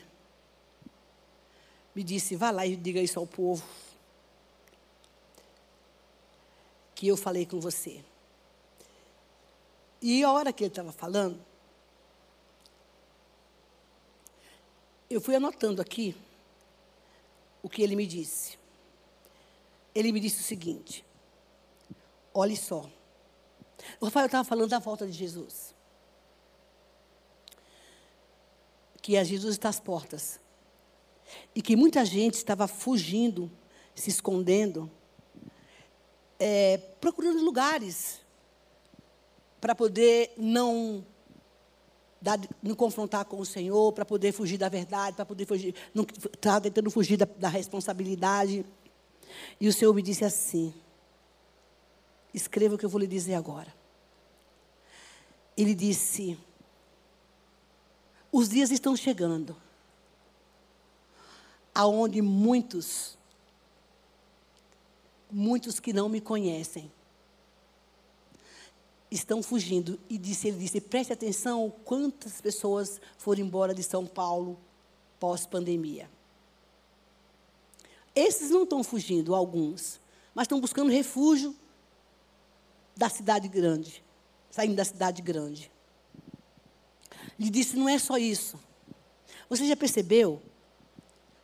me 1.95 2.03
disse, 2.03 2.35
vá 2.35 2.51
lá 2.51 2.65
e 2.65 2.75
diga 2.75 3.01
isso 3.01 3.19
ao 3.19 3.27
povo. 3.27 3.65
Que 7.01 7.07
eu 7.07 7.17
falei 7.17 7.47
com 7.47 7.59
você. 7.59 8.05
E 9.99 10.23
a 10.23 10.31
hora 10.31 10.53
que 10.53 10.63
ele 10.63 10.69
estava 10.69 10.91
falando, 10.91 11.43
eu 15.09 15.19
fui 15.19 15.35
anotando 15.35 15.81
aqui 15.81 16.15
o 17.63 17.67
que 17.67 17.81
ele 17.81 17.95
me 17.95 18.05
disse. 18.05 18.55
Ele 19.95 20.11
me 20.11 20.19
disse 20.19 20.41
o 20.41 20.43
seguinte: 20.43 21.03
olhe 22.35 22.55
só. 22.55 22.87
O 23.99 24.05
Rafael 24.05 24.27
estava 24.27 24.47
falando 24.47 24.69
da 24.69 24.77
volta 24.77 25.07
de 25.07 25.13
Jesus. 25.13 25.73
Que 29.01 29.17
a 29.17 29.23
Jesus 29.23 29.55
está 29.55 29.69
às 29.69 29.79
portas. 29.79 30.39
E 31.55 31.63
que 31.63 31.75
muita 31.75 32.05
gente 32.05 32.35
estava 32.35 32.67
fugindo, 32.67 33.51
se 33.95 34.11
escondendo 34.11 34.87
é, 36.43 36.79
procurando 36.99 37.43
lugares 37.43 38.19
para 39.61 39.75
poder 39.75 40.33
não 40.35 41.05
dar, 42.19 42.39
não 42.63 42.73
confrontar 42.73 43.25
com 43.25 43.39
o 43.39 43.45
Senhor, 43.45 43.93
para 43.93 44.03
poder 44.03 44.31
fugir 44.31 44.57
da 44.57 44.67
verdade, 44.67 45.15
para 45.15 45.23
poder 45.23 45.45
fugir, 45.45 45.75
não 45.93 46.03
estava 46.03 46.61
tentando 46.61 46.89
fugir 46.89 47.15
da, 47.15 47.25
da 47.37 47.47
responsabilidade. 47.47 48.65
E 49.59 49.67
o 49.67 49.73
Senhor 49.73 49.93
me 49.93 50.01
disse 50.01 50.25
assim: 50.25 50.73
escreva 52.33 52.73
o 52.73 52.77
que 52.77 52.85
eu 52.85 52.89
vou 52.89 52.99
lhe 52.99 53.05
dizer 53.05 53.35
agora. 53.35 53.71
Ele 55.55 55.75
disse: 55.75 56.39
os 58.31 58.49
dias 58.49 58.71
estão 58.71 58.95
chegando, 58.95 59.55
aonde 61.71 62.19
muitos 62.19 63.15
muitos 65.31 65.79
que 65.79 65.93
não 65.93 66.09
me 66.09 66.19
conhecem 66.19 66.91
estão 69.09 69.43
fugindo. 69.43 69.99
E 70.09 70.17
disse, 70.17 70.47
ele 70.47 70.57
disse: 70.57 70.79
preste 70.79 71.13
atenção 71.13 71.73
quantas 71.83 72.39
pessoas 72.41 72.99
foram 73.17 73.41
embora 73.41 73.73
de 73.73 73.83
São 73.83 74.05
Paulo 74.05 74.59
pós-pandemia. 75.19 76.09
Esses 78.15 78.49
não 78.49 78.63
estão 78.63 78.83
fugindo, 78.83 79.33
alguns, 79.33 79.99
mas 80.33 80.45
estão 80.45 80.59
buscando 80.59 80.91
refúgio 80.91 81.55
da 82.95 83.09
cidade 83.09 83.47
grande, 83.47 84.03
saindo 84.49 84.75
da 84.75 84.85
cidade 84.85 85.21
grande. 85.21 85.71
Ele 87.39 87.49
disse: 87.49 87.75
não 87.75 87.87
é 87.87 87.97
só 87.97 88.17
isso. 88.17 88.59
Você 89.49 89.67
já 89.67 89.75
percebeu 89.75 90.41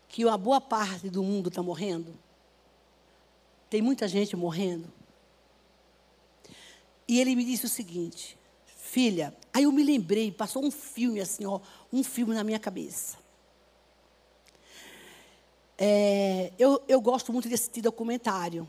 que 0.08 0.24
uma 0.24 0.38
boa 0.38 0.62
parte 0.62 1.10
do 1.10 1.22
mundo 1.22 1.50
está 1.50 1.62
morrendo? 1.62 2.18
Tem 3.70 3.82
muita 3.82 4.08
gente 4.08 4.36
morrendo. 4.36 4.92
E 7.08 7.20
ele 7.20 7.36
me 7.36 7.46
disse 7.46 7.66
o 7.66 7.70
seguinte, 7.70 8.38
filha, 8.66 9.34
aí 9.54 9.64
eu 9.64 9.72
me 9.72 9.84
lembrei, 9.84 10.32
passou 10.32 10.64
um 10.64 10.72
filme 10.72 11.22
assim, 11.22 11.46
ó, 11.46 11.60
um 11.92 12.04
filme 12.04 12.34
na 12.34 12.44
minha 12.44 12.60
cabeça. 12.60 13.18
É, 15.78 16.52
eu, 16.58 16.82
eu 16.88 17.00
gosto 17.00 17.32
muito 17.32 17.48
de 17.48 17.54
assistir 17.54 17.82
documentário. 17.82 18.68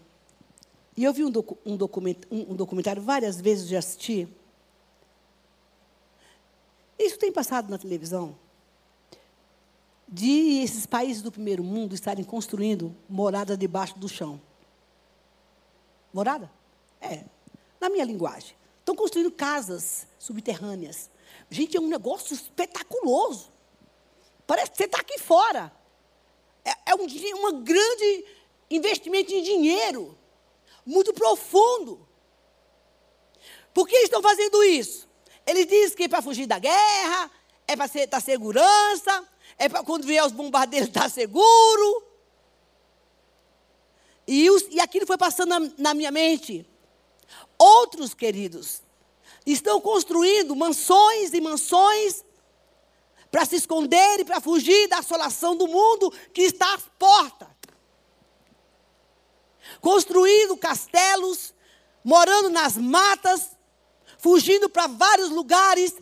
E 0.96 1.04
eu 1.04 1.12
vi 1.12 1.24
um, 1.24 1.30
docu, 1.30 1.56
um, 1.64 1.76
document, 1.76 2.16
um, 2.30 2.52
um 2.52 2.56
documentário 2.56 3.00
várias 3.00 3.40
vezes 3.40 3.66
de 3.66 3.76
assistir. 3.76 4.28
Isso 6.98 7.18
tem 7.18 7.32
passado 7.32 7.70
na 7.70 7.78
televisão. 7.78 8.36
De 10.06 10.60
esses 10.62 10.86
países 10.86 11.22
do 11.22 11.30
primeiro 11.30 11.62
mundo 11.62 11.94
estarem 11.94 12.24
construindo 12.24 12.94
morada 13.08 13.56
debaixo 13.56 13.98
do 13.98 14.08
chão. 14.08 14.40
Morada? 16.18 16.50
É. 17.00 17.22
Na 17.80 17.88
minha 17.88 18.04
linguagem. 18.04 18.56
Estão 18.80 18.96
construindo 18.96 19.30
casas 19.30 20.04
subterrâneas. 20.18 21.08
Gente, 21.48 21.76
é 21.76 21.80
um 21.80 21.86
negócio 21.86 22.34
espetaculoso. 22.34 23.52
Parece 24.44 24.72
que 24.72 24.78
você 24.78 24.86
está 24.86 24.98
aqui 24.98 25.16
fora. 25.20 25.70
É, 26.64 26.90
é 26.90 26.94
um, 26.96 27.04
um 27.04 27.62
grande 27.62 28.24
investimento 28.68 29.32
em 29.32 29.44
dinheiro. 29.44 30.18
Muito 30.84 31.12
profundo. 31.12 32.04
Por 33.72 33.86
que 33.86 33.94
estão 33.98 34.20
fazendo 34.20 34.64
isso? 34.64 35.08
Eles 35.46 35.68
dizem 35.68 35.96
que 35.96 36.02
é 36.02 36.08
para 36.08 36.20
fugir 36.20 36.48
da 36.48 36.58
guerra, 36.58 37.30
é 37.64 37.76
para 37.76 37.88
ter 37.88 38.08
tá 38.08 38.18
segurança, 38.18 39.24
é 39.56 39.68
para 39.68 39.84
quando 39.84 40.04
vier 40.04 40.26
os 40.26 40.32
bombardeiros 40.32 40.88
estar 40.88 41.02
tá 41.02 41.08
seguro. 41.08 42.07
E, 44.28 44.50
os, 44.50 44.62
e 44.70 44.78
aquilo 44.78 45.06
foi 45.06 45.16
passando 45.16 45.48
na, 45.48 45.72
na 45.78 45.94
minha 45.94 46.10
mente. 46.10 46.68
Outros 47.58 48.12
queridos 48.12 48.82
estão 49.46 49.80
construindo 49.80 50.54
mansões 50.54 51.32
e 51.32 51.40
mansões 51.40 52.22
para 53.30 53.46
se 53.46 53.56
esconder 53.56 54.20
e 54.20 54.24
para 54.26 54.38
fugir 54.38 54.86
da 54.86 54.98
assolação 54.98 55.56
do 55.56 55.66
mundo 55.66 56.12
que 56.34 56.42
está 56.42 56.74
às 56.74 56.82
portas. 56.98 57.48
Construindo 59.80 60.58
castelos, 60.58 61.54
morando 62.04 62.50
nas 62.50 62.76
matas, 62.76 63.56
fugindo 64.18 64.68
para 64.68 64.86
vários 64.88 65.30
lugares, 65.30 65.94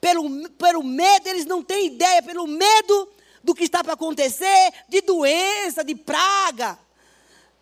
pelo, 0.00 0.48
pelo 0.50 0.82
medo, 0.82 1.28
eles 1.28 1.46
não 1.46 1.62
têm 1.62 1.86
ideia, 1.86 2.22
pelo 2.24 2.46
medo 2.46 3.08
do 3.42 3.54
que 3.54 3.64
está 3.64 3.84
para 3.84 3.92
acontecer, 3.92 4.72
de 4.88 5.00
doença, 5.00 5.84
de 5.84 5.94
praga. 5.94 6.76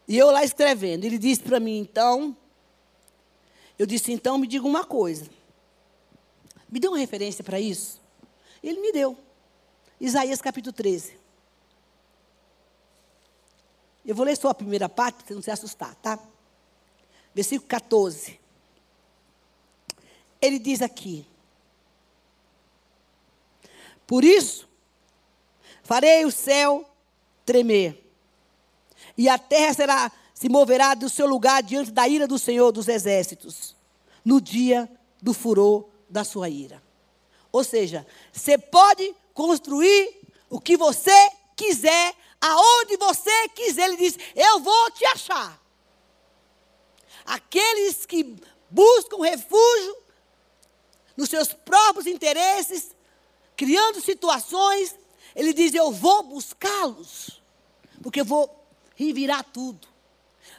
E 0.09 0.17
eu 0.17 0.31
lá 0.31 0.45
escrevendo, 0.45 1.05
ele 1.05 1.19
disse 1.19 1.43
para 1.43 1.59
mim, 1.59 1.79
então, 1.79 2.37
eu 3.79 3.87
disse, 3.87 4.13
então 4.13 4.39
me 4.39 4.47
diga 4.47 4.67
uma 4.67 4.85
coisa. 4.85 5.29
Me 6.69 6.79
dê 6.79 6.89
uma 6.89 6.99
referência 6.99 7.43
para 7.43 7.61
isso? 7.61 8.01
Ele 8.63 8.81
me 8.81 8.93
deu. 8.93 9.17
Isaías 10.01 10.41
capítulo 10.41 10.73
13. 10.73 11.17
Eu 14.05 14.15
vou 14.15 14.25
ler 14.25 14.37
só 14.37 14.49
a 14.49 14.55
primeira 14.55 14.89
parte, 14.89 15.17
para 15.17 15.27
você 15.27 15.35
não 15.35 15.43
se 15.43 15.51
assustar, 15.51 15.95
tá? 15.97 16.19
Versículo 17.35 17.69
14. 17.69 18.39
Ele 20.41 20.59
diz 20.59 20.81
aqui: 20.81 21.27
Por 24.07 24.23
isso, 24.25 24.67
Farei 25.87 26.25
o 26.25 26.33
céu 26.33 26.85
tremer. 27.45 28.06
E 29.17 29.29
a 29.29 29.39
terra 29.39 29.75
será 29.75 30.13
se 30.37 30.51
moverá 30.51 30.93
do 30.95 31.09
seu 31.09 31.27
lugar 31.27 31.63
diante 31.63 31.91
da 31.91 32.07
ira 32.07 32.27
do 32.27 32.39
Senhor 32.39 32.71
dos 32.71 32.89
exércitos, 32.89 33.75
no 34.23 34.39
dia 34.39 34.87
do 35.23 35.33
furor 35.33 35.89
da 36.11 36.25
sua 36.25 36.51
ira. 36.51 36.83
Ou 37.51 37.65
seja, 37.65 38.07
você 38.31 38.59
pode 38.59 39.15
construir 39.33 40.15
o 40.51 40.61
que 40.61 40.77
você 40.77 41.31
quiser, 41.57 42.15
aonde 42.39 42.99
você 42.99 43.49
quiser. 43.49 43.85
Ele 43.87 43.97
diz: 43.97 44.19
Eu 44.35 44.61
vou 44.61 44.91
te 44.91 45.07
achar. 45.07 45.59
Aqueles 47.25 48.05
que 48.05 48.37
buscam 48.69 49.23
refúgio 49.23 49.97
nos 51.17 51.31
seus 51.31 51.51
próprios 51.51 52.07
interesses, 52.07 52.95
criando 53.57 54.03
situações, 54.03 54.95
ele 55.35 55.55
diz: 55.55 55.73
Eu 55.73 55.91
vou 55.91 56.25
buscá-los, 56.25 57.41
porque 58.03 58.21
eu 58.21 58.25
vou 58.27 58.66
revirar 58.97 59.45
tudo. 59.45 59.87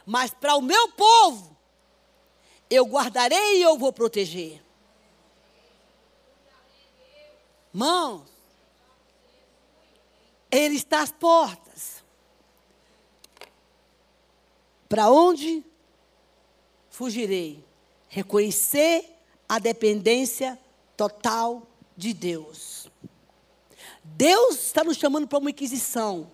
Mas 0.06 0.30
para 0.30 0.56
o 0.56 0.62
meu 0.62 0.88
povo, 0.92 1.54
eu 2.70 2.86
guardarei 2.86 3.58
e 3.58 3.62
eu 3.62 3.76
vou 3.76 3.92
proteger. 3.92 4.62
Mãos, 7.72 8.26
Ele 10.50 10.76
está 10.76 11.02
às 11.02 11.12
portas. 11.12 12.02
Para 14.88 15.10
onde 15.10 15.62
fugirei? 16.88 17.62
Reconhecer 18.08 19.04
a 19.46 19.58
dependência 19.58 20.58
total 20.96 21.66
de 21.96 22.14
Deus. 22.14 22.88
Deus 24.02 24.56
está 24.66 24.82
nos 24.82 24.96
chamando 24.96 25.28
para 25.28 25.38
uma 25.38 25.50
inquisição. 25.50 26.30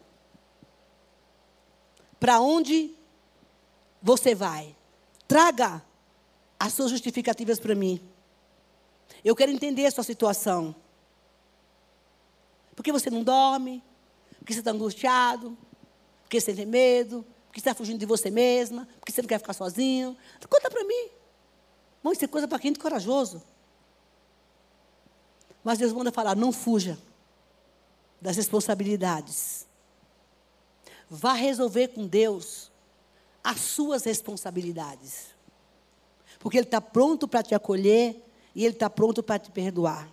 Para 2.25 2.41
onde 2.41 2.97
você 4.01 4.35
vai? 4.35 4.75
Traga 5.29 5.85
as 6.59 6.73
suas 6.73 6.91
justificativas 6.91 7.61
para 7.61 7.75
mim. 7.75 8.01
Eu 9.23 9.37
quero 9.37 9.53
entender 9.53 9.85
a 9.85 9.91
sua 9.91 10.03
situação. 10.03 10.75
Por 12.75 12.83
que 12.83 12.91
você 12.91 13.11
não 13.11 13.23
dorme? 13.23 13.85
Por 14.39 14.47
que 14.47 14.55
você 14.55 14.61
está 14.61 14.71
angustiado? 14.71 15.51
Por 16.23 16.31
que 16.31 16.41
você 16.41 16.55
tem 16.55 16.65
medo? 16.65 17.27
Por 17.47 17.53
que 17.53 17.61
você 17.61 17.69
está 17.69 17.75
fugindo 17.75 17.99
de 17.99 18.07
você 18.07 18.31
mesma? 18.31 18.87
Por 18.87 19.05
que 19.05 19.13
você 19.13 19.21
não 19.21 19.29
quer 19.29 19.39
ficar 19.39 19.53
sozinho? 19.53 20.17
Conta 20.49 20.71
para 20.71 20.83
mim. 20.83 21.11
Mãe, 22.03 22.15
isso 22.15 22.25
é 22.25 22.29
coisa 22.29 22.49
para 22.49 22.59
quem 22.59 22.73
é 22.73 22.75
corajoso. 22.75 23.43
Mas 25.63 25.77
Deus 25.77 25.93
manda 25.93 26.11
falar: 26.11 26.35
não 26.35 26.53
fuja 26.53 26.99
das 28.19 28.39
responsabilidades. 28.39 29.64
Vá 31.15 31.33
resolver 31.33 31.89
com 31.89 32.07
Deus 32.07 32.71
as 33.43 33.61
suas 33.61 34.05
responsabilidades. 34.05 35.35
Porque 36.39 36.59
Ele 36.59 36.67
está 36.67 36.81
pronto 36.81 37.29
para 37.29 37.43
te 37.43 37.55
acolher 37.55 38.23
e 38.55 38.65
Ele 38.65 38.75
está 38.75 38.91
pronto 38.91 39.23
para 39.23 39.39
te 39.39 39.51
perdoar. 39.51 40.09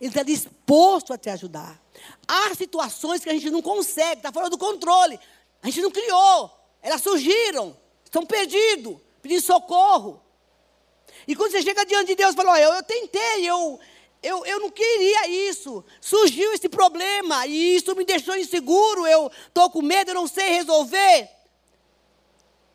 Ele 0.00 0.10
está 0.10 0.22
disposto 0.22 1.12
a 1.12 1.18
te 1.18 1.30
ajudar. 1.30 1.80
Há 2.28 2.54
situações 2.54 3.22
que 3.22 3.30
a 3.30 3.32
gente 3.32 3.50
não 3.50 3.62
consegue, 3.62 4.18
está 4.18 4.32
fora 4.32 4.50
do 4.50 4.58
controle. 4.58 5.18
A 5.62 5.66
gente 5.66 5.82
não 5.82 5.90
criou, 5.90 6.50
elas 6.82 7.02
surgiram, 7.02 7.76
estão 8.04 8.24
perdidos, 8.24 8.98
pedindo 9.22 9.42
socorro. 9.42 10.22
E 11.26 11.34
quando 11.34 11.52
você 11.52 11.62
chega 11.62 11.84
diante 11.84 12.08
de 12.08 12.14
Deus 12.14 12.32
e 12.32 12.36
fala, 12.36 12.60
eu, 12.60 12.72
eu 12.72 12.82
tentei, 12.82 13.48
eu, 13.48 13.78
eu, 14.22 14.44
eu 14.44 14.60
não 14.60 14.70
queria 14.70 15.28
isso. 15.50 15.84
Surgiu 16.00 16.52
esse 16.52 16.68
problema 16.68 17.46
e 17.46 17.76
isso 17.76 17.94
me 17.94 18.04
deixou 18.04 18.36
inseguro, 18.36 19.06
eu 19.06 19.30
estou 19.48 19.70
com 19.70 19.82
medo, 19.82 20.10
eu 20.10 20.14
não 20.14 20.28
sei 20.28 20.50
resolver. 20.50 21.28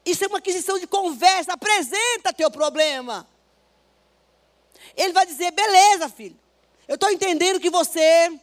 Isso 0.05 0.23
é 0.23 0.27
uma 0.27 0.37
aquisição 0.37 0.79
de 0.79 0.87
conversa, 0.87 1.53
apresenta 1.53 2.33
teu 2.33 2.49
problema. 2.51 3.27
Ele 4.95 5.13
vai 5.13 5.25
dizer, 5.25 5.51
beleza, 5.51 6.09
filho. 6.09 6.39
Eu 6.87 6.95
estou 6.95 7.09
entendendo 7.09 7.59
que 7.59 7.69
você 7.69 8.39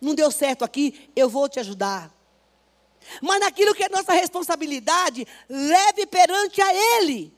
não 0.00 0.14
deu 0.14 0.30
certo 0.30 0.64
aqui, 0.64 1.10
eu 1.14 1.28
vou 1.28 1.48
te 1.48 1.60
ajudar. 1.60 2.12
Mas 3.20 3.40
naquilo 3.40 3.74
que 3.74 3.84
é 3.84 3.88
nossa 3.88 4.12
responsabilidade, 4.12 5.26
leve 5.48 6.06
perante 6.06 6.60
a 6.62 6.74
Ele. 6.98 7.34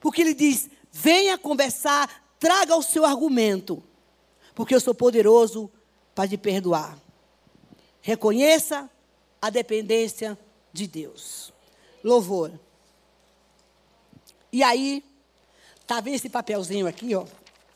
Porque 0.00 0.22
Ele 0.22 0.34
diz: 0.34 0.70
venha 0.90 1.36
conversar, 1.36 2.27
traga 2.38 2.76
o 2.76 2.82
seu 2.82 3.04
argumento. 3.04 3.82
Porque 4.54 4.74
eu 4.74 4.80
sou 4.80 4.94
poderoso 4.94 5.70
para 6.14 6.28
te 6.28 6.36
perdoar. 6.36 6.98
Reconheça 8.00 8.90
a 9.40 9.50
dependência 9.50 10.38
de 10.72 10.86
Deus. 10.86 11.52
Louvor. 12.02 12.52
E 14.52 14.62
aí, 14.62 15.04
tá 15.86 16.00
vendo 16.00 16.14
esse 16.14 16.28
papelzinho 16.28 16.86
aqui, 16.86 17.14
ó? 17.14 17.24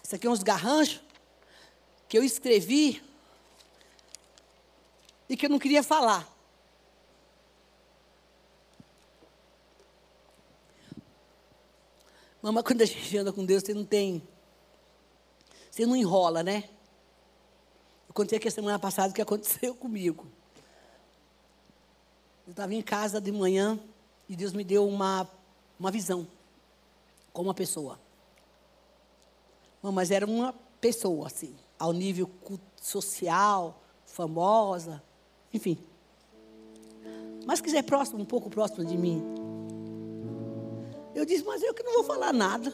Isso 0.02 0.14
aqui 0.14 0.26
é 0.26 0.30
uns 0.30 0.42
garranchos 0.42 1.00
que 2.08 2.18
eu 2.18 2.24
escrevi 2.24 3.02
e 5.28 5.36
que 5.36 5.46
eu 5.46 5.50
não 5.50 5.58
queria 5.58 5.82
falar. 5.82 6.28
Mamãe, 12.42 12.62
quando 12.64 12.82
a 12.82 12.84
gente 12.84 13.16
anda 13.16 13.32
com 13.32 13.44
Deus, 13.44 13.62
você 13.62 13.72
não 13.72 13.84
tem. 13.84 14.20
Você 15.72 15.86
não 15.86 15.96
enrola, 15.96 16.42
né? 16.42 16.68
Eu 18.06 18.12
contei 18.12 18.36
aqui 18.36 18.46
a 18.46 18.50
semana 18.50 18.78
passada 18.78 19.10
o 19.10 19.14
que 19.14 19.22
aconteceu 19.22 19.74
comigo. 19.74 20.30
Eu 22.46 22.50
estava 22.50 22.74
em 22.74 22.82
casa 22.82 23.20
de 23.20 23.32
manhã 23.32 23.80
e 24.28 24.36
Deus 24.36 24.52
me 24.52 24.62
deu 24.62 24.86
uma, 24.86 25.26
uma 25.80 25.90
visão 25.90 26.28
com 27.32 27.40
uma 27.40 27.54
pessoa. 27.54 27.98
Mas 29.82 30.10
era 30.10 30.26
uma 30.26 30.52
pessoa, 30.80 31.26
assim 31.26 31.56
ao 31.82 31.92
nível 31.92 32.30
social, 32.80 33.82
famosa, 34.06 35.02
enfim. 35.52 35.76
Mas 37.44 37.60
quiser 37.60 37.82
próximo, 37.82 38.22
um 38.22 38.24
pouco 38.24 38.48
próximo 38.48 38.84
de 38.84 38.96
mim. 38.96 39.20
Eu 41.12 41.24
disse, 41.24 41.42
mas 41.42 41.60
eu 41.60 41.74
que 41.74 41.82
não 41.82 41.94
vou 41.94 42.04
falar 42.04 42.32
nada. 42.32 42.72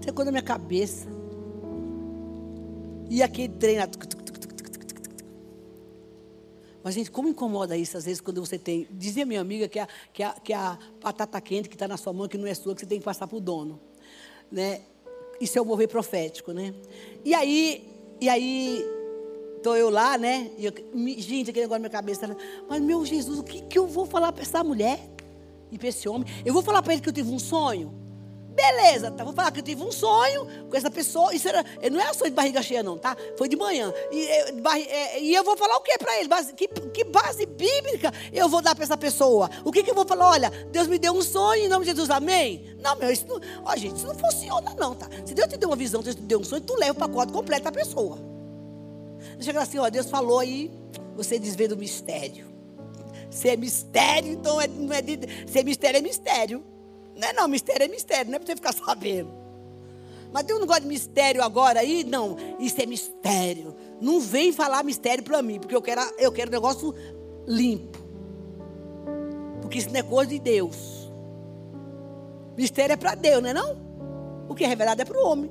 Secou 0.00 0.24
na 0.24 0.30
minha 0.30 0.44
cabeça. 0.44 1.08
E 3.10 3.22
aquele 3.22 3.48
treino. 3.48 3.82
Mas, 6.82 6.94
gente, 6.94 7.10
como 7.10 7.28
incomoda 7.28 7.76
isso 7.76 7.96
às 7.96 8.04
vezes 8.04 8.20
quando 8.20 8.44
você 8.44 8.58
tem. 8.58 8.86
Dizia 8.90 9.24
minha 9.24 9.40
amiga 9.40 9.68
que 9.68 9.78
a, 9.78 9.88
que 10.12 10.22
a, 10.22 10.32
que 10.32 10.52
a 10.52 10.78
batata 11.00 11.40
quente 11.40 11.68
que 11.68 11.76
está 11.76 11.86
na 11.86 11.96
sua 11.96 12.12
mão, 12.12 12.26
que 12.26 12.36
não 12.36 12.46
é 12.46 12.54
sua, 12.54 12.74
que 12.74 12.80
você 12.80 12.86
tem 12.86 12.98
que 12.98 13.04
passar 13.04 13.26
para 13.26 13.36
o 13.36 13.40
dono. 13.40 13.80
Né? 14.50 14.82
Isso 15.40 15.58
é 15.58 15.62
o 15.62 15.64
mover 15.64 15.88
profético, 15.88 16.52
né? 16.52 16.74
E 17.24 17.34
aí, 17.34 17.88
e 18.20 18.28
aí, 18.28 18.84
estou 19.56 19.76
eu 19.76 19.90
lá, 19.90 20.18
né? 20.18 20.50
E 20.58 20.66
eu, 20.66 20.72
gente, 21.18 21.50
aquele 21.50 21.66
negócio 21.66 21.70
na 21.70 21.78
minha 21.78 21.90
cabeça. 21.90 22.36
Mas, 22.68 22.80
meu 22.82 23.04
Jesus, 23.04 23.38
o 23.38 23.44
que, 23.44 23.62
que 23.62 23.78
eu 23.78 23.86
vou 23.86 24.04
falar 24.04 24.32
para 24.32 24.42
essa 24.42 24.62
mulher 24.64 25.00
e 25.70 25.78
para 25.78 25.88
esse 25.88 26.08
homem? 26.08 26.26
Eu 26.44 26.52
vou 26.52 26.62
falar 26.62 26.82
para 26.82 26.92
ele 26.92 27.02
que 27.02 27.08
eu 27.08 27.12
tive 27.12 27.30
um 27.30 27.38
sonho? 27.38 28.01
Beleza, 28.54 29.10
tá? 29.10 29.24
Vou 29.24 29.32
falar 29.32 29.50
que 29.50 29.60
eu 29.60 29.64
tive 29.64 29.82
um 29.82 29.90
sonho 29.90 30.46
com 30.68 30.76
essa 30.76 30.90
pessoa. 30.90 31.34
Isso 31.34 31.48
era, 31.48 31.64
não 31.90 32.00
é 32.00 32.12
sonho 32.12 32.30
de 32.30 32.36
barriga 32.36 32.62
cheia, 32.62 32.82
não, 32.82 32.98
tá? 32.98 33.16
Foi 33.36 33.48
de 33.48 33.56
manhã. 33.56 33.92
E, 34.10 34.26
é, 34.26 35.20
e 35.20 35.34
eu 35.34 35.42
vou 35.42 35.56
falar 35.56 35.76
o 35.76 35.80
que 35.80 35.96
para 35.96 36.18
ele? 36.18 36.28
Base, 36.28 36.52
que, 36.52 36.68
que, 36.68 37.04
base 37.04 37.46
bíblica 37.46 38.12
eu 38.32 38.48
vou 38.48 38.60
dar 38.60 38.74
para 38.74 38.84
essa 38.84 38.96
pessoa? 38.96 39.50
O 39.64 39.72
que, 39.72 39.82
que 39.82 39.90
eu 39.90 39.94
vou 39.94 40.06
falar? 40.06 40.30
Olha, 40.30 40.50
Deus 40.70 40.86
me 40.86 40.98
deu 40.98 41.14
um 41.14 41.22
sonho 41.22 41.64
em 41.64 41.68
nome 41.68 41.84
de 41.84 41.92
Jesus, 41.92 42.10
amém? 42.10 42.76
Não, 42.78 42.94
meu, 42.96 43.10
isso 43.10 43.26
não. 43.26 43.40
Ó, 43.64 43.74
gente, 43.76 43.96
isso 43.96 44.06
não 44.06 44.14
funciona, 44.14 44.74
não, 44.78 44.94
tá? 44.94 45.08
Se 45.24 45.34
Deus 45.34 45.48
te 45.48 45.56
deu 45.56 45.68
uma 45.70 45.76
visão, 45.76 46.02
Deus 46.02 46.14
te 46.14 46.22
deu 46.22 46.40
um 46.40 46.44
sonho, 46.44 46.60
tu 46.60 46.74
leva 46.76 46.92
o 46.92 46.94
pacote 46.94 47.32
completo 47.32 47.64
da 47.64 47.72
pessoa. 47.72 48.18
Chega 49.40 49.62
assim, 49.62 49.78
ó, 49.78 49.88
Deus 49.88 50.10
falou 50.10 50.40
aí, 50.40 50.70
você 51.16 51.38
desvenda 51.38 51.74
o 51.74 51.78
mistério. 51.78 52.52
Se 53.30 53.48
é 53.48 53.56
mistério, 53.56 54.30
então 54.30 54.60
é, 54.60 54.68
não 54.68 54.92
é 54.92 55.00
de, 55.00 55.18
se 55.46 55.58
é 55.58 55.62
mistério, 55.62 55.98
é 55.98 56.02
mistério. 56.02 56.71
Não 57.16 57.28
é 57.28 57.32
não, 57.32 57.48
mistério 57.48 57.84
é 57.84 57.88
mistério, 57.88 58.30
não 58.30 58.36
é 58.36 58.38
para 58.38 58.46
você 58.46 58.56
ficar 58.56 58.72
sabendo. 58.74 59.42
Mas 60.32 60.44
tem 60.44 60.56
um 60.56 60.60
negócio 60.60 60.82
de 60.82 60.88
mistério 60.88 61.42
agora 61.42 61.80
aí? 61.80 62.04
Não, 62.04 62.36
isso 62.58 62.80
é 62.80 62.86
mistério. 62.86 63.76
Não 64.00 64.18
vem 64.18 64.50
falar 64.50 64.82
mistério 64.82 65.22
para 65.22 65.42
mim, 65.42 65.60
porque 65.60 65.76
eu 65.76 65.82
quero, 65.82 66.00
eu 66.18 66.32
quero 66.32 66.50
um 66.50 66.52
negócio 66.52 66.94
limpo. 67.46 67.98
Porque 69.60 69.78
isso 69.78 69.90
não 69.90 70.00
é 70.00 70.02
coisa 70.02 70.30
de 70.30 70.38
Deus. 70.38 71.10
Mistério 72.56 72.94
é 72.94 72.96
para 72.96 73.14
Deus, 73.14 73.42
não 73.42 73.50
é 73.50 73.54
não? 73.54 73.76
O 74.48 74.54
que 74.54 74.64
é 74.64 74.66
revelado 74.66 75.02
é 75.02 75.04
para 75.04 75.18
o 75.18 75.26
homem. 75.26 75.50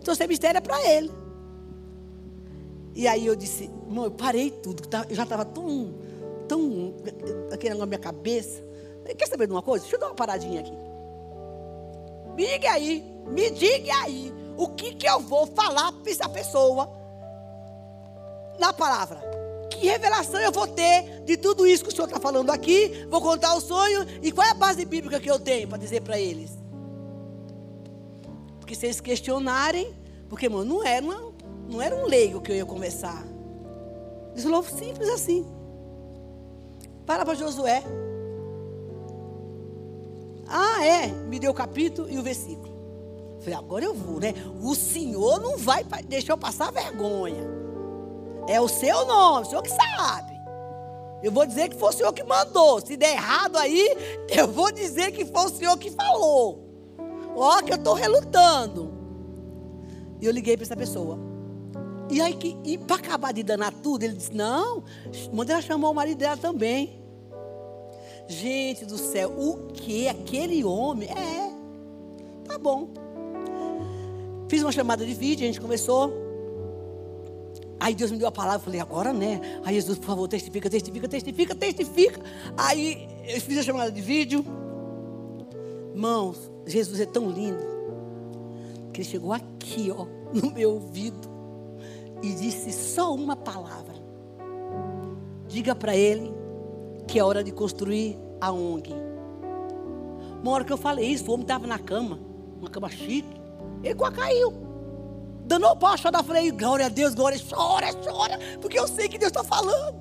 Então, 0.00 0.14
se 0.14 0.22
é 0.22 0.26
mistério 0.26 0.58
é 0.58 0.60
para 0.60 0.84
ele. 0.84 1.10
E 2.94 3.06
aí 3.06 3.24
eu 3.26 3.36
disse, 3.36 3.64
irmão, 3.64 4.04
eu 4.04 4.10
parei 4.10 4.50
tudo. 4.50 4.82
Eu 5.08 5.14
já 5.14 5.22
estava 5.22 5.44
tão, 5.44 5.94
tão, 6.48 6.94
aquele 7.52 7.74
negócio 7.74 7.78
na 7.78 7.86
minha 7.86 7.98
cabeça. 7.98 8.62
Quer 9.16 9.26
saber 9.26 9.46
de 9.46 9.52
uma 9.52 9.62
coisa? 9.62 9.84
Deixa 9.84 9.96
eu 9.96 10.00
dar 10.00 10.06
uma 10.06 10.14
paradinha 10.14 10.60
aqui. 10.60 10.87
Diga 12.38 12.70
aí, 12.70 13.04
me 13.26 13.50
diga 13.50 13.92
aí, 14.04 14.32
o 14.56 14.68
que, 14.68 14.94
que 14.94 15.08
eu 15.08 15.18
vou 15.18 15.44
falar 15.44 15.90
para 15.90 16.08
essa 16.12 16.28
pessoa 16.28 16.88
na 18.60 18.72
palavra. 18.72 19.20
Que 19.68 19.88
revelação 19.88 20.40
eu 20.40 20.52
vou 20.52 20.68
ter 20.68 21.24
de 21.24 21.36
tudo 21.36 21.66
isso 21.66 21.82
que 21.82 21.90
o 21.90 21.92
senhor 21.92 22.06
está 22.06 22.20
falando 22.20 22.50
aqui? 22.50 23.06
Vou 23.10 23.20
contar 23.20 23.54
o 23.54 23.60
sonho 23.60 24.06
e 24.22 24.30
qual 24.30 24.46
é 24.46 24.50
a 24.50 24.54
base 24.54 24.84
bíblica 24.84 25.18
que 25.18 25.28
eu 25.28 25.40
tenho 25.40 25.66
para 25.66 25.78
dizer 25.78 26.00
para 26.02 26.16
eles? 26.16 26.56
Porque 28.60 28.76
se 28.76 28.86
eles 28.86 29.00
questionarem, 29.00 29.92
porque, 30.28 30.48
mano, 30.48 30.76
não 30.76 30.86
era, 30.86 31.04
uma, 31.04 31.32
não 31.68 31.82
era 31.82 31.96
um 31.96 32.06
leigo 32.06 32.40
que 32.40 32.52
eu 32.52 32.56
ia. 32.56 32.66
Isso 34.36 34.48
falou 34.48 34.62
simples 34.62 35.08
assim. 35.08 35.44
Para 37.04 37.24
para 37.24 37.34
Josué. 37.34 37.82
Ah, 40.48 40.84
é. 40.84 41.06
Me 41.06 41.38
deu 41.38 41.50
o 41.50 41.54
capítulo 41.54 42.08
e 42.10 42.18
o 42.18 42.22
versículo. 42.22 42.76
Falei, 43.40 43.54
agora 43.54 43.84
eu 43.84 43.94
vou, 43.94 44.18
né? 44.18 44.34
O 44.60 44.74
senhor 44.74 45.40
não 45.40 45.56
vai 45.58 45.84
deixar 46.06 46.32
eu 46.32 46.38
passar 46.38 46.72
vergonha. 46.72 47.46
É 48.48 48.60
o 48.60 48.68
seu 48.68 49.06
nome, 49.06 49.46
o 49.46 49.50
senhor 49.50 49.62
que 49.62 49.70
sabe. 49.70 50.38
Eu 51.22 51.32
vou 51.32 51.44
dizer 51.44 51.68
que 51.68 51.76
foi 51.76 51.88
o 51.90 51.92
senhor 51.92 52.12
que 52.12 52.24
mandou. 52.24 52.80
Se 52.80 52.96
der 52.96 53.12
errado 53.12 53.56
aí, 53.56 53.96
eu 54.30 54.48
vou 54.48 54.72
dizer 54.72 55.12
que 55.12 55.24
foi 55.24 55.44
o 55.44 55.48
senhor 55.48 55.76
que 55.76 55.90
falou. 55.90 56.64
Ó, 57.36 57.62
que 57.62 57.72
eu 57.72 57.76
estou 57.76 57.94
relutando. 57.94 58.92
E 60.20 60.26
eu 60.26 60.32
liguei 60.32 60.56
para 60.56 60.64
essa 60.64 60.76
pessoa. 60.76 61.18
E 62.10 62.20
aí, 62.20 62.34
que, 62.34 62.56
e 62.64 62.78
para 62.78 62.96
acabar 62.96 63.32
de 63.32 63.42
danar 63.42 63.72
tudo, 63.72 64.02
ele 64.02 64.14
disse: 64.14 64.34
Não, 64.34 64.82
manda 65.32 65.52
ela 65.52 65.62
chamar 65.62 65.90
o 65.90 65.94
marido 65.94 66.18
dela 66.18 66.36
também. 66.36 66.97
Gente 68.28 68.84
do 68.84 68.98
céu, 68.98 69.32
o 69.38 69.72
que? 69.72 70.06
Aquele 70.06 70.62
homem? 70.62 71.08
É, 71.08 71.50
tá 72.44 72.58
bom. 72.58 72.88
Fiz 74.48 74.62
uma 74.62 74.70
chamada 74.70 75.04
de 75.04 75.14
vídeo, 75.14 75.44
a 75.44 75.46
gente 75.46 75.60
conversou. 75.60 76.12
Aí 77.80 77.94
Deus 77.94 78.10
me 78.10 78.18
deu 78.18 78.28
a 78.28 78.32
palavra, 78.32 78.58
eu 78.58 78.64
falei, 78.64 78.80
agora 78.80 79.14
né? 79.14 79.40
Aí 79.64 79.74
Jesus, 79.74 79.98
por 79.98 80.06
favor, 80.06 80.28
testifica, 80.28 80.68
testifica, 80.68 81.08
testifica, 81.08 81.54
testifica. 81.54 82.20
Aí 82.54 83.08
eu 83.26 83.40
fiz 83.40 83.56
a 83.58 83.62
chamada 83.62 83.90
de 83.90 84.00
vídeo. 84.02 84.44
Irmãos, 85.94 86.50
Jesus 86.66 87.00
é 87.00 87.06
tão 87.06 87.30
lindo. 87.30 87.64
Que 88.92 89.00
ele 89.00 89.08
chegou 89.08 89.32
aqui, 89.32 89.90
ó, 89.90 90.06
no 90.34 90.50
meu 90.50 90.72
ouvido. 90.72 91.28
E 92.22 92.34
disse 92.34 92.72
só 92.72 93.14
uma 93.14 93.36
palavra. 93.36 93.94
Diga 95.48 95.74
para 95.74 95.96
ele 95.96 96.37
que 97.08 97.18
é 97.18 97.24
hora 97.24 97.42
de 97.42 97.50
construir 97.50 98.18
a 98.38 98.52
ONG. 98.52 98.94
Uma 100.42 100.52
hora 100.52 100.64
que 100.64 100.72
eu 100.72 100.76
falei 100.76 101.06
isso, 101.06 101.28
o 101.28 101.34
homem 101.34 101.42
estava 101.42 101.66
na 101.66 101.78
cama, 101.78 102.20
uma 102.60 102.68
cama 102.68 102.88
chique. 102.90 103.40
Ele 103.82 103.94
quase 103.94 104.14
caiu. 104.14 104.52
Danou 105.46 105.74
para 105.74 105.96
chorar. 105.96 106.22
Falei, 106.22 106.50
glória 106.50 106.86
a 106.86 106.88
Deus, 106.88 107.14
glória, 107.14 107.40
chora, 107.50 107.88
chora. 107.94 108.38
Porque 108.60 108.78
eu 108.78 108.86
sei 108.86 109.08
que 109.08 109.18
Deus 109.18 109.30
está 109.30 109.42
falando. 109.42 109.96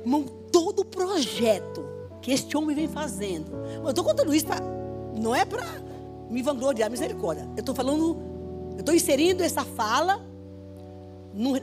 Irmão, 0.00 0.24
todo 0.50 0.80
o 0.80 0.84
projeto 0.84 1.86
que 2.20 2.32
este 2.32 2.56
homem 2.56 2.74
vem 2.74 2.88
fazendo. 2.88 3.52
Eu 3.82 3.90
estou 3.90 4.04
contando 4.04 4.34
isso 4.34 4.46
para. 4.46 4.60
Não 5.14 5.34
é 5.34 5.44
para 5.44 5.64
me 6.28 6.42
vangloriar, 6.42 6.90
misericórdia. 6.90 7.48
Eu 7.56 7.60
estou 7.60 7.74
falando. 7.74 8.16
Eu 8.72 8.80
estou 8.80 8.94
inserindo 8.94 9.44
essa 9.44 9.64
fala 9.64 10.31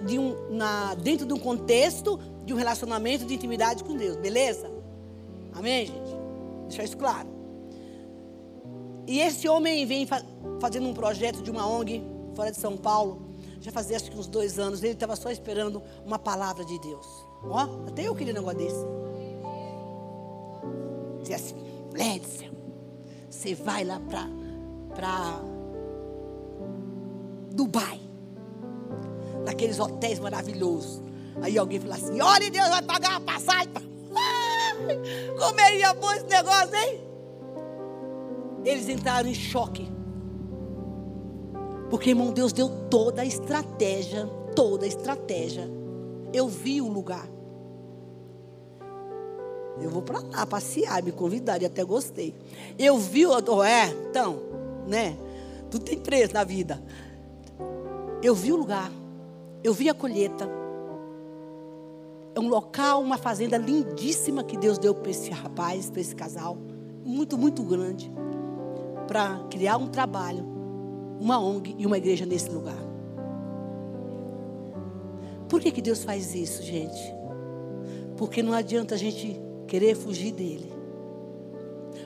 de 0.05 0.17
um, 0.17 0.49
na, 0.49 0.95
dentro 0.95 1.25
de 1.25 1.33
um 1.33 1.39
contexto 1.39 2.19
de 2.45 2.53
um 2.53 2.57
relacionamento 2.57 3.25
de 3.25 3.33
intimidade 3.35 3.83
com 3.83 3.95
Deus, 3.95 4.17
beleza? 4.17 4.69
Amém, 5.53 5.85
gente? 5.85 6.15
Deixar 6.67 6.83
isso 6.83 6.97
claro. 6.97 7.27
E 9.07 9.19
esse 9.19 9.47
homem 9.47 9.85
vem 9.85 10.07
fazendo 10.59 10.87
um 10.87 10.93
projeto 10.93 11.41
de 11.41 11.49
uma 11.49 11.67
ONG 11.67 12.03
fora 12.35 12.51
de 12.51 12.57
São 12.57 12.77
Paulo. 12.77 13.29
Já 13.59 13.71
fazia 13.71 13.97
acho 13.97 14.09
que 14.09 14.17
uns 14.17 14.27
dois 14.27 14.59
anos. 14.59 14.83
Ele 14.83 14.93
estava 14.93 15.15
só 15.15 15.29
esperando 15.31 15.81
uma 16.05 16.19
palavra 16.19 16.63
de 16.63 16.79
Deus. 16.79 17.07
Ó, 17.43 17.87
até 17.87 18.03
eu 18.07 18.15
queria 18.15 18.33
um 18.33 18.37
negócio 18.37 18.59
desse. 18.59 18.85
Dizia 21.21 21.35
assim, 21.35 21.55
Lédia, 21.91 22.51
você 23.29 23.55
vai 23.55 23.83
lá 23.83 23.99
para 23.99 25.41
Dubai. 27.51 28.08
Naqueles 29.49 29.79
hotéis 29.79 30.19
maravilhosos. 30.19 31.01
Aí 31.41 31.57
alguém 31.57 31.79
falou 31.79 31.95
assim, 31.95 32.21
olha, 32.21 32.51
Deus 32.51 32.69
vai 32.69 32.81
pagar 32.83 33.15
a 33.15 33.19
passagem. 33.19 33.69
Como 35.39 35.59
é 35.59 35.93
bom 35.95 36.11
esse 36.11 36.27
negócio, 36.27 36.75
hein? 36.75 37.09
eles 38.65 38.89
entraram 38.89 39.29
em 39.29 39.33
choque. 39.33 39.89
Porque, 41.89 42.11
irmão, 42.11 42.31
Deus 42.31 42.53
deu 42.53 42.69
toda 42.89 43.23
a 43.23 43.25
estratégia, 43.25 44.27
toda 44.55 44.85
a 44.85 44.87
estratégia. 44.87 45.67
Eu 46.31 46.47
vi 46.47 46.81
o 46.81 46.87
lugar. 46.87 47.27
Eu 49.81 49.89
vou 49.89 50.01
para 50.01 50.19
lá 50.19 50.45
passear, 50.45 51.01
me 51.01 51.11
convidaram 51.11 51.63
e 51.63 51.65
até 51.65 51.83
gostei. 51.83 52.35
Eu 52.77 52.97
vi, 52.97 53.25
o 53.25 53.63
é, 53.63 53.87
então, 54.09 54.39
né? 54.87 55.17
Tudo 55.71 55.85
tem 55.85 55.97
preço 55.97 56.33
na 56.33 56.43
vida. 56.43 56.83
Eu 58.21 58.35
vi 58.35 58.51
o 58.51 58.57
lugar. 58.57 58.91
Eu 59.63 59.73
vi 59.73 59.89
a 59.89 59.93
colheita. 59.93 60.49
É 62.35 62.39
um 62.39 62.47
local, 62.47 63.01
uma 63.01 63.17
fazenda 63.17 63.57
lindíssima 63.57 64.43
que 64.43 64.57
Deus 64.57 64.77
deu 64.77 64.93
para 64.93 65.11
esse 65.11 65.29
rapaz, 65.31 65.89
para 65.89 66.01
esse 66.01 66.15
casal. 66.15 66.57
Muito, 67.03 67.37
muito 67.37 67.63
grande 67.63 68.11
para 69.07 69.39
criar 69.49 69.77
um 69.77 69.87
trabalho, 69.87 70.45
uma 71.19 71.39
ONG 71.39 71.75
e 71.79 71.85
uma 71.87 71.97
igreja 71.97 72.27
nesse 72.27 72.47
lugar. 72.51 72.77
Por 75.49 75.59
que, 75.59 75.71
que 75.71 75.81
Deus 75.81 76.03
faz 76.03 76.35
isso, 76.35 76.61
gente? 76.61 77.11
Porque 78.15 78.43
não 78.43 78.53
adianta 78.53 78.93
a 78.93 78.97
gente 78.99 79.41
querer 79.67 79.95
fugir 79.95 80.31
dele. 80.31 80.71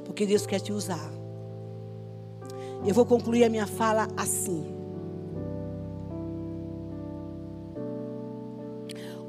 Porque 0.06 0.26
Deus 0.26 0.45
quer 0.45 0.62
te 0.62 0.72
usar. 0.72 1.12
Eu 2.88 2.93
vou 2.93 3.06
concluir 3.06 3.43
a 3.43 3.49
minha 3.49 3.68
fala 3.68 4.08
assim. 4.16 4.83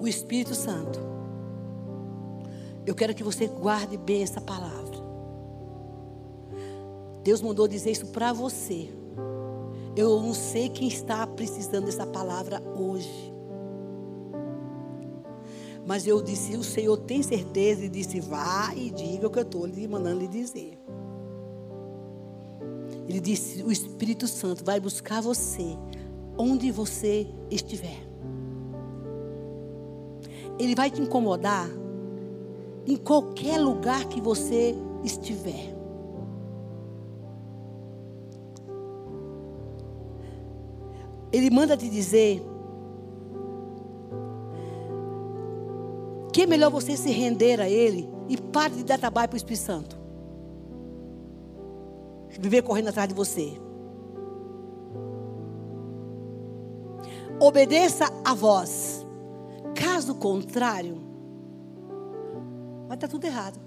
O 0.01 0.07
Espírito 0.07 0.55
Santo. 0.55 0.99
Eu 2.87 2.95
quero 2.95 3.15
que 3.15 3.23
você 3.25 3.47
guarde 3.47 3.97
bem 3.97 4.23
essa 4.23 4.41
palavra. 4.41 4.95
Deus 7.23 7.41
mandou 7.41 7.67
dizer 7.67 7.91
isso 7.91 8.07
para 8.09 8.33
você. 8.33 8.91
Eu 9.97 10.21
não 10.21 10.35
sei 10.35 10.69
quem 10.69 10.89
está 10.89 11.27
precisando 11.27 11.87
dessa 11.87 12.07
palavra 12.07 12.63
hoje. 12.77 13.33
Mas 15.87 16.07
eu 16.07 16.23
disse, 16.23 16.57
o 16.57 16.65
Senhor 16.65 16.97
tem 16.99 17.23
certeza 17.23 17.85
e 17.85 17.89
disse, 17.89 18.21
vá 18.21 18.73
e 18.75 18.91
diga 18.91 19.27
o 19.27 19.31
que 19.31 19.39
eu 19.39 19.43
estou 19.43 19.67
lhe 19.67 19.87
mandando 19.87 20.21
lhe 20.21 20.29
dizer. 20.29 20.79
Ele 23.07 23.21
disse, 23.21 23.63
o 23.63 23.71
Espírito 23.71 24.27
Santo 24.27 24.65
vai 24.65 24.81
buscar 24.81 25.21
você 25.21 25.77
onde 26.37 26.71
você 26.71 27.27
estiver. 27.51 28.14
Ele 30.59 30.75
vai 30.75 30.91
te 30.91 31.01
incomodar 31.01 31.69
em 32.87 32.97
qualquer 32.97 33.59
lugar 33.59 34.05
que 34.07 34.21
você 34.21 34.75
estiver. 35.03 35.75
Ele 41.33 41.51
manda 41.51 41.77
te 41.77 41.89
dizer 41.89 42.43
que 46.33 46.43
é 46.43 46.47
melhor 46.47 46.71
você 46.71 46.97
se 46.97 47.11
render 47.11 47.61
a 47.61 47.69
Ele 47.69 48.09
e 48.29 48.37
pare 48.37 48.75
de 48.75 48.85
dar 48.85 48.99
trabalho 48.99 49.29
para 49.29 49.35
o 49.35 49.37
Espírito 49.37 49.63
Santo. 49.63 49.99
Viver 52.29 52.63
correndo 52.63 52.89
atrás 52.89 53.09
de 53.09 53.15
você. 53.15 53.53
Obedeça 57.41 58.05
a 58.25 58.35
voz. 58.35 59.04
Caso 59.95 60.17
contrário, 60.17 61.01
vai 62.89 62.97
estar 62.97 63.07
tudo 63.07 63.25
errado. 63.25 63.61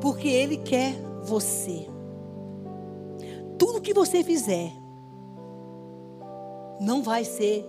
Porque 0.00 0.28
Ele 0.28 0.58
quer 0.58 0.94
você. 1.24 1.88
Tudo 3.58 3.80
que 3.80 3.92
você 3.92 4.22
fizer, 4.22 4.72
não 6.80 7.02
vai 7.02 7.24
ser, 7.24 7.68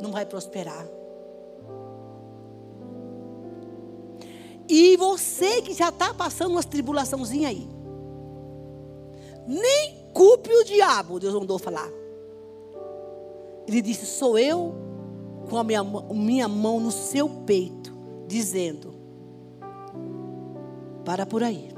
não 0.00 0.10
vai 0.10 0.24
prosperar. 0.24 0.88
E 4.66 4.96
você 4.96 5.60
que 5.60 5.74
já 5.74 5.90
está 5.90 6.14
passando 6.14 6.52
umas 6.52 6.64
tribulaçãozinha 6.64 7.50
aí, 7.50 7.68
nem 9.46 10.06
culpe 10.14 10.54
o 10.54 10.64
diabo, 10.64 11.20
Deus 11.20 11.34
mandou 11.34 11.58
falar. 11.58 11.90
Ele 13.68 13.82
disse: 13.82 14.06
Sou 14.06 14.38
eu 14.38 14.90
com 15.52 15.58
a 15.58 15.64
minha, 15.64 15.84
minha 15.84 16.48
mão 16.48 16.80
no 16.80 16.90
seu 16.90 17.28
peito, 17.28 17.94
dizendo: 18.26 18.94
Para 21.04 21.26
por 21.26 21.42
aí. 21.42 21.68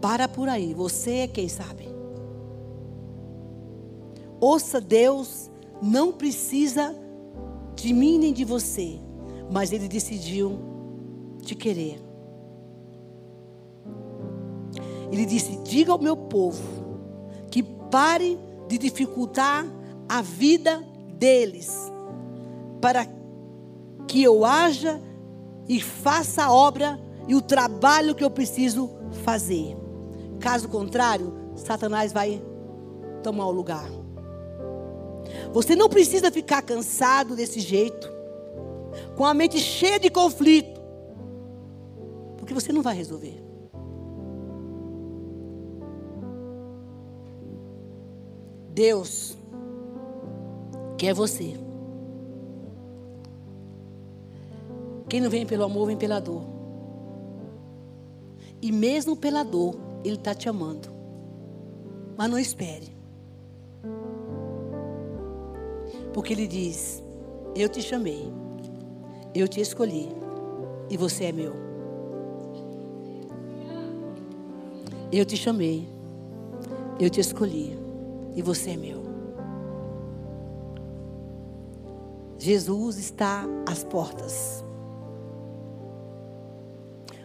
Para 0.00 0.28
por 0.28 0.48
aí, 0.48 0.72
você 0.74 1.10
é 1.10 1.26
quem 1.26 1.48
sabe. 1.48 1.88
Ouça, 4.40 4.80
Deus 4.80 5.50
não 5.82 6.12
precisa 6.12 6.94
de 7.74 7.92
mim 7.92 8.16
nem 8.16 8.32
de 8.32 8.44
você, 8.44 9.00
mas 9.50 9.72
Ele 9.72 9.88
decidiu 9.88 10.56
te 11.42 11.56
querer. 11.56 12.00
Ele 15.10 15.26
disse: 15.26 15.56
Diga 15.64 15.90
ao 15.90 15.98
meu 15.98 16.16
povo 16.16 16.62
que 17.50 17.60
pare 17.60 18.38
de 18.68 18.78
dificultar 18.78 19.66
a 20.08 20.22
vida 20.22 20.82
deles, 21.14 21.72
para 22.80 23.06
que 24.06 24.22
eu 24.22 24.44
haja 24.44 25.00
e 25.68 25.80
faça 25.80 26.44
a 26.44 26.52
obra 26.52 27.00
e 27.26 27.34
o 27.34 27.42
trabalho 27.42 28.14
que 28.14 28.24
eu 28.24 28.30
preciso 28.30 28.90
fazer. 29.24 29.76
Caso 30.40 30.68
contrário, 30.68 31.32
Satanás 31.56 32.12
vai 32.12 32.42
tomar 33.22 33.46
o 33.46 33.52
lugar. 33.52 33.88
Você 35.52 35.74
não 35.74 35.88
precisa 35.88 36.30
ficar 36.30 36.62
cansado 36.62 37.34
desse 37.34 37.60
jeito, 37.60 38.12
com 39.16 39.24
a 39.24 39.34
mente 39.34 39.58
cheia 39.58 39.98
de 39.98 40.10
conflito, 40.10 40.80
porque 42.36 42.52
você 42.52 42.72
não 42.72 42.82
vai 42.82 42.94
resolver. 42.94 43.43
Deus 48.74 49.38
quer 50.98 51.14
você. 51.14 51.54
Quem 55.08 55.20
não 55.20 55.30
vem 55.30 55.46
pelo 55.46 55.62
amor, 55.62 55.86
vem 55.86 55.96
pela 55.96 56.18
dor. 56.18 56.42
E 58.60 58.72
mesmo 58.72 59.14
pela 59.14 59.44
dor, 59.44 59.76
Ele 60.02 60.16
está 60.16 60.34
te 60.34 60.48
amando. 60.48 60.88
Mas 62.16 62.28
não 62.28 62.36
espere. 62.36 62.88
Porque 66.12 66.32
Ele 66.32 66.48
diz: 66.48 67.00
Eu 67.54 67.68
te 67.68 67.80
chamei, 67.80 68.28
eu 69.32 69.46
te 69.46 69.60
escolhi, 69.60 70.08
e 70.90 70.96
você 70.96 71.26
é 71.26 71.32
meu. 71.32 71.52
Eu 75.12 75.24
te 75.24 75.36
chamei, 75.36 75.88
eu 76.98 77.08
te 77.08 77.20
escolhi, 77.20 77.83
e 78.34 78.42
você 78.42 78.70
é 78.70 78.76
meu. 78.76 79.02
Jesus 82.38 82.98
está 82.98 83.44
às 83.66 83.84
portas. 83.84 84.64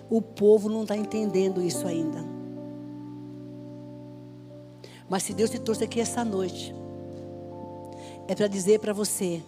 O 0.09 0.21
povo 0.21 0.69
não 0.69 0.83
está 0.83 0.95
entendendo 0.95 1.61
isso 1.61 1.85
ainda. 1.87 2.23
Mas 5.09 5.23
se 5.23 5.33
Deus 5.33 5.49
te 5.49 5.59
trouxe 5.59 5.83
aqui 5.83 5.99
essa 5.99 6.23
noite, 6.23 6.73
é 8.27 8.35
para 8.35 8.47
dizer 8.47 8.79
para 8.79 8.93
você: 8.93 9.41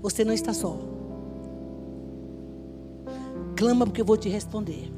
você 0.00 0.24
não 0.24 0.32
está 0.32 0.54
só. 0.54 0.78
Clama 3.56 3.86
porque 3.86 4.00
eu 4.00 4.04
vou 4.04 4.16
te 4.16 4.28
responder. 4.28 4.92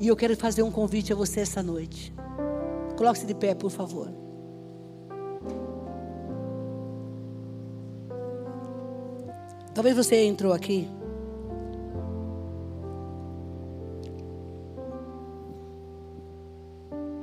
E 0.00 0.08
eu 0.08 0.16
quero 0.16 0.34
fazer 0.34 0.62
um 0.62 0.70
convite 0.70 1.12
a 1.12 1.16
você 1.16 1.40
essa 1.40 1.62
noite. 1.62 2.10
Coloque-se 2.96 3.26
de 3.26 3.34
pé, 3.34 3.54
por 3.54 3.70
favor. 3.70 4.08
Talvez 9.74 9.94
você 9.94 10.24
entrou 10.24 10.54
aqui. 10.54 10.88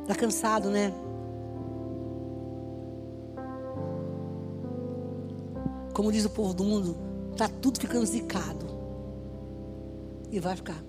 Está 0.04 0.14
cansado, 0.14 0.70
né? 0.70 0.94
Como 5.94 6.12
diz 6.12 6.26
o 6.26 6.30
povo 6.30 6.54
do 6.54 6.64
mundo, 6.64 6.96
está 7.32 7.50
tudo 7.50 7.80
ficando 7.80 8.06
zicado. 8.06 8.68
E 10.32 10.40
vai 10.40 10.56
ficar. 10.56 10.87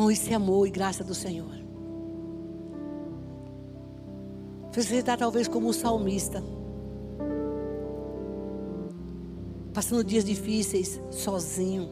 Irmão, 0.00 0.10
isso 0.10 0.30
é 0.30 0.34
amor 0.34 0.66
e 0.66 0.70
graça 0.70 1.04
do 1.04 1.14
Senhor. 1.14 1.60
Você 4.72 4.96
está 4.96 5.14
talvez 5.14 5.46
como 5.46 5.68
o 5.68 5.74
salmista. 5.74 6.42
Passando 9.74 10.02
dias 10.02 10.24
difíceis, 10.24 10.98
sozinho. 11.10 11.90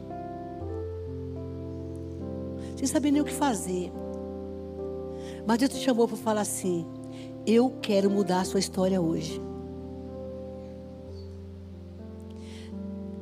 Sem 2.75 2.87
saber 2.87 3.11
nem 3.11 3.21
o 3.21 3.25
que 3.25 3.31
fazer. 3.31 3.91
Mas 5.45 5.59
Deus 5.59 5.71
te 5.71 5.77
chamou 5.77 6.07
para 6.07 6.17
falar 6.17 6.41
assim: 6.41 6.87
Eu 7.45 7.77
quero 7.79 8.09
mudar 8.09 8.41
a 8.41 8.45
sua 8.45 8.59
história 8.59 8.99
hoje. 8.99 9.39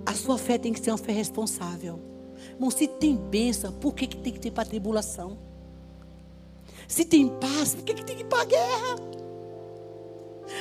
A 0.05 0.13
sua 0.13 0.37
fé 0.37 0.57
tem 0.57 0.71
que 0.71 0.79
ser 0.79 0.91
uma 0.91 0.97
fé 0.97 1.11
responsável. 1.11 2.16
Irmão, 2.57 2.71
se 2.71 2.87
tem 2.87 3.15
bênção, 3.15 3.71
por 3.71 3.93
que, 3.93 4.07
que 4.07 4.17
tem 4.17 4.33
que 4.33 4.39
ter 4.39 4.49
para 4.49 4.65
tribulação? 4.65 5.37
Se 6.87 7.05
tem 7.05 7.29
paz, 7.29 7.75
por 7.75 7.83
que, 7.83 7.93
que 7.93 8.03
tem 8.03 8.15
que 8.15 8.23
ir 8.23 8.25
para 8.25 8.41
a 8.41 8.45
guerra? 8.45 8.95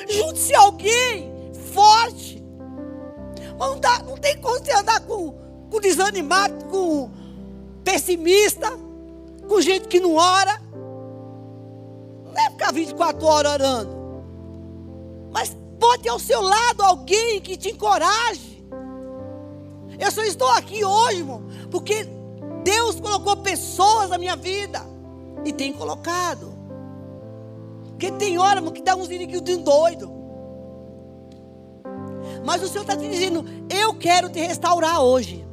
Junte-se 0.07 0.55
alguém 0.55 1.33
forte. 1.73 2.43
Não, 3.59 3.81
dá, 3.81 4.03
não 4.03 4.19
tem 4.19 4.39
como 4.39 4.59
você 4.59 4.73
andar 4.73 5.01
com, 5.01 5.35
com 5.71 5.81
desanimado, 5.81 6.67
com 6.67 7.11
pessimista, 7.83 8.71
com 9.49 9.59
gente 9.63 9.89
que 9.89 9.99
não 9.99 10.17
ora. 10.17 10.61
Não 12.27 12.35
é 12.37 12.51
ficar 12.51 12.75
24 12.75 13.27
horas 13.27 13.53
orando. 13.53 13.97
Mas 15.33 15.57
pode 15.81 16.07
ao 16.11 16.19
seu 16.19 16.43
lado 16.43 16.83
alguém 16.83 17.41
que 17.41 17.57
te 17.57 17.71
encoraje. 17.71 18.63
Eu 19.99 20.11
só 20.11 20.23
estou 20.23 20.49
aqui 20.49 20.85
hoje, 20.85 21.19
irmão, 21.19 21.46
porque 21.67 22.07
Deus 22.65 23.01
colocou 23.01 23.37
pessoas 23.37 24.11
na 24.11 24.19
minha 24.19 24.37
vida. 24.37 24.81
E 25.45 25.53
tem 25.53 25.73
colocado. 25.73 26.53
Porque 27.91 28.11
tem 28.13 28.39
hora, 28.39 28.61
que 28.71 28.83
dá 28.83 28.97
uns 28.97 29.09
inimigos 29.09 29.43
doido. 29.59 30.13
Mas 32.45 32.63
o 32.63 32.69
Senhor 32.69 32.83
está 32.83 32.97
te 32.97 33.09
dizendo: 33.09 33.45
Eu 33.71 33.95
quero 33.95 34.29
te 34.29 34.41
restaurar 34.41 35.01
hoje. 35.01 35.47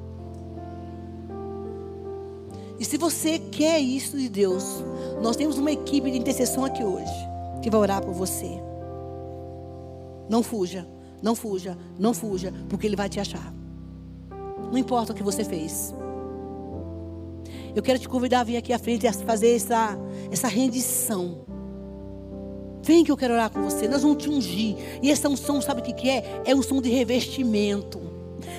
E 2.79 2.85
se 2.85 2.97
você 2.97 3.39
quer 3.39 3.79
isso 3.79 4.17
de 4.17 4.27
Deus, 4.27 4.83
nós 5.21 5.35
temos 5.35 5.57
uma 5.57 5.71
equipe 5.71 6.11
de 6.11 6.17
intercessão 6.17 6.65
aqui 6.65 6.83
hoje 6.83 7.13
que 7.61 7.69
vai 7.69 7.79
orar 7.79 8.03
por 8.03 8.13
você. 8.13 8.61
Não 10.27 10.43
fuja, 10.43 10.85
não 11.21 11.33
fuja, 11.35 11.77
não 11.97 12.13
fuja, 12.13 12.53
porque 12.67 12.85
Ele 12.85 12.95
vai 12.95 13.07
te 13.07 13.19
achar. 13.19 13.53
Não 14.73 14.79
importa 14.79 15.11
o 15.11 15.15
que 15.15 15.21
você 15.21 15.43
fez. 15.43 15.93
Eu 17.75 17.83
quero 17.83 17.99
te 17.99 18.09
convidar 18.09 18.39
a 18.39 18.43
vir 18.43 18.57
aqui 18.57 18.73
à 18.73 18.79
frente 18.79 19.05
e 19.05 19.13
fazer 19.23 19.55
essa, 19.55 19.95
essa 20.31 20.47
rendição. 20.47 21.45
Vem 22.81 23.03
que 23.03 23.11
eu 23.11 23.15
quero 23.15 23.35
orar 23.35 23.51
com 23.51 23.61
você. 23.61 23.87
Nós 23.87 24.01
vamos 24.01 24.23
te 24.23 24.27
ungir. 24.27 24.75
E 24.99 25.11
essa 25.11 25.29
unção, 25.29 25.61
sabe 25.61 25.81
o 25.81 25.83
que 25.83 26.09
é? 26.09 26.41
É 26.43 26.55
um 26.55 26.63
som 26.63 26.81
de 26.81 26.89
revestimento. 26.89 28.01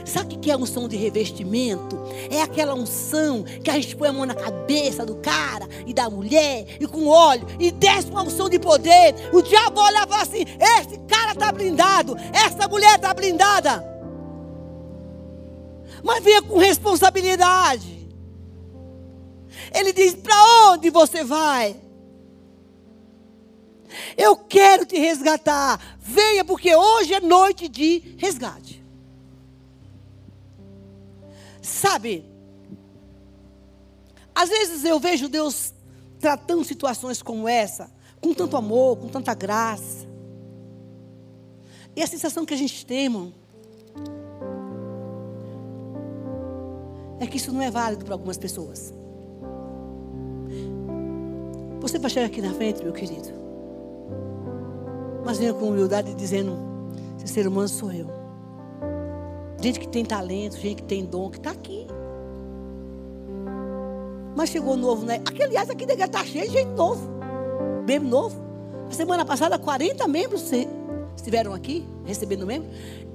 Sabe 0.05 0.37
o 0.37 0.39
que 0.39 0.53
é 0.53 0.57
unção 0.57 0.87
de 0.87 0.97
revestimento? 0.97 1.99
É 2.31 2.43
aquela 2.43 2.75
unção 2.75 3.43
que 3.43 3.69
a 3.69 3.75
gente 3.75 3.97
põe 3.97 4.09
a 4.09 4.13
mão 4.13 4.25
na 4.25 4.37
cabeça 4.37 5.05
do 5.05 5.17
cara 5.17 5.69
e 5.85 5.93
da 5.93 6.09
mulher 6.09 6.77
e 6.79 6.87
com 6.87 7.09
óleo 7.09 7.45
e 7.59 7.73
desce 7.73 8.09
uma 8.09 8.23
unção 8.23 8.49
de 8.49 8.61
poder. 8.61 9.17
O 9.33 9.43
diabo 9.43 9.81
olha 9.81 10.05
e 10.05 10.09
fala 10.09 10.23
assim: 10.23 10.45
esse 10.79 10.97
cara 11.09 11.33
está 11.33 11.51
blindado, 11.51 12.17
essa 12.33 12.69
mulher 12.69 12.95
está 12.95 13.13
blindada 13.13 13.94
mas 16.05 16.23
venha 16.23 16.43
com 16.43 16.59
responsabilidade. 16.59 18.07
Ele 19.75 19.91
diz: 19.91 20.15
para 20.15 20.71
onde 20.71 20.91
você 20.91 21.25
vai? 21.25 21.81
Eu 24.17 24.37
quero 24.37 24.85
te 24.85 24.99
resgatar. 24.99 25.81
Venha, 25.99 26.45
porque 26.45 26.77
hoje 26.77 27.15
é 27.15 27.21
noite 27.21 27.69
de 27.69 28.17
resgate. 28.19 28.85
Sabe, 31.63 32.27
às 34.35 34.51
vezes 34.51 34.85
eu 34.85 35.01
vejo 35.01 35.31
Deus 35.31 35.73
tratando 36.21 36.63
situações 36.65 37.23
como 37.23 37.49
essa, 37.49 37.91
com 38.21 38.35
tanto 38.35 38.59
amor, 38.59 38.99
com 38.99 39.09
tanta 39.09 39.33
graça. 39.33 40.07
E 41.97 42.03
a 42.03 42.07
sensação 42.07 42.45
que 42.45 42.53
a 42.53 42.57
gente 42.57 42.85
tem, 42.85 43.05
irmão, 43.05 43.33
é 47.21 47.27
que 47.27 47.37
isso 47.37 47.53
não 47.53 47.63
é 47.63 47.71
válido 47.71 48.05
para 48.05 48.15
algumas 48.15 48.37
pessoas. 48.37 48.93
Você 51.81 51.99
vai 51.99 52.11
chegar 52.11 52.27
aqui 52.27 52.41
na 52.41 52.53
frente, 52.55 52.83
meu 52.83 52.93
querido. 52.93 53.29
Mas 55.25 55.39
venha 55.39 55.53
com 55.53 55.69
humildade 55.69 56.15
dizendo: 56.15 56.57
esse 57.23 57.33
ser 57.33 57.47
humano 57.47 57.69
sou 57.69 57.93
eu. 57.93 58.07
Gente 59.61 59.81
que 59.81 59.89
tem 59.89 60.05
talento, 60.05 60.57
gente 60.59 60.77
que 60.77 60.83
tem 60.83 61.05
dom, 61.05 61.31
que 61.31 61.39
está 61.39 61.51
aqui. 61.51 61.87
Mas 64.37 64.51
chegou 64.51 64.77
novo, 64.77 65.07
né? 65.07 65.17
Aqui, 65.25 65.43
aliás, 65.43 65.71
aqui 65.71 65.87
deve 65.87 66.03
estar 66.03 66.25
cheio 66.25 66.47
de 66.47 66.53
gente 66.53 66.71
novo. 66.71 67.09
Membro 67.87 68.09
novo. 68.09 68.43
Na 68.87 68.93
semana 68.93 69.25
passada, 69.25 69.59
40 69.59 70.07
membros 70.09 70.51
estiveram 71.17 71.55
aqui, 71.55 71.87
recebendo 72.05 72.47
membro. 72.47 72.69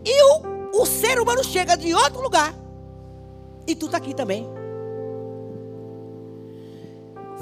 E 0.05 0.23
o, 0.23 0.81
o 0.81 0.85
ser 0.85 1.19
humano 1.19 1.43
chega 1.43 1.75
de 1.75 1.93
outro 1.93 2.21
lugar. 2.21 2.55
E 3.69 3.75
tu 3.75 3.85
está 3.85 3.99
aqui 3.99 4.15
também. 4.15 4.49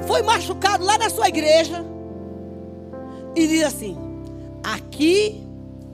Foi 0.06 0.22
machucado 0.24 0.84
lá 0.84 0.98
na 0.98 1.10
sua 1.10 1.30
igreja. 1.30 1.86
E 3.34 3.48
diz 3.48 3.64
assim: 3.64 3.98
Aqui 4.62 5.48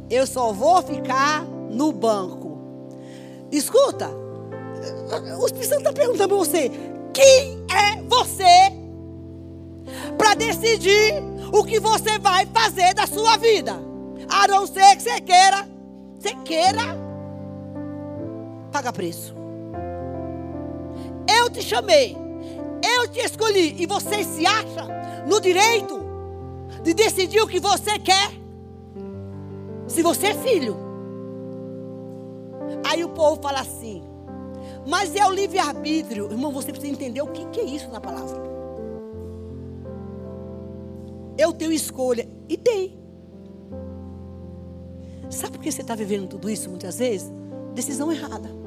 eu 0.10 0.26
só 0.26 0.52
vou 0.52 0.82
ficar 0.82 1.44
no 1.44 1.92
banco. 1.92 2.58
Escuta, 3.52 4.10
o 5.40 5.46
Espírito 5.46 5.70
Santo 5.70 5.82
está 5.82 5.94
perguntando 5.94 6.30
para 6.30 6.38
você: 6.38 6.72
quem 7.14 7.64
é 7.70 8.02
você 8.02 8.74
para 10.18 10.34
decidir 10.34 11.14
o 11.54 11.64
que 11.64 11.80
você 11.80 12.18
vai 12.18 12.48
fazer 12.48 12.96
da 12.96 13.06
sua 13.06 13.38
vida? 13.38 13.74
A 14.28 14.48
não 14.48 14.66
ser 14.66 14.96
que 14.96 15.04
você 15.04 15.22
queira, 15.22 15.70
você 16.20 16.34
queira, 16.44 16.82
paga 18.72 18.92
preço. 18.92 19.43
Eu 21.28 21.50
te 21.50 21.62
chamei, 21.62 22.18
eu 22.84 23.08
te 23.08 23.20
escolhi, 23.20 23.76
e 23.82 23.86
você 23.86 24.24
se 24.24 24.46
acha 24.46 24.88
no 25.28 25.40
direito 25.40 26.02
de 26.84 26.94
decidir 26.94 27.42
o 27.42 27.48
que 27.48 27.60
você 27.60 27.98
quer. 28.00 28.32
Se 29.88 30.02
você 30.02 30.28
é 30.28 30.34
filho. 30.34 30.78
Aí 32.86 33.04
o 33.04 33.10
povo 33.10 33.42
fala 33.42 33.60
assim: 33.60 34.04
mas 34.86 35.16
é 35.16 35.26
o 35.26 35.32
livre-arbítrio. 35.32 36.30
Irmão, 36.32 36.52
você 36.52 36.72
precisa 36.72 36.92
entender 36.92 37.22
o 37.22 37.28
que, 37.28 37.46
que 37.48 37.60
é 37.60 37.64
isso 37.64 37.90
na 37.90 38.02
palavra. 38.02 38.42
Eu 41.38 41.54
tenho 41.54 41.72
escolha. 41.72 42.28
E 42.50 42.58
tem. 42.58 43.00
Sabe 45.30 45.54
por 45.54 45.64
que 45.64 45.72
você 45.72 45.82
está 45.82 45.96
vivendo 45.96 46.28
tudo 46.28 46.50
isso 46.50 46.70
muitas 46.70 47.00
vezes? 47.00 47.32
Decisão 47.74 48.12
errada. 48.12 48.63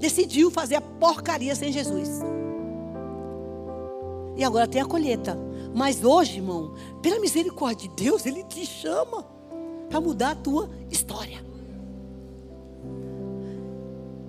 Decidiu 0.00 0.50
fazer 0.50 0.76
a 0.76 0.80
porcaria 0.80 1.54
sem 1.54 1.70
Jesus. 1.70 2.20
E 4.36 4.42
agora 4.42 4.66
tem 4.66 4.80
a 4.80 4.86
colheita. 4.86 5.38
Mas 5.74 6.02
hoje, 6.02 6.38
irmão, 6.38 6.74
pela 7.02 7.20
misericórdia 7.20 7.88
de 7.88 8.04
Deus, 8.04 8.26
Ele 8.26 8.42
te 8.44 8.64
chama 8.64 9.24
para 9.88 10.00
mudar 10.00 10.30
a 10.30 10.34
tua 10.34 10.70
história. 10.90 11.44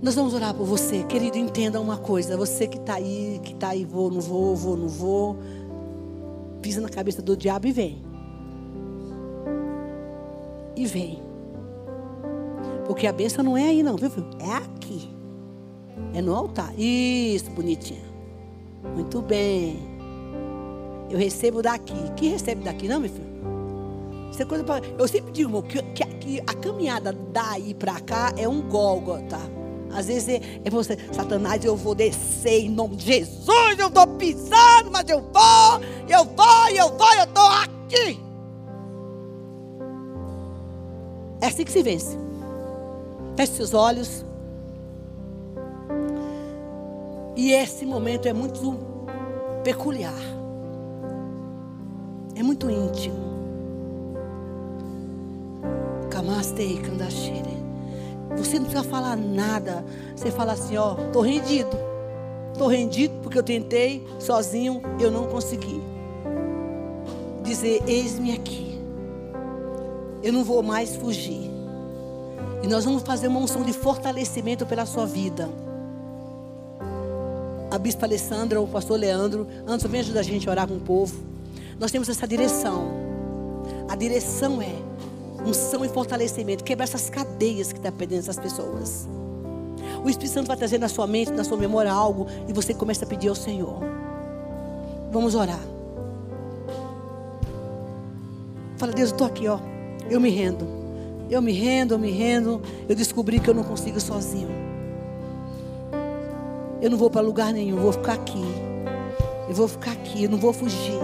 Nós 0.02 0.16
vamos 0.16 0.34
orar 0.34 0.54
por 0.54 0.66
você, 0.66 1.04
querido. 1.04 1.38
Entenda 1.38 1.80
uma 1.80 1.98
coisa: 1.98 2.36
você 2.36 2.68
que 2.68 2.78
está 2.78 2.96
aí, 2.96 3.40
que 3.44 3.54
está 3.54 3.70
aí, 3.70 3.86
vou, 3.86 4.10
não 4.10 4.20
vou, 4.20 4.56
vou, 4.56 4.76
não 4.76 4.88
vou, 4.88 5.38
pisa 6.62 6.82
na 6.82 6.90
cabeça 6.90 7.22
do 7.22 7.38
diabo 7.38 7.68
e 7.68 7.72
vem. 7.72 8.04
E 10.76 10.86
vem. 10.86 11.22
Porque 12.86 13.06
a 13.06 13.14
bênção 13.14 13.44
não 13.44 13.56
é 13.56 13.66
aí, 13.66 13.84
não, 13.84 13.96
viu? 13.96 14.10
É 14.40 14.52
aqui. 14.54 15.11
É 16.14 16.22
no 16.22 16.36
altar. 16.36 16.74
Isso, 16.78 17.50
bonitinha. 17.52 18.04
Muito 18.96 19.22
bem. 19.22 19.80
Eu 21.10 21.18
recebo 21.18 21.62
daqui. 21.62 21.96
Que 22.16 22.30
recebe 22.30 22.64
daqui, 22.64 22.88
não, 22.88 23.00
meu 23.00 23.10
filho? 23.10 23.32
Isso 24.32 24.42
é 24.42 24.46
coisa 24.46 24.64
pra... 24.64 24.80
Eu 24.98 25.08
sempre 25.08 25.32
digo, 25.32 25.50
irmão, 25.50 25.62
que, 25.62 25.82
que, 25.82 26.06
que 26.06 26.40
a 26.40 26.54
caminhada 26.54 27.12
daí 27.34 27.74
para 27.74 28.00
cá 28.00 28.34
é 28.38 28.48
um 28.48 28.62
gólgota. 28.62 29.38
Às 29.94 30.08
vezes 30.08 30.30
é, 30.30 30.42
é 30.64 30.70
você, 30.70 30.98
Satanás, 31.12 31.64
eu 31.66 31.76
vou 31.76 31.94
descer 31.94 32.62
em 32.62 32.70
nome 32.70 32.96
de 32.96 33.06
Jesus, 33.06 33.78
eu 33.78 33.88
estou 33.88 34.08
pisando, 34.08 34.90
mas 34.90 35.04
eu 35.10 35.20
vou, 35.20 35.82
eu 36.08 36.24
vou, 36.24 36.70
eu 36.70 36.98
vou, 36.98 37.14
eu 37.14 37.24
estou 37.26 37.46
aqui. 37.46 38.20
É 41.42 41.48
assim 41.48 41.66
que 41.66 41.72
se 41.72 41.84
vence. 41.84 42.18
Feche 43.36 43.54
seus 43.54 43.74
olhos. 43.74 44.26
E 47.36 47.52
esse 47.52 47.86
momento 47.86 48.28
é 48.28 48.34
muito 48.34 48.78
peculiar. 49.64 50.14
É 52.36 52.44
muito 52.44 52.70
íntimo. 52.70 53.32
Kamastei 56.10 56.80
Kandashire. 56.80 57.62
Você 58.38 58.58
não 58.58 58.66
precisa 58.66 58.84
falar 58.84 59.16
nada. 59.16 59.84
Você 60.16 60.32
fala 60.32 60.54
assim, 60.54 60.78
ó, 60.78 60.96
tô 61.12 61.22
rendido. 61.22 61.78
Tô 62.58 62.68
rendido 62.68 63.14
porque 63.22 63.38
eu 63.38 63.44
tentei 63.44 64.06
sozinho, 64.20 64.82
eu 65.00 65.10
não 65.10 65.28
consegui. 65.28 65.82
Dizer, 67.44 67.82
eis-me 67.88 68.34
aqui. 68.34 68.80
Eu 70.22 70.34
não 70.34 70.44
vou 70.44 70.62
mais 70.62 70.96
fugir. 70.96 71.50
E 72.62 72.68
nós 72.68 72.86
vamos 72.86 73.04
fazer 73.04 73.28
uma 73.28 73.40
unção 73.40 73.64
de 73.64 73.74
fortalecimento 73.74 74.66
pela 74.66 74.86
sua 74.86 75.06
vida. 75.06 75.50
Bispa 77.82 78.06
Alessandra, 78.06 78.62
o 78.62 78.68
pastor 78.68 79.00
Leandro, 79.00 79.48
antes 79.66 79.88
vem 79.88 80.02
ajudar 80.02 80.20
a 80.20 80.24
gente 80.24 80.48
a 80.48 80.52
orar 80.52 80.68
com 80.68 80.76
o 80.76 80.80
povo. 80.80 81.16
Nós 81.80 81.92
temos 81.92 82.08
essa 82.10 82.28
direção. 82.28 82.92
A 83.90 83.96
direção 83.96 84.62
é 84.62 84.76
unção 85.44 85.84
e 85.84 85.90
fortalecimento. 85.90 86.64
Quebrar 86.64 86.84
essas 86.84 87.10
cadeias 87.10 87.74
que 87.74 87.80
estão 87.80 87.92
tá 87.92 88.16
essas 88.16 88.38
pessoas. 88.38 89.10
O 90.04 90.10
Espírito 90.10 90.34
Santo 90.34 90.48
vai 90.48 90.58
trazer 90.58 90.78
na 90.78 90.88
sua 90.88 91.08
mente, 91.08 91.32
na 91.32 91.44
sua 91.44 91.58
memória 91.58 91.92
algo 91.92 92.28
e 92.48 92.54
você 92.54 92.72
começa 92.72 93.04
a 93.04 93.08
pedir 93.08 93.30
ao 93.30 93.36
Senhor. 93.36 93.80
Vamos 95.12 95.34
orar. 95.34 95.60
Fala, 98.78 98.94
Deus, 98.94 99.10
eu 99.10 99.16
estou 99.16 99.26
aqui, 99.26 99.48
ó. 99.48 99.60
Eu 100.08 100.20
me 100.20 100.30
rendo. 100.30 100.68
Eu 101.32 101.42
me 101.42 101.52
rendo, 101.52 101.96
eu 101.96 102.00
me 102.00 102.12
rendo. 102.12 102.62
Eu 102.88 102.96
descobri 102.96 103.40
que 103.40 103.50
eu 103.50 103.54
não 103.56 103.64
consigo 103.64 104.00
sozinho. 104.00 104.71
Eu 106.82 106.90
não 106.90 106.98
vou 106.98 107.10
para 107.10 107.22
lugar 107.22 107.54
nenhum, 107.54 107.78
eu 107.78 107.84
vou 107.84 107.92
ficar 107.92 108.14
aqui. 108.14 108.44
Eu 109.48 109.54
vou 109.54 109.68
ficar 109.68 109.92
aqui, 109.92 110.24
eu 110.24 110.30
não 110.30 110.38
vou 110.38 110.52
fugir. 110.52 111.00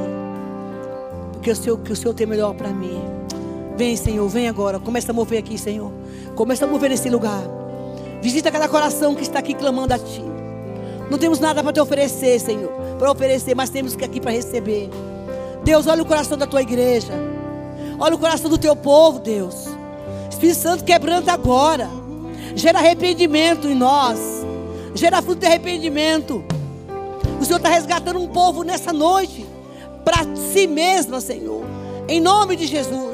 Porque 1.34 1.52
eu 1.52 1.56
sei 1.56 1.78
que 1.78 1.92
o 1.92 1.96
Senhor 1.96 2.14
tem 2.14 2.26
melhor 2.26 2.56
para 2.56 2.70
mim. 2.70 3.00
Vem, 3.76 3.96
Senhor, 3.96 4.28
vem 4.28 4.50
agora. 4.50 4.80
Começa 4.80 5.12
a 5.12 5.14
mover 5.14 5.38
aqui, 5.38 5.58
Senhor. 5.58 5.92
Começa 6.36 6.66
a 6.66 6.68
mover 6.68 6.90
nesse 6.90 7.10
lugar. 7.10 7.44
Visita 8.22 8.50
cada 8.50 8.68
coração 8.68 9.14
que 9.14 9.22
está 9.22 9.38
aqui 9.38 9.54
clamando 9.54 9.94
a 9.94 10.00
Ti. 10.00 10.24
Não 11.12 11.18
temos 11.18 11.40
nada 11.40 11.64
para 11.64 11.72
te 11.72 11.80
oferecer, 11.80 12.40
Senhor. 12.40 12.72
Para 12.98 13.12
oferecer, 13.12 13.56
mas 13.56 13.70
temos 13.70 13.96
que 13.96 14.04
aqui 14.04 14.20
para 14.20 14.32
receber. 14.32 14.90
Deus, 15.64 15.86
olha 15.86 16.02
o 16.02 16.06
coração 16.06 16.38
da 16.38 16.48
tua 16.48 16.62
igreja. 16.62 17.14
Olha 18.00 18.16
o 18.16 18.20
coração 18.20 18.50
do 18.50 18.58
teu 18.58 18.76
povo, 18.76 19.20
Deus. 19.20 19.68
Espírito 20.30 20.58
Santo 20.58 20.84
quebrando 20.84 21.30
agora. 21.30 21.88
Gera 22.56 22.80
arrependimento 22.80 23.68
em 23.68 23.76
nós. 23.76 24.37
Gera 24.98 25.22
fruto 25.22 25.42
de 25.42 25.46
arrependimento. 25.46 26.44
O 27.40 27.46
Senhor 27.46 27.58
está 27.58 27.70
resgatando 27.70 28.20
um 28.20 28.28
povo 28.28 28.64
nessa 28.64 28.92
noite. 28.92 29.46
Para 30.04 30.26
si 30.36 30.66
mesmo, 30.66 31.22
Senhor. 31.22 31.64
Em 32.08 32.20
nome 32.20 32.56
de 32.56 32.66
Jesus. 32.66 33.07